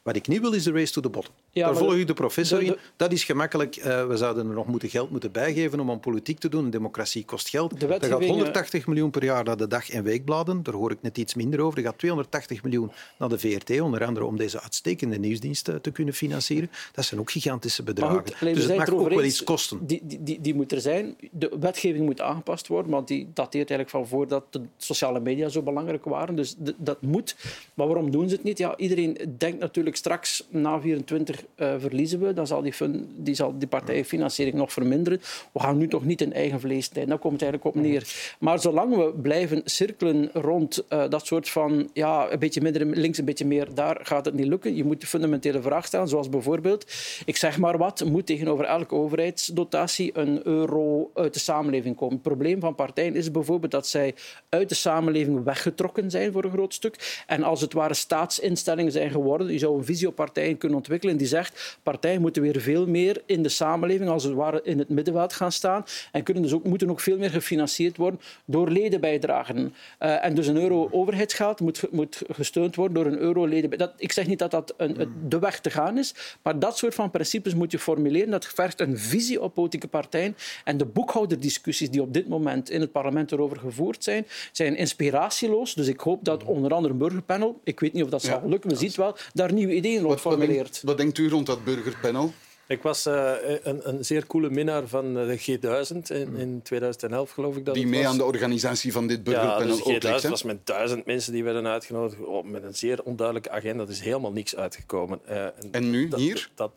Wat 0.08 0.16
ik 0.16 0.28
niet 0.28 0.41
wil, 0.41 0.53
is 0.53 0.64
de 0.64 0.72
race 0.72 0.91
to 0.91 1.01
the 1.01 1.10
bottom. 1.10 1.34
Daar 1.66 1.76
volg 1.78 1.91
de- 1.93 1.99
ik 1.99 2.08
de 2.08 2.14
professor 2.14 2.60
de- 2.60 2.66
de- 2.66 2.72
in. 2.72 2.78
Dat 2.95 3.12
is 3.12 3.24
gemakkelijk. 3.24 3.76
Eh, 3.76 4.08
we 4.08 4.18
zouden 4.18 4.47
er 4.47 4.53
nog 4.53 4.68
moeten 4.68 4.89
geld 4.89 5.12
moeten 5.12 5.32
bijgeven 5.32 5.80
om 5.80 5.89
aan 5.91 5.99
politiek 5.99 6.39
te 6.39 6.49
doen. 6.49 6.64
Een 6.66 6.70
democratie 6.70 7.26
kost 7.26 7.49
geld. 7.49 7.70
De 7.70 7.76
Er 7.76 7.82
gaat 7.91 7.99
wetgeving, 8.01 8.24
eh, 8.30 8.30
180 8.30 8.88
miljoen 8.88 9.10
per 9.10 9.24
jaar 9.24 9.43
naar 9.43 9.58
de 9.58 9.68
dag- 9.68 9.89
en 9.89 10.03
weekbladen. 10.03 10.64
Daar 10.64 10.74
hoor 10.74 10.91
ik 10.91 10.97
net 11.01 11.18
iets 11.18 11.34
minder 11.36 11.60
over. 11.60 11.78
Er 11.80 11.86
gaat 11.86 11.97
280 11.97 12.64
miljoen 12.64 12.91
naar 13.20 13.30
de 13.30 13.39
VRT, 13.39 13.82
onder 13.82 14.05
andere 14.05 14.26
om 14.26 14.38
deze 14.38 14.62
uitstekende 14.62 15.18
nieuwsdiensten 15.20 15.82
te 15.82 15.91
kunnen 15.91 16.14
financieren. 16.14 16.70
Dat 16.91 17.05
zijn 17.05 17.20
ook 17.20 17.32
gigantische 17.32 17.84
bedragen. 17.84 18.16
goed, 18.18 18.36
alleen, 18.41 18.53
we 18.53 18.60
dus 18.60 18.70
het 18.70 18.78
mag 18.78 18.89
ook 18.89 19.10
wel 19.10 19.24
iets 19.24 19.43
kosten. 19.43 19.86
Die, 19.86 20.01
die, 20.03 20.24
die, 20.24 20.41
die 20.41 20.55
moet 20.55 20.72
er 20.72 20.82
zijn. 20.82 21.16
De 21.32 21.55
wetgeving 21.60 22.05
moet 22.05 22.22
aangepast 22.22 22.68
worden, 22.68 22.91
want 22.91 23.08
die 23.08 23.28
dateert 23.34 23.70
eigenlijk 23.70 23.89
van 23.89 24.08
voordat 24.08 24.43
de 24.49 24.62
sociale 24.78 25.20
media 25.20 25.49
zo 25.49 25.62
belangrijk 25.62 26.03
waren. 26.05 26.36
Dus 26.36 26.55
dat 26.78 27.01
moet. 27.01 27.36
Maar 27.74 27.88
waarom 27.88 28.12
doen 28.12 28.30
ze 28.30 28.36
het 28.36 28.43
niet? 28.43 28.58
Ja, 28.58 28.78
iedereen 28.78 29.18
denkt 29.38 29.60
natuurlijk 29.60 29.95
straks 29.95 30.45
na 30.49 30.80
24 30.82 31.43
eh, 31.56 31.74
verliezen 31.78 32.20
we. 32.20 32.34
Dan 32.34 32.48
zal 32.48 32.62
die, 32.62 32.74
fun, 32.74 33.10
die, 33.16 33.36
zal 33.36 33.58
die 33.58 33.68
partijfinanciering 33.68 34.56
nog 34.56 34.72
verminderen. 34.74 35.22
We 35.52 35.60
gaan 35.60 35.78
nu 35.78 35.88
toch 35.88 36.06
niet 36.06 36.22
in 36.22 36.34
eigen 36.34 36.60
vlees 36.60 36.86
snijden. 36.86 37.10
Daar 37.10 37.20
komt 37.20 37.34
het 37.34 37.41
eigenlijk 37.41 37.76
op 37.76 37.84
neer. 37.84 38.36
Maar 38.39 38.60
zolang 38.60 38.95
we 38.95 39.14
blijven 39.22 39.62
cirkelen 39.66 40.30
rond 40.34 40.88
eh, 40.88 41.10
dat 41.10 41.26
soort 41.26 41.50
van 41.50 41.89
ja, 41.93 42.32
een 42.32 42.39
beetje 42.39 42.62
minder 42.62 42.86
links, 42.86 43.18
een 43.18 43.26
beetje 43.26 43.45
meer 43.45 43.68
daar, 43.74 44.00
gaat 44.02 44.26
het 44.26 44.34
niet 44.34 44.48
lukken. 44.48 44.76
Je 44.76 44.84
moet 44.84 45.02
de 45.02 45.08
fundamentele 45.08 45.62
vraag 45.62 45.86
stellen, 45.86 46.08
zoals 46.08 46.30
bijvoorbeeld, 46.30 46.86
ik 47.26 47.38
zeg 47.38 47.58
maar 47.58 47.78
wat, 47.78 48.06
moet 48.06 48.26
tegenover 48.26 48.66
elke 48.66 48.95
overheidsdotatie 48.95 50.12
een 50.14 50.48
euro 50.48 51.12
uit 51.14 51.34
de 51.34 51.39
samenleving 51.39 51.95
komen. 51.95 52.14
Het 52.14 52.24
probleem 52.24 52.60
van 52.60 52.76
partijen 52.76 53.16
is 53.16 53.32
bijvoorbeeld 53.32 53.72
dat 53.72 53.88
zij 53.88 54.16
uit 54.50 54.70
de 54.70 54.76
samenleving 54.76 55.43
weggetrokken 55.43 56.12
zijn 56.12 56.32
voor 56.32 56.43
een 56.43 56.52
groot 56.52 56.74
stuk. 56.74 57.24
En 57.28 57.43
als 57.43 57.62
het 57.62 57.74
ware 57.74 57.93
staatsinstellingen 57.93 58.91
zijn 58.91 59.12
geworden, 59.12 59.52
je 59.52 59.58
zou 59.58 59.78
een 59.78 59.86
visie 59.86 60.08
op 60.08 60.16
partijen 60.16 60.58
kunnen 60.58 60.78
ontwikkelen 60.78 61.18
die 61.18 61.27
zegt, 61.28 61.78
partijen 61.84 62.22
moeten 62.22 62.42
weer 62.42 62.62
veel 62.62 62.88
meer 62.88 63.22
in 63.26 63.44
de 63.44 63.50
samenleving, 63.50 64.10
als 64.10 64.24
het 64.24 64.34
ware 64.34 64.60
in 64.64 64.80
het 64.80 64.90
middenveld 64.90 65.34
gaan 65.34 65.52
staan 65.52 65.86
en 66.12 66.24
kunnen 66.24 66.44
dus 66.44 66.54
ook, 66.54 66.64
moeten 66.64 66.90
ook 66.90 67.00
veel 67.00 67.18
meer 67.18 67.30
gefinancierd 67.30 67.98
worden 67.98 68.20
door 68.46 68.70
ledenbijdragen. 68.70 69.74
Eh, 70.00 70.26
en 70.26 70.36
dus 70.36 70.48
een 70.48 70.58
euro 70.58 70.88
overheidsgeld 70.92 71.60
moet, 71.60 71.84
moet 71.92 72.22
gesteund 72.30 72.76
worden 72.76 72.96
door 73.04 73.06
een 73.14 73.20
euro 73.20 73.46
leden. 73.46 73.78
Dat, 73.78 73.94
ik 73.98 74.12
zeg 74.12 74.28
niet 74.28 74.40
dat 74.40 74.52
dat 74.52 74.74
een, 74.78 75.02
een- 75.02 75.14
de 75.30 75.40
weg 75.40 75.60
te 75.60 75.70
gaan 75.70 75.98
is, 75.98 76.14
maar 76.42 76.60
dat 76.60 76.78
soort 76.78 76.96
van 76.96 77.12
principes 77.12 77.54
moet 77.56 77.72
je 77.72 77.80
formuleren. 77.80 78.30
Dat 78.32 78.46
vergt 78.46 78.80
een 78.82 78.98
visie 78.98 79.42
op 79.42 79.54
politieke 79.54 79.88
partijen. 79.88 80.36
En 80.64 80.78
de 80.78 80.86
boekhouderdiscussies 80.86 81.90
die 81.90 82.02
op 82.02 82.14
dit 82.14 82.28
moment 82.28 82.70
in 82.70 82.82
het 82.82 82.92
parlement 82.92 83.32
erover 83.32 83.58
gevoerd 83.58 84.04
zijn, 84.04 84.26
zijn 84.52 84.76
inspiratieloos. 84.76 85.74
Dus 85.74 85.88
ik 85.88 86.00
hoop 86.00 86.24
dat 86.26 86.44
onder 86.44 86.74
andere 86.74 86.94
een 86.94 87.00
burgerpanel, 87.00 87.60
ik 87.64 87.80
weet 87.80 87.94
niet 87.94 88.04
of 88.04 88.10
dat 88.10 88.22
zal 88.22 88.42
lukken, 88.46 88.70
we 88.70 88.76
zien 88.76 88.88
het 88.88 88.96
wel, 88.98 89.16
daar 89.34 89.54
nieuwe 89.54 89.74
ideeën 89.76 90.02
rond 90.02 90.14
Wat, 90.14 90.24
wat, 90.24 90.34
formuleert. 90.34 90.98
denkt, 90.98 91.16
denkt 91.18 91.32
u 91.34 91.36
rond 91.36 91.45
dat 91.45 91.63
burgerpanel? 91.63 92.34
Ik 92.68 92.82
was 92.82 93.05
eh, 93.05 93.32
een, 93.63 93.89
een 93.89 94.05
zeer 94.05 94.26
coole 94.28 94.49
minnaar 94.49 94.88
van 94.88 95.18
eh, 95.18 95.28
de 95.28 95.39
G1000 95.39 96.11
in, 96.15 96.36
in 96.36 96.61
2011, 96.63 97.32
geloof 97.32 97.55
ik 97.55 97.65
dat 97.65 97.76
Die 97.76 97.88
mee 97.88 98.01
was. 98.03 98.11
aan 98.11 98.18
de 98.18 98.24
organisatie 98.24 98.91
van 98.91 99.07
dit 99.07 99.18
Ja, 99.18 99.24
burgerpanel 99.24 99.68
dus 99.68 99.80
ook 99.80 100.01
de 100.01 100.07
ligt. 100.07 100.20
G1000 100.20 100.22
hè? 100.24 100.30
was 100.30 100.43
met 100.43 100.65
duizend 100.65 101.05
mensen 101.05 101.34
die 101.34 101.43
werden 101.43 101.68
uitgenodigd, 101.68 102.22
oh, 102.22 102.45
met 102.45 102.63
een 102.63 102.76
zeer 102.76 103.03
onduidelijke 103.03 103.49
agenda. 103.49 103.84
Er 103.84 103.89
is 103.89 103.99
helemaal 103.99 104.32
niks 104.32 104.55
uitgekomen. 104.55 105.20
Eh, 105.26 105.45
En 105.72 105.89
nu, 105.89 106.07
dat- 106.07 106.20
hier? 106.20 106.49
Dat, 106.55 106.72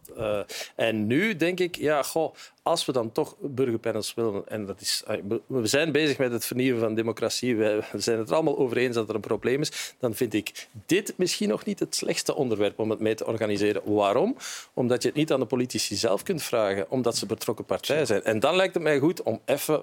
en 0.76 1.06
nu 1.06 1.36
denk 1.36 1.60
ik, 1.60 1.76
ja, 1.76 2.02
goh, 2.02 2.34
als 2.70 2.84
we 2.84 2.92
dan 2.92 3.12
toch 3.12 3.36
burgerpanels 3.40 4.14
willen, 4.14 4.42
en 4.48 4.66
dat 4.66 4.80
is, 4.80 5.02
eh, 5.06 5.16
we- 5.46 5.66
zijn 5.66 5.92
bezig 5.92 6.18
met 6.18 6.32
het 6.32 6.44
vernieuwen 6.44 6.80
van 6.80 6.94
democratie, 6.94 7.56
we 7.56 7.82
zijn 7.96 8.18
het 8.18 8.28
er 8.28 8.34
allemaal 8.34 8.58
over 8.58 8.76
eens 8.76 8.94
dat 8.94 9.08
er 9.08 9.14
een 9.14 9.20
probleem 9.20 9.60
is, 9.60 9.94
dan 9.98 10.14
vind 10.14 10.34
ik 10.34 10.68
dit 10.86 11.12
misschien 11.16 11.48
nog 11.48 11.64
niet 11.64 11.78
het 11.78 11.94
slechtste 11.94 12.34
onderwerp 12.34 12.78
om 12.78 12.90
het 12.90 13.00
mee 13.00 13.14
te 13.14 13.26
organiseren. 13.26 13.82
Waarom? 13.94 14.36
Omdat 14.74 15.02
je 15.02 15.08
het 15.08 15.16
niet 15.16 15.32
aan 15.32 15.40
de 15.40 15.46
politici 15.46 15.94
zelf 15.96 16.22
kunt 16.22 16.42
vragen, 16.42 16.90
omdat 16.90 17.16
ze 17.16 17.26
betrokken 17.26 17.64
partij 17.64 18.06
zijn. 18.06 18.22
En 18.24 18.40
dan 18.40 18.56
lijkt 18.56 18.74
het 18.74 18.82
mij 18.82 18.98
goed 18.98 19.22
om 19.22 19.40
even 19.44 19.82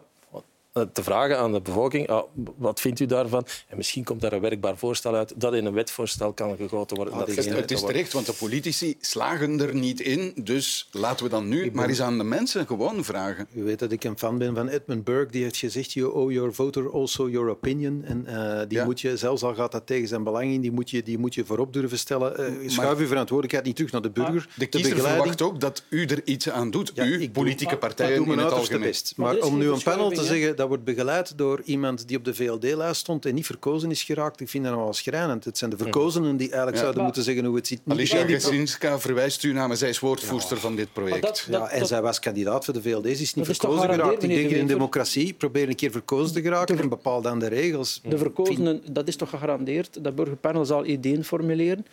te 0.94 1.04
vragen 1.04 1.38
aan 1.38 1.52
de 1.54 1.62
bevolking, 1.62 2.08
ah, 2.10 2.24
wat 2.58 2.82
vindt 2.82 3.00
u 3.00 3.06
daarvan? 3.06 3.46
En 3.68 3.78
misschien 3.78 4.04
komt 4.04 4.22
daar 4.22 4.34
een 4.34 4.42
werkbaar 4.42 4.78
voorstel 4.78 5.16
uit 5.16 5.34
dat 5.36 5.54
in 5.54 5.66
een 5.66 5.74
wetvoorstel 5.74 6.34
kan 6.34 6.56
gegoten 6.56 6.96
worden. 6.96 7.14
Ah, 7.14 7.20
dat 7.20 7.36
het, 7.36 7.46
het 7.54 7.72
is 7.72 7.82
terecht, 7.82 8.14
want 8.14 8.26
de 8.26 8.34
politici 8.34 8.96
slagen 9.00 9.60
er 9.60 9.76
niet 9.76 10.00
in. 10.00 10.34
Dus 10.44 10.90
laten 10.92 11.24
we 11.26 11.32
dan 11.32 11.48
nu 11.48 11.72
maar 11.74 11.90
eens 11.90 12.02
aan 12.02 12.18
de 12.18 12.24
mensen 12.24 12.68
gewoon 12.68 13.04
vragen. 13.04 13.48
U 13.54 13.64
weet 13.64 13.80
dat 13.80 13.92
ik 13.92 14.04
een 14.04 14.18
fan 14.18 14.38
ben 14.38 14.56
van 14.56 14.68
Edmund 14.68 15.04
Burke, 15.04 15.32
die 15.32 15.44
heeft 15.44 15.58
gezegd, 15.58 15.92
you 15.94 16.14
owe 16.14 16.34
your 16.34 16.54
voter 16.54 16.92
also 16.94 17.30
your 17.30 17.50
opinion. 17.50 18.04
En 18.04 18.26
eh, 18.26 18.68
die 18.68 18.78
Ja. 18.78 18.86
moet 18.86 19.02
je, 19.02 19.18
zelfs 19.18 19.44
al 19.44 19.56
gaat 19.56 19.72
dat 19.72 19.86
tegen 19.88 20.08
zijn 20.08 20.24
belang 20.24 20.52
in, 20.52 20.62
die 20.62 20.72
moet 20.72 20.90
je, 20.90 21.04
die 21.04 21.18
moet 21.18 21.36
je 21.36 21.46
voorop 21.46 21.74
durven 21.74 21.98
stellen. 22.00 22.38
Eh 22.38 22.70
schuif 22.70 22.98
uw 23.00 23.08
verantwoordelijkheid 23.08 23.66
niet 23.66 23.76
terug 23.76 23.92
naar 23.92 24.02
de 24.02 24.10
burger. 24.10 24.48
De 24.56 24.66
kiezer 24.66 24.98
verwacht 24.98 25.42
ook 25.42 25.60
dat 25.60 25.84
u 25.90 26.06
er 26.06 26.22
iets 26.26 26.50
aan 26.50 26.72
doet. 26.72 26.92
Ja, 26.94 27.06
u, 27.06 27.18
doe- 27.18 27.30
politieke 27.30 27.78
partijen 27.78 28.16
doe 28.18 28.26
mijn 28.26 28.40
in 28.40 28.46
het 28.46 28.54
algemeen. 28.54 28.82
best. 28.82 29.14
Maar 29.16 29.34
Maar 29.34 29.44
om 29.44 29.58
nu 29.58 29.70
een 29.70 29.84
panel 29.84 30.10
te 30.10 30.24
zeggen, 30.24 30.56
dat 30.56 30.67
wordt 30.68 30.84
begeleid 30.84 31.38
door 31.38 31.62
iemand 31.66 32.08
die 32.08 32.18
op 32.18 32.26
de 32.26 32.34
VLD-lijst 32.34 33.00
stond 33.00 33.26
en 33.26 33.36
niet 33.36 33.46
verkozen 33.46 33.92
is 33.92 34.04
geraakt, 34.04 34.40
ik 34.40 34.50
vind 34.50 34.64
dat 34.64 34.74
nogal 34.74 34.94
schrijnend. 34.94 35.46
Het 35.46 35.58
zijn 35.58 35.70
de 35.70 35.78
verkozenen 35.78 36.38
die 36.38 36.48
eigenlijk 36.48 36.72
Ja. 36.72 36.78
zouden 36.78 36.96
Maar- 36.96 37.04
moeten 37.06 37.24
zeggen 37.24 37.46
hoe 37.46 37.56
het 37.56 37.68
zit. 37.68 37.80
Alicia 37.88 38.26
Gesinska 38.26 39.00
verwijst 39.00 39.44
u 39.44 39.54
naar, 39.54 39.68
maar 39.68 39.78
zij 39.78 39.90
is 39.90 40.00
woordvoerster 40.00 40.58
van 40.58 40.76
dit 40.76 40.94
project. 40.94 41.22
Dat- 41.22 41.48
Ja, 41.50 41.70
en 41.70 41.86
zij 41.86 42.02
was 42.02 42.20
kandidaat 42.20 42.66
voor 42.66 42.74
de 42.74 42.82
VLD, 42.82 43.04
ze 43.06 43.10
is 43.22 43.34
niet 43.34 43.46
verkozen 43.46 43.90
geraakt. 43.90 44.24
Ik 44.24 44.30
denk 44.30 44.50
De 44.50 44.56
in 44.56 44.62
een 44.62 44.68
democratie, 44.68 45.34
probeer 45.34 45.70
een 45.70 45.76
keer 45.76 45.92
verkozen 45.92 46.34
te 46.34 46.42
geraken 46.42 46.80
en 46.80 46.90
bepaal 46.90 47.22
dan 47.22 47.40
de 47.40 47.48
regels. 47.48 48.02
De 48.04 48.18
verkozenen, 48.18 48.82
dat 48.92 49.08
is 49.08 49.16
toch 49.16 49.30
gegarandeerd. 49.30 50.04
Dat 50.04 50.16
burgerpanel 50.16 50.66
zal 50.66 50.86
ideeën 50.86 51.24
formuleren. 51.24 51.86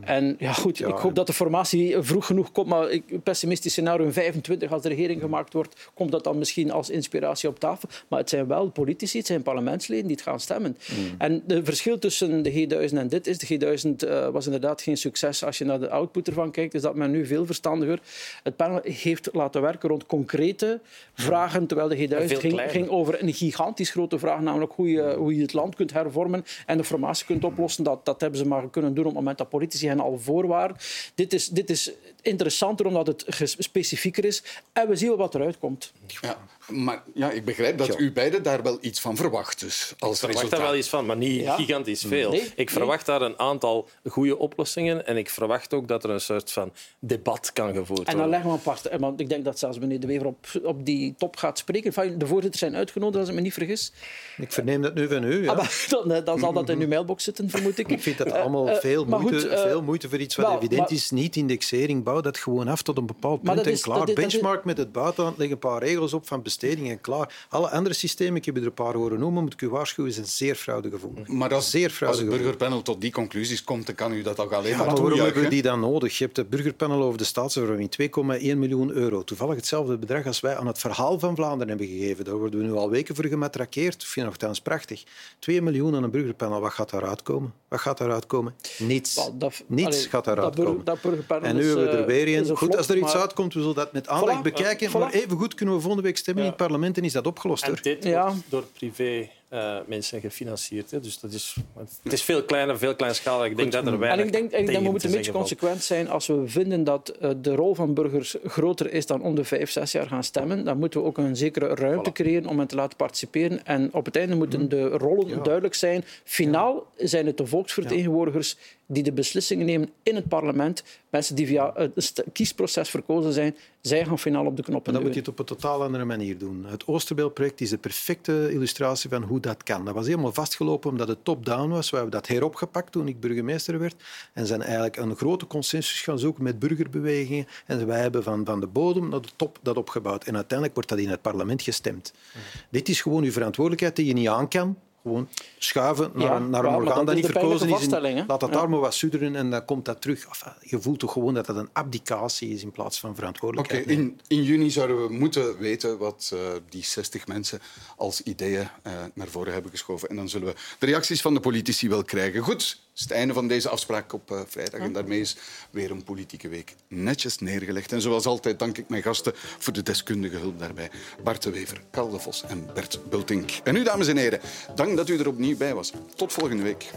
En 0.00 0.36
ja, 0.38 0.52
goed, 0.52 0.78
Ja, 0.78 0.88
ik 0.88 0.94
hoop 0.94 1.14
dat 1.14 1.26
de 1.26 1.32
formatie 1.32 2.00
vroeg 2.00 2.26
genoeg 2.26 2.52
komt. 2.52 2.68
Maar 2.68 2.90
ik, 2.90 3.10
een 3.10 3.22
pessimistisch 3.22 3.72
scenario 3.72 4.04
in 4.04 4.12
25, 4.12 4.72
als 4.72 4.82
de 4.82 4.88
regering 4.88 5.20
gemaakt 5.20 5.52
wordt, 5.52 5.90
komt 5.94 6.10
dat 6.10 6.24
dan 6.24 6.38
misschien 6.38 6.70
als 6.70 6.90
inspiratie 6.90 7.48
op 7.48 7.58
tafel. 7.58 7.88
Maar 8.08 8.18
het 8.18 8.28
zijn 8.28 8.46
wel 8.46 8.70
politici, 8.70 9.18
het 9.18 9.26
zijn 9.26 9.42
parlementsleden 9.42 10.06
die 10.06 10.16
het 10.16 10.24
gaan 10.24 10.40
stemmen. 10.40 10.76
En 11.18 11.42
het 11.46 11.64
verschil 11.64 11.98
tussen 11.98 12.42
de 12.42 12.50
G1000 12.52 12.96
en 12.96 13.08
dit 13.08 13.26
is, 13.26 13.38
de 13.38 13.46
G1000 13.46 14.08
eh, 14.08 14.28
was 14.28 14.44
inderdaad 14.44 14.82
geen 14.82 14.96
succes. 14.96 15.44
Als 15.44 15.58
je 15.58 15.64
naar 15.64 15.80
de 15.80 15.90
output 15.90 16.28
ervan 16.28 16.50
kijkt, 16.50 16.74
is 16.74 16.82
dat 16.82 16.94
men 16.94 17.10
nu 17.10 17.26
veel 17.26 17.46
verstandiger 17.46 18.00
het 18.42 18.56
panel 18.56 18.80
heeft 18.82 19.28
laten 19.32 19.62
werken 19.62 19.88
rond 19.88 20.06
concrete 20.06 20.80
vragen, 21.14 21.66
terwijl 21.66 21.88
de 21.88 21.96
En 21.96 22.08
G1000 22.08 22.26
veel 22.26 22.38
ging, 22.38 22.52
kleiner. 22.52 22.74
ging 22.74 22.88
over 22.88 23.22
een 23.22 23.34
gigantisch 23.34 23.90
grote 23.90 24.18
vraag, 24.18 24.40
namelijk 24.40 24.72
hoe 24.72 24.90
je, 24.90 25.14
hoe 25.18 25.36
je 25.36 25.42
het 25.42 25.52
land 25.52 25.74
kunt 25.74 25.92
hervormen 25.92 26.44
en 26.66 26.76
de 26.76 26.84
formatie 26.84 27.26
kunt 27.26 27.44
oplossen. 27.44 27.84
Dat, 27.84 28.04
dat 28.04 28.20
hebben 28.20 28.38
ze 28.38 28.46
maar 28.46 28.70
kunnen 28.70 28.94
doen 28.94 29.04
op 29.04 29.10
het 29.10 29.18
moment 29.18 29.38
dat 29.38 29.48
politici 29.48 29.75
hen 29.80 30.00
al 30.00 30.18
voor 30.18 30.46
waren. 30.46 30.76
Dit 31.14 31.32
is, 31.32 31.48
dit 31.48 31.70
is 31.70 31.90
interessanter 32.22 32.86
omdat 32.86 33.06
het 33.06 33.24
specifieker 33.58 34.24
is 34.24 34.42
en 34.72 34.88
we 34.88 34.96
zien 34.96 35.16
wat 35.16 35.34
eruit 35.34 35.58
komt. 35.58 35.92
Ja, 36.06 36.38
maar 36.68 37.02
ja, 37.14 37.30
ik 37.30 37.44
begrijp 37.44 37.78
dat 37.78 37.98
u 37.98 38.12
beiden 38.12 38.42
daar 38.42 38.62
wel 38.62 38.78
iets 38.80 39.00
van 39.00 39.16
verwacht. 39.16 39.60
Dus 39.60 39.94
als 39.98 40.12
Ik 40.12 40.16
verwacht 40.18 40.22
resultaat. 40.24 40.50
daar 40.50 40.68
wel 40.68 40.78
iets 40.78 40.88
van, 40.88 41.06
maar 41.06 41.16
niet 41.16 41.40
Ja. 41.40 41.54
gigantisch 41.54 42.04
veel. 42.06 42.30
Nee, 42.30 42.52
ik 42.56 42.70
verwacht 42.70 43.06
daar 43.06 43.22
een 43.22 43.38
aantal 43.38 43.88
goede 44.08 44.38
oplossingen 44.38 45.06
en 45.06 45.16
ik 45.16 45.30
verwacht 45.30 45.74
ook 45.74 45.88
dat 45.88 46.04
er 46.04 46.10
een 46.10 46.20
soort 46.20 46.52
van 46.52 46.72
debat 46.98 47.52
kan 47.52 47.74
gevoerd 47.74 47.98
En 47.98 48.04
dan 48.04 48.14
worden. 48.14 48.30
leggen 48.30 48.50
we 48.50 48.56
apart. 48.56 48.86
eh, 48.86 48.98
Want 48.98 49.20
ik 49.20 49.28
denk 49.28 49.44
dat 49.44 49.58
zelfs 49.58 49.78
meneer 49.78 50.00
De 50.00 50.06
Wever 50.06 50.26
op, 50.26 50.46
op 50.62 50.86
die 50.86 51.14
top 51.18 51.36
gaat 51.36 51.58
spreken. 51.58 52.18
De 52.18 52.26
voorzitters 52.26 52.58
zijn 52.62 52.76
uitgenodigd, 52.76 53.18
als 53.20 53.28
ik 53.28 53.34
me 53.34 53.40
niet 53.40 53.52
vergis. 53.52 53.92
Ik 54.36 54.52
verneem 54.52 54.82
dat 54.82 54.94
nu 54.94 55.08
van 55.08 55.24
u. 55.24 55.42
Ja. 55.42 55.50
Ah, 55.50 55.56
maar 55.56 55.86
dan, 55.88 56.12
eh, 56.12 56.24
dan 56.24 56.38
zal 56.38 56.52
dat 56.52 56.68
in 56.68 56.80
uw 56.80 56.88
mailbox 56.88 57.24
zitten, 57.24 57.50
vermoed 57.50 57.78
ik. 57.78 57.88
Ik 57.90 58.02
vind 58.02 58.18
dat 58.18 58.26
Eh, 58.26 58.40
allemaal 58.40 58.74
veel, 58.76 59.04
moeite, 59.04 59.40
goed, 59.48 59.60
veel 59.60 59.82
moeite 59.82 60.08
voor 60.08 60.18
iets 60.18 60.36
wat 60.36 60.46
wel, 60.46 60.56
evident 60.56 60.80
maar- 60.80 60.90
is. 60.92 61.10
Niet 61.10 61.36
indexering, 61.36 62.04
bouw 62.04 62.20
dat 62.20 62.38
gewoon 62.38 62.68
af 62.68 62.82
tot 62.82 62.96
een 62.98 63.06
bepaald 63.06 63.42
Maar 63.42 63.54
punt 63.54 63.66
en 63.66 63.72
is- 63.72 63.82
klaar. 63.82 63.98
dat 63.98 64.08
is- 64.08 64.14
dat 64.14 64.24
is- 64.24 64.30
Benchmark 64.32 64.64
met 64.64 64.78
het 64.78 64.92
buitenland, 64.92 65.38
leg 65.38 65.50
een 65.50 65.58
paar 65.58 65.82
regels 65.82 66.12
op 66.12 66.26
van 66.26 66.42
besteding 66.60 66.90
en 66.90 67.00
klaar. 67.00 67.46
Alle 67.48 67.68
andere 67.70 67.94
systemen, 67.94 68.36
ik 68.36 68.44
heb 68.44 68.56
er 68.56 68.64
een 68.64 68.74
paar 68.74 68.94
horen 68.94 69.18
noemen, 69.18 69.42
moet 69.42 69.52
ik 69.52 69.62
u 69.62 69.68
waarschuwen, 69.68 70.10
is 70.10 70.16
een 70.16 70.26
zeer 70.26 70.54
fraudegevoel. 70.54 71.14
Maar 71.26 71.54
als, 71.54 71.70
zeer 71.70 71.98
als 72.06 72.18
het 72.18 72.28
burgerpanel 72.28 72.82
tot 72.82 73.00
die 73.00 73.12
conclusies 73.12 73.64
komt, 73.64 73.86
dan 73.86 73.94
kan 73.94 74.12
u 74.12 74.22
dat 74.22 74.40
ook 74.40 74.52
alleen 74.52 74.70
Ja, 74.70 74.76
maar 74.76 74.86
maar 74.86 74.96
waarom 74.96 75.20
hebben 75.20 75.42
we 75.42 75.48
die 75.48 75.62
dan 75.62 75.80
nodig? 75.80 76.18
Je 76.18 76.24
hebt 76.24 76.36
het 76.36 76.50
burgerpanel 76.50 77.02
over 77.02 77.18
de 77.18 77.24
staatsvervorming, 77.24 77.90
2,1 78.02 78.56
miljoen 78.58 78.90
euro. 78.90 79.24
Toevallig 79.24 79.56
hetzelfde 79.56 79.98
bedrag 79.98 80.26
als 80.26 80.40
wij 80.40 80.56
aan 80.56 80.66
het 80.66 80.78
verhaal 80.78 81.18
van 81.18 81.34
Vlaanderen 81.36 81.68
hebben 81.68 81.86
gegeven. 81.86 82.24
Daar 82.24 82.36
worden 82.36 82.60
we 82.60 82.66
nu 82.66 82.72
al 82.72 82.90
weken 82.90 83.14
voor 83.14 83.24
gematrakeerd. 83.24 83.94
Ik 84.02 84.08
vind 84.08 84.14
het 84.14 84.24
nogthans 84.34 84.60
prachtig. 84.60 85.02
2 85.38 85.62
miljoen 85.62 85.94
aan 85.96 86.02
een 86.02 86.10
burgerpanel, 86.10 86.60
wat 86.60 86.72
gaat 86.72 86.90
daaruit 86.90 87.22
komen? 87.22 87.52
Wat 87.68 87.80
gaat 87.80 87.98
daaruit 87.98 88.26
komen? 88.26 88.54
Niets. 88.78 89.14
Dat- 89.38 89.62
Niets 89.66 89.86
allee, 89.96 90.08
gaat 90.08 90.24
daaruit 90.24 90.56
dat 90.56 90.64
komen. 90.64 90.84
dat 90.84 91.00
burgerpanel 91.00 91.48
en 91.48 91.54
nu 91.56 91.60
is, 91.60 91.66
hebben 91.66 91.84
we 91.84 91.90
er 91.90 92.00
eh, 92.00 92.06
weer 92.06 92.28
is 92.28 92.48
een. 92.48 92.56
Goed, 92.56 92.58
flop, 92.58 92.76
als 92.76 92.88
er 92.88 92.96
iets 92.96 93.12
maar- 93.12 93.20
uitkomt, 93.22 93.54
we 93.54 93.60
zullen 93.60 93.74
dat 93.74 93.92
met 93.92 94.08
aandacht 94.08 94.38
Voilà, 94.38 94.42
bekijken. 94.42 94.88
voilà. 94.90 94.92
Maar 94.92 95.12
even 95.12 95.36
goed 95.36 95.54
kunnen 95.54 95.74
we 95.74 95.80
volgende 95.80 96.06
week 96.06 96.16
stemmen 96.16 96.44
in 96.46 96.52
het 96.52 96.66
parlement 96.66 96.98
en 96.98 97.04
is 97.04 97.12
dat 97.12 97.26
opgelost. 97.26 97.62
En 97.62 97.68
hoor. 97.70 97.82
dit 97.82 98.04
Ja. 98.04 98.24
wordt 98.26 98.42
door 98.48 98.62
privé 98.62 99.28
uh, 99.50 99.76
mensen 99.86 100.20
gefinancierd. 100.20 100.90
Hè. 100.90 101.00
Dus 101.00 101.20
dat 101.20 101.32
is, 101.32 101.56
het 102.02 102.12
is 102.12 102.22
veel 102.22 102.44
kleiner, 102.44 102.78
veel 102.78 102.94
kleinschalig. 102.94 103.50
Ik 103.50 103.56
denk 103.56 103.72
dat 103.72 103.86
er 103.86 103.98
weinig 103.98 104.20
En 104.20 104.26
ik 104.26 104.32
denk, 104.50 104.66
dat 104.66 104.82
we 104.82 104.90
moeten 104.90 105.08
een 105.08 105.16
beetje 105.16 105.32
consequent 105.32 105.82
zijn 105.82 106.08
als 106.08 106.26
we 106.26 106.42
vinden 106.46 106.84
dat 106.84 107.12
uh, 107.22 107.30
de 107.40 107.54
rol 107.54 107.74
van 107.74 107.94
burgers 107.94 108.36
groter 108.44 108.92
is 108.92 109.06
dan 109.06 109.22
om 109.22 109.34
de 109.34 109.44
vijf, 109.44 109.70
zes 109.70 109.92
jaar 109.92 110.06
gaan 110.06 110.24
stemmen. 110.24 110.64
Dan 110.64 110.78
moeten 110.78 111.00
we 111.00 111.06
ook 111.06 111.18
een 111.18 111.36
zekere 111.36 111.74
ruimte 111.74 112.10
voilà. 112.10 112.12
creëren 112.12 112.46
om 112.46 112.58
hen 112.58 112.66
te 112.66 112.76
laten 112.76 112.96
participeren. 112.96 113.66
En 113.66 113.92
op 113.92 114.04
het 114.04 114.16
einde 114.16 114.34
moeten 114.34 114.60
mm. 114.60 114.68
de 114.68 114.88
rollen 114.88 115.28
ja. 115.28 115.36
duidelijk 115.36 115.74
zijn. 115.74 116.04
Finaal 116.24 116.86
zijn 116.96 117.26
het 117.26 117.36
de 117.36 117.46
volksvertegenwoordigers 117.46 118.56
die 118.86 119.02
de 119.02 119.12
beslissingen 119.12 119.66
nemen 119.66 119.90
in 120.02 120.14
het 120.14 120.28
parlement. 120.28 120.82
Mensen 121.10 121.34
die 121.34 121.46
via 121.46 121.72
het 121.74 122.24
kiesproces 122.32 122.90
verkozen 122.90 123.32
zijn, 123.32 123.56
zij 123.80 124.04
gaan 124.04 124.18
finaal 124.18 124.46
op 124.46 124.56
de 124.56 124.62
knoppen. 124.62 124.92
Dan 124.92 125.02
moet 125.02 125.12
je 125.12 125.18
het 125.18 125.28
op 125.28 125.38
een 125.38 125.44
totaal 125.44 125.82
andere 125.82 126.04
manier 126.04 126.38
doen. 126.38 126.64
Het 126.66 126.86
Oosterbeeldproject 126.86 127.60
is 127.60 127.70
de 127.70 127.78
perfecte 127.78 128.48
illustratie 128.52 129.10
van 129.10 129.22
hoe 129.22 129.35
dat 129.40 129.62
kan. 129.62 129.84
Dat 129.84 129.94
was 129.94 130.06
helemaal 130.06 130.32
vastgelopen 130.32 130.90
omdat 130.90 131.08
het 131.08 131.24
top-down 131.24 131.68
was. 131.68 131.90
We 131.90 131.96
hebben 131.96 132.14
dat 132.14 132.26
heropgepakt 132.26 132.92
toen 132.92 133.08
ik 133.08 133.20
burgemeester 133.20 133.78
werd 133.78 134.02
en 134.32 134.46
zijn 134.46 134.62
eigenlijk 134.62 134.96
een 134.96 135.16
grote 135.16 135.46
consensus 135.46 136.00
gaan 136.00 136.18
zoeken 136.18 136.42
met 136.42 136.58
burgerbewegingen. 136.58 137.46
En 137.66 137.86
wij 137.86 138.00
hebben 138.00 138.22
van, 138.22 138.44
van 138.44 138.60
de 138.60 138.66
bodem 138.66 139.08
naar 139.08 139.20
de 139.20 139.28
top 139.36 139.58
dat 139.62 139.76
opgebouwd. 139.76 140.24
En 140.24 140.34
uiteindelijk 140.34 140.74
wordt 140.74 140.88
dat 140.88 140.98
in 140.98 141.08
het 141.08 141.22
parlement 141.22 141.62
gestemd. 141.62 142.12
Mm. 142.34 142.40
Dit 142.70 142.88
is 142.88 143.00
gewoon 143.00 143.22
uw 143.22 143.32
verantwoordelijkheid 143.32 143.96
die 143.96 144.06
je 144.06 144.12
niet 144.12 144.28
aan 144.28 144.48
kan 144.48 144.76
gewoon 145.06 145.28
schuiven 145.58 146.10
naar, 146.14 146.26
ja, 146.26 146.36
een, 146.36 146.50
naar 146.50 146.64
een 146.64 146.74
orgaan 146.74 147.06
dat 147.06 147.14
niet 147.14 147.26
verkozen 147.26 147.68
is. 147.68 147.86
laat 148.26 148.40
dat 148.40 148.40
ja. 148.40 148.48
daar 148.48 148.70
maar 148.70 148.80
wat 148.80 148.94
sudderen 148.94 149.36
en 149.36 149.50
dan 149.50 149.64
komt 149.64 149.84
dat 149.84 150.00
terug. 150.00 150.26
Enfin, 150.26 150.52
je 150.60 150.80
voelt 150.80 150.98
toch 150.98 151.12
gewoon 151.12 151.34
dat 151.34 151.46
dat 151.46 151.56
een 151.56 151.68
abdicatie 151.72 152.48
is 152.50 152.62
in 152.62 152.70
plaats 152.70 153.00
van 153.00 153.14
verantwoordelijkheid. 153.14 153.82
Okay, 153.82 153.96
in, 153.96 154.20
in, 154.26 154.42
juni 154.42 154.70
zouden 154.70 155.06
we 155.06 155.12
moeten 155.12 155.58
weten 155.58 155.98
wat 155.98 156.30
uh, 156.34 156.40
die 156.68 156.84
60 156.84 157.26
mensen 157.26 157.60
als 157.96 158.22
ideeën 158.22 158.68
uh, 158.86 158.92
naar 159.14 159.28
voren 159.28 159.52
hebben 159.52 159.70
geschoven. 159.70 160.08
En 160.08 160.16
dan 160.16 160.28
zullen 160.28 160.48
we 160.48 160.54
de 160.78 160.86
reacties 160.86 161.20
van 161.20 161.34
de 161.34 161.40
politici 161.40 161.88
wel 161.88 162.04
krijgen. 162.04 162.42
Goed, 162.42 162.62
het 162.96 163.04
is 163.04 163.10
het 163.10 163.10
einde 163.10 163.34
van 163.34 163.48
deze 163.48 163.68
afspraak 163.68 164.12
op 164.12 164.30
uh, 164.30 164.40
vrijdag. 164.46 164.80
En 164.80 164.92
daarmee 164.92 165.20
is 165.20 165.36
weer 165.70 165.90
een 165.90 166.04
politieke 166.04 166.48
week 166.48 166.74
netjes 166.88 167.38
neergelegd. 167.38 167.92
En 167.92 168.00
zoals 168.00 168.26
altijd 168.26 168.58
dank 168.58 168.78
ik 168.78 168.88
mijn 168.88 169.02
gasten 169.02 169.32
voor 169.34 169.72
de 169.72 169.82
deskundige 169.82 170.36
hulp 170.36 170.58
daarbij. 170.58 170.90
Bart 171.22 171.42
de 171.42 171.50
Wever, 171.50 171.80
Karl 171.90 172.10
de 172.10 172.18
Vos 172.18 172.42
en 172.42 172.66
Bert 172.74 172.98
Bultink. 173.10 173.50
En 173.64 173.76
u, 173.76 173.84
dames 173.84 174.08
en 174.08 174.16
heren, 174.16 174.40
dank 174.74 174.95
dat 174.96 175.08
u 175.08 175.18
er 175.18 175.28
opnieuw 175.28 175.56
bij 175.56 175.74
was. 175.74 175.92
Tot 176.14 176.32
volgende 176.32 176.62
week. 176.62 176.90